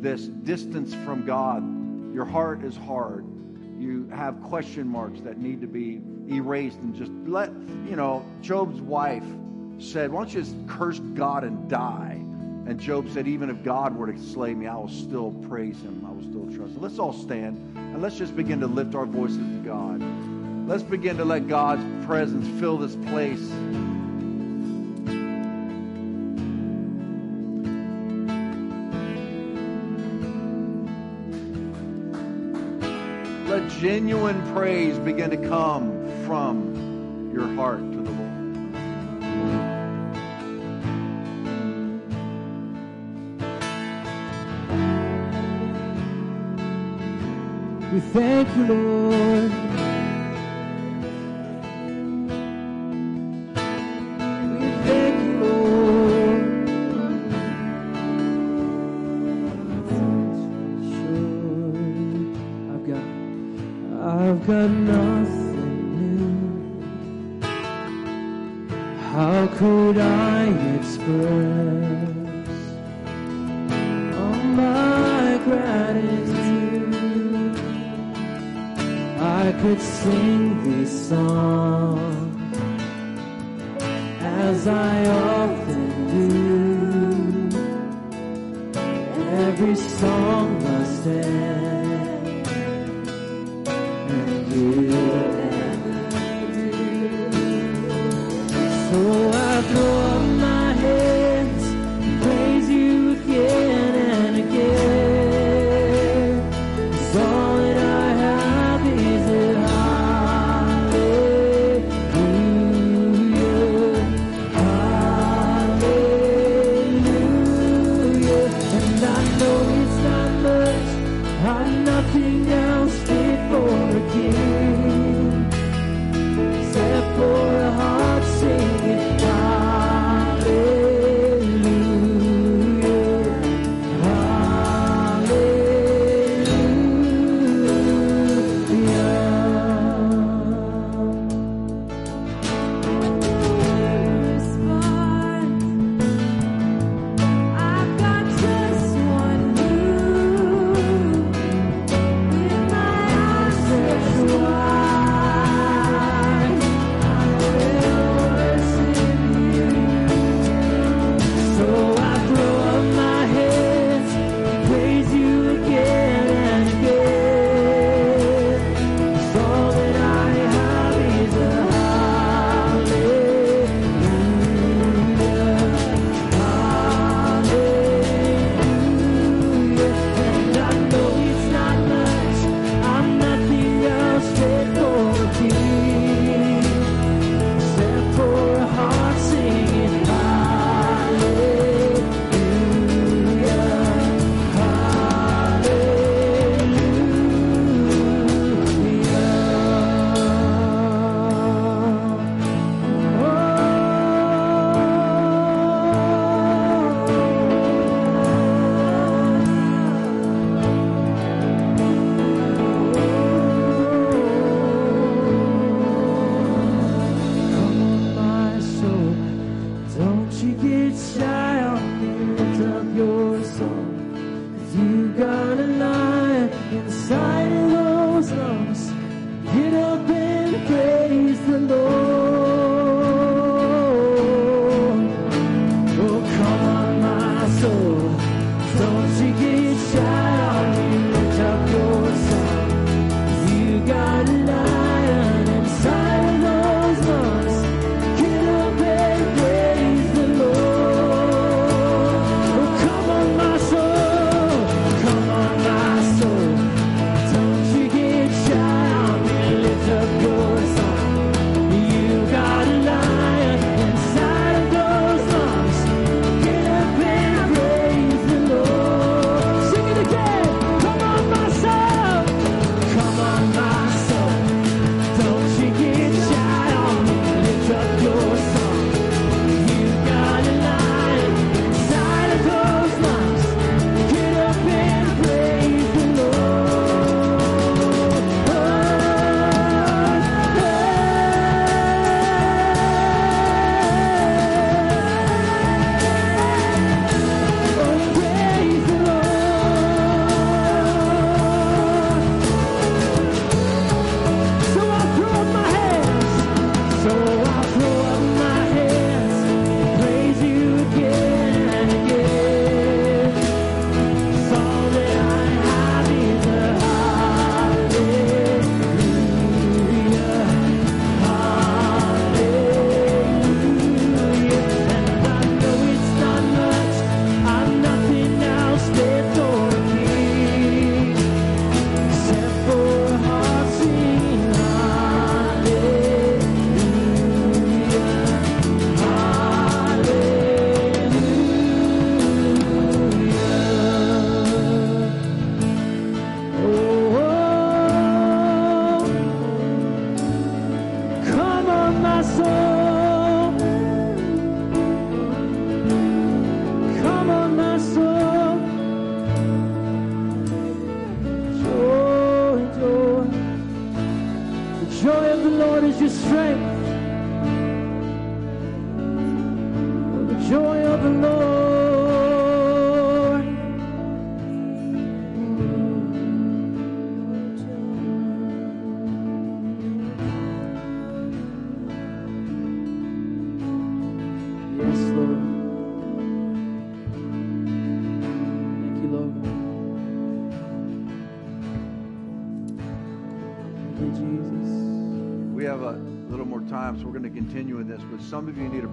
this 0.00 0.26
distance 0.26 0.94
from 1.04 1.26
God. 1.26 2.14
Your 2.14 2.24
heart 2.24 2.62
is 2.62 2.76
hard. 2.76 3.26
You 3.76 4.08
have 4.14 4.40
question 4.44 4.86
marks 4.86 5.20
that 5.22 5.38
need 5.38 5.60
to 5.62 5.66
be 5.66 6.00
erased 6.30 6.78
and 6.78 6.94
just 6.94 7.10
let, 7.26 7.50
you 7.88 7.96
know, 7.96 8.24
Job's 8.42 8.80
wife 8.80 9.24
said, 9.80 10.12
Why 10.12 10.22
don't 10.22 10.32
you 10.32 10.42
just 10.42 10.54
curse 10.68 11.00
God 11.00 11.42
and 11.42 11.68
die? 11.68 12.22
And 12.70 12.78
Job 12.78 13.10
said, 13.10 13.26
Even 13.26 13.50
if 13.50 13.64
God 13.64 13.96
were 13.96 14.12
to 14.12 14.16
slay 14.16 14.54
me, 14.54 14.68
I 14.68 14.76
will 14.76 14.86
still 14.88 15.32
praise 15.48 15.76
him. 15.80 16.04
I 16.06 16.12
will 16.12 16.22
still 16.22 16.44
trust 16.56 16.76
him. 16.76 16.80
Let's 16.80 17.00
all 17.00 17.12
stand 17.12 17.56
and 17.76 18.00
let's 18.00 18.16
just 18.16 18.36
begin 18.36 18.60
to 18.60 18.68
lift 18.68 18.94
our 18.94 19.06
voices 19.06 19.38
to 19.38 19.62
God. 19.64 20.00
Let's 20.68 20.84
begin 20.84 21.16
to 21.16 21.24
let 21.24 21.48
God's 21.48 21.82
presence 22.06 22.46
fill 22.60 22.78
this 22.78 22.94
place. 22.94 23.40
Let 33.48 33.68
genuine 33.80 34.54
praise 34.54 34.96
begin 35.00 35.30
to 35.30 35.48
come 35.48 36.08
from 36.24 37.32
your 37.34 37.52
heart 37.56 37.89
We 48.00 48.06
thank 48.12 48.48
you, 48.56 48.64
Lord. 48.64 49.52
We 54.46 54.70
thank 54.86 55.16
you, 55.20 55.34
Lord. 55.44 56.44
I've 62.72 62.84
got, 62.88 63.06
I've 64.02 64.40
got 64.46 64.70
nothing 64.70 65.82
new. 65.98 66.80
How 69.12 69.46
could 69.58 69.98
I 69.98 70.48
express 70.76 72.16
all 74.16 74.42
my 74.56 75.38
gratitude? 75.44 76.09
I 79.50 79.52
could 79.62 79.80
sing 79.82 80.62
this 80.62 81.08
song 81.08 82.52
as 84.20 84.68
I 84.68 85.06
often 85.06 85.82
do. 86.12 87.58
Every 89.48 89.74
song 89.74 90.62
must 90.62 91.06
end, 91.08 91.39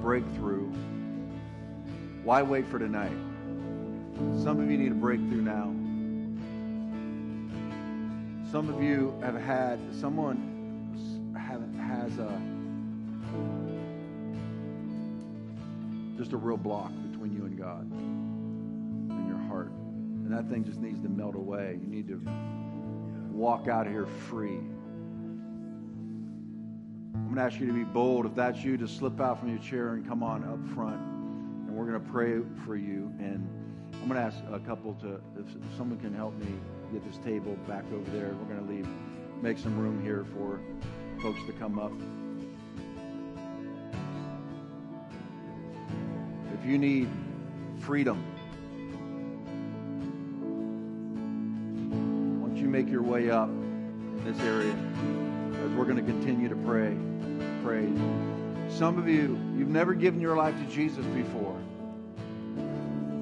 breakthrough. 0.08 0.72
Why 2.24 2.42
wait 2.42 2.66
for 2.70 2.80
tonight? 2.80 3.12
Some 4.42 4.62
of 4.62 4.72
you 4.72 4.78
need 4.78 4.94
a 4.94 4.96
breakthrough 4.96 5.42
now. 5.42 5.66
Some 8.50 8.70
of 8.74 8.82
you 8.82 9.14
have 9.22 9.36
had 9.36 9.80
someone 10.00 11.36
have, 11.38 11.62
has 11.76 12.18
a 12.20 12.42
just 16.18 16.32
a 16.32 16.38
real 16.38 16.56
block 16.56 16.94
between 17.12 17.36
you 17.36 17.44
and 17.44 17.58
God 17.58 17.92
in 17.92 19.26
your 19.28 19.46
heart, 19.50 19.72
and 19.72 20.32
that 20.32 20.48
thing 20.50 20.64
just 20.64 20.80
needs 20.80 21.02
to 21.02 21.10
melt 21.10 21.36
away. 21.36 21.78
You 21.82 21.88
need 21.90 22.08
to 22.08 22.22
walk 23.30 23.68
out 23.68 23.88
of 23.88 23.92
here 23.92 24.06
free. 24.06 24.62
I'm 27.14 27.26
going 27.26 27.36
to 27.36 27.42
ask 27.42 27.60
you 27.60 27.68
to 27.68 27.74
be 27.74 27.84
bold. 27.84 28.26
If 28.26 28.36
that's 28.36 28.64
you, 28.64 28.78
to 28.78 28.88
slip 28.88 29.20
out 29.20 29.40
from 29.40 29.50
your 29.50 29.60
chair 29.60 29.94
and 29.94 30.08
come 30.08 30.24
on 30.24 30.44
up 30.44 30.76
front. 30.76 31.00
And 31.00 31.70
we're 31.70 31.86
going 31.86 32.04
to 32.04 32.12
pray 32.12 32.40
for 32.66 32.76
you. 32.76 33.12
And 33.20 33.48
I'm 33.94 34.08
going 34.08 34.20
to 34.20 34.26
ask 34.26 34.38
a 34.52 34.60
couple 34.60 34.94
to, 34.96 35.22
if, 35.38 35.78
someone 35.78 36.00
can 36.00 36.14
help 36.14 36.38
me 36.38 36.48
get 36.92 37.06
this 37.06 37.18
table 37.24 37.56
back 37.68 37.84
over 37.94 38.10
there, 38.12 38.34
we're 38.34 38.56
going 38.56 38.66
to 38.66 38.72
leave, 38.72 38.88
make 39.42 39.58
some 39.58 39.78
room 39.78 40.02
here 40.04 40.26
for 40.34 40.60
folks 41.22 41.40
to 41.48 41.54
come 41.54 41.80
up. 41.80 41.92
If 46.60 46.66
you 46.66 46.78
need 46.78 47.10
freedom, 47.80 48.24
why 52.42 52.48
don't 52.48 52.58
you 52.58 52.68
make 52.68 52.90
your 52.90 53.04
way 53.04 53.30
up 53.30 53.50
in 53.50 54.24
this 54.24 54.40
area 54.42 55.27
we're 55.78 55.86
going 55.86 56.04
to 56.04 56.12
continue 56.12 56.50
to 56.50 56.56
pray. 56.56 56.98
Pray. 57.64 57.88
Some 58.70 58.98
of 58.98 59.08
you, 59.08 59.40
you've 59.56 59.70
never 59.70 59.94
given 59.94 60.20
your 60.20 60.36
life 60.36 60.56
to 60.58 60.66
Jesus 60.74 61.06
before. 61.06 61.56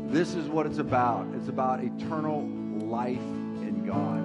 This 0.07 0.35
is 0.35 0.47
what 0.47 0.65
it's 0.65 0.77
about. 0.77 1.27
It's 1.35 1.49
about 1.49 1.83
eternal 1.83 2.47
life 2.87 3.17
in 3.17 3.85
God. 3.85 4.19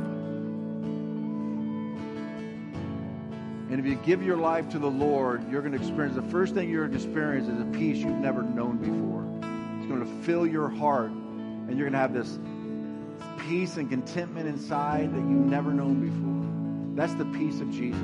And 3.70 3.80
if 3.80 3.86
you 3.86 3.96
give 3.96 4.22
your 4.22 4.36
life 4.36 4.68
to 4.70 4.78
the 4.78 4.90
Lord, 4.90 5.50
you're 5.50 5.62
going 5.62 5.72
to 5.72 5.78
experience 5.78 6.14
the 6.14 6.22
first 6.22 6.54
thing 6.54 6.70
you're 6.70 6.86
going 6.86 6.98
to 6.98 7.04
experience 7.04 7.48
is 7.48 7.60
a 7.60 7.78
peace 7.78 7.98
you've 7.98 8.18
never 8.18 8.42
known 8.42 8.78
before. 8.78 9.24
It's 9.78 9.88
going 9.88 10.04
to 10.04 10.24
fill 10.24 10.46
your 10.46 10.68
heart, 10.68 11.10
and 11.10 11.70
you're 11.76 11.90
going 11.90 11.92
to 11.92 11.98
have 11.98 12.12
this 12.12 12.38
peace 13.48 13.76
and 13.76 13.90
contentment 13.90 14.48
inside 14.48 15.12
that 15.12 15.18
you've 15.18 15.46
never 15.46 15.72
known 15.72 16.00
before. 16.00 16.39
That's 17.00 17.14
the 17.14 17.24
peace 17.24 17.62
of 17.62 17.70
Jesus. 17.70 17.98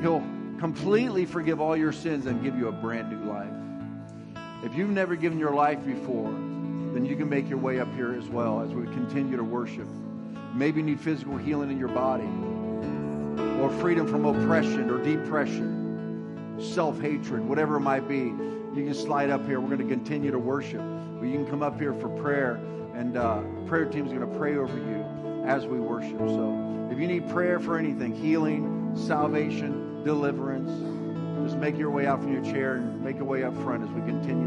He'll 0.00 0.18
completely 0.58 1.24
forgive 1.24 1.60
all 1.60 1.76
your 1.76 1.92
sins 1.92 2.26
and 2.26 2.42
give 2.42 2.58
you 2.58 2.66
a 2.66 2.72
brand 2.72 3.08
new 3.08 3.30
life. 3.30 3.52
If 4.64 4.74
you've 4.74 4.90
never 4.90 5.14
given 5.14 5.38
your 5.38 5.54
life 5.54 5.86
before, 5.86 6.32
then 6.32 7.04
you 7.04 7.14
can 7.14 7.28
make 7.28 7.48
your 7.48 7.58
way 7.58 7.78
up 7.78 7.94
here 7.94 8.12
as 8.12 8.28
well 8.28 8.60
as 8.60 8.70
we 8.70 8.86
continue 8.86 9.36
to 9.36 9.44
worship. 9.44 9.86
Maybe 10.52 10.80
you 10.80 10.86
need 10.86 11.00
physical 11.00 11.36
healing 11.36 11.70
in 11.70 11.78
your 11.78 11.90
body 11.90 12.26
or 13.62 13.70
freedom 13.80 14.08
from 14.08 14.24
oppression 14.24 14.90
or 14.90 15.00
depression, 15.00 16.58
self 16.74 17.00
hatred, 17.00 17.48
whatever 17.48 17.76
it 17.76 17.82
might 17.82 18.08
be. 18.08 18.34
You 18.74 18.84
can 18.84 18.94
slide 18.94 19.30
up 19.30 19.46
here. 19.46 19.60
We're 19.60 19.76
going 19.76 19.88
to 19.88 19.94
continue 19.94 20.32
to 20.32 20.40
worship. 20.40 20.80
Or 20.80 21.24
you 21.24 21.34
can 21.34 21.46
come 21.46 21.62
up 21.62 21.78
here 21.78 21.94
for 21.94 22.08
prayer, 22.08 22.54
and 22.96 23.16
uh, 23.16 23.42
prayer 23.68 23.84
team 23.84 24.06
is 24.06 24.12
going 24.12 24.28
to 24.28 24.38
pray 24.38 24.56
over 24.56 24.76
you 24.76 25.03
as 25.44 25.66
we 25.66 25.78
worship. 25.78 26.18
So 26.18 26.88
if 26.90 26.98
you 26.98 27.06
need 27.06 27.28
prayer 27.28 27.60
for 27.60 27.78
anything, 27.78 28.14
healing, 28.14 28.92
salvation, 28.96 30.02
deliverance, 30.04 30.70
just 31.46 31.58
make 31.58 31.76
your 31.76 31.90
way 31.90 32.06
out 32.06 32.20
from 32.20 32.32
your 32.32 32.44
chair 32.44 32.76
and 32.76 33.02
make 33.02 33.16
your 33.16 33.26
way 33.26 33.44
up 33.44 33.54
front 33.62 33.82
as 33.82 33.90
we 33.90 34.00
continue. 34.00 34.44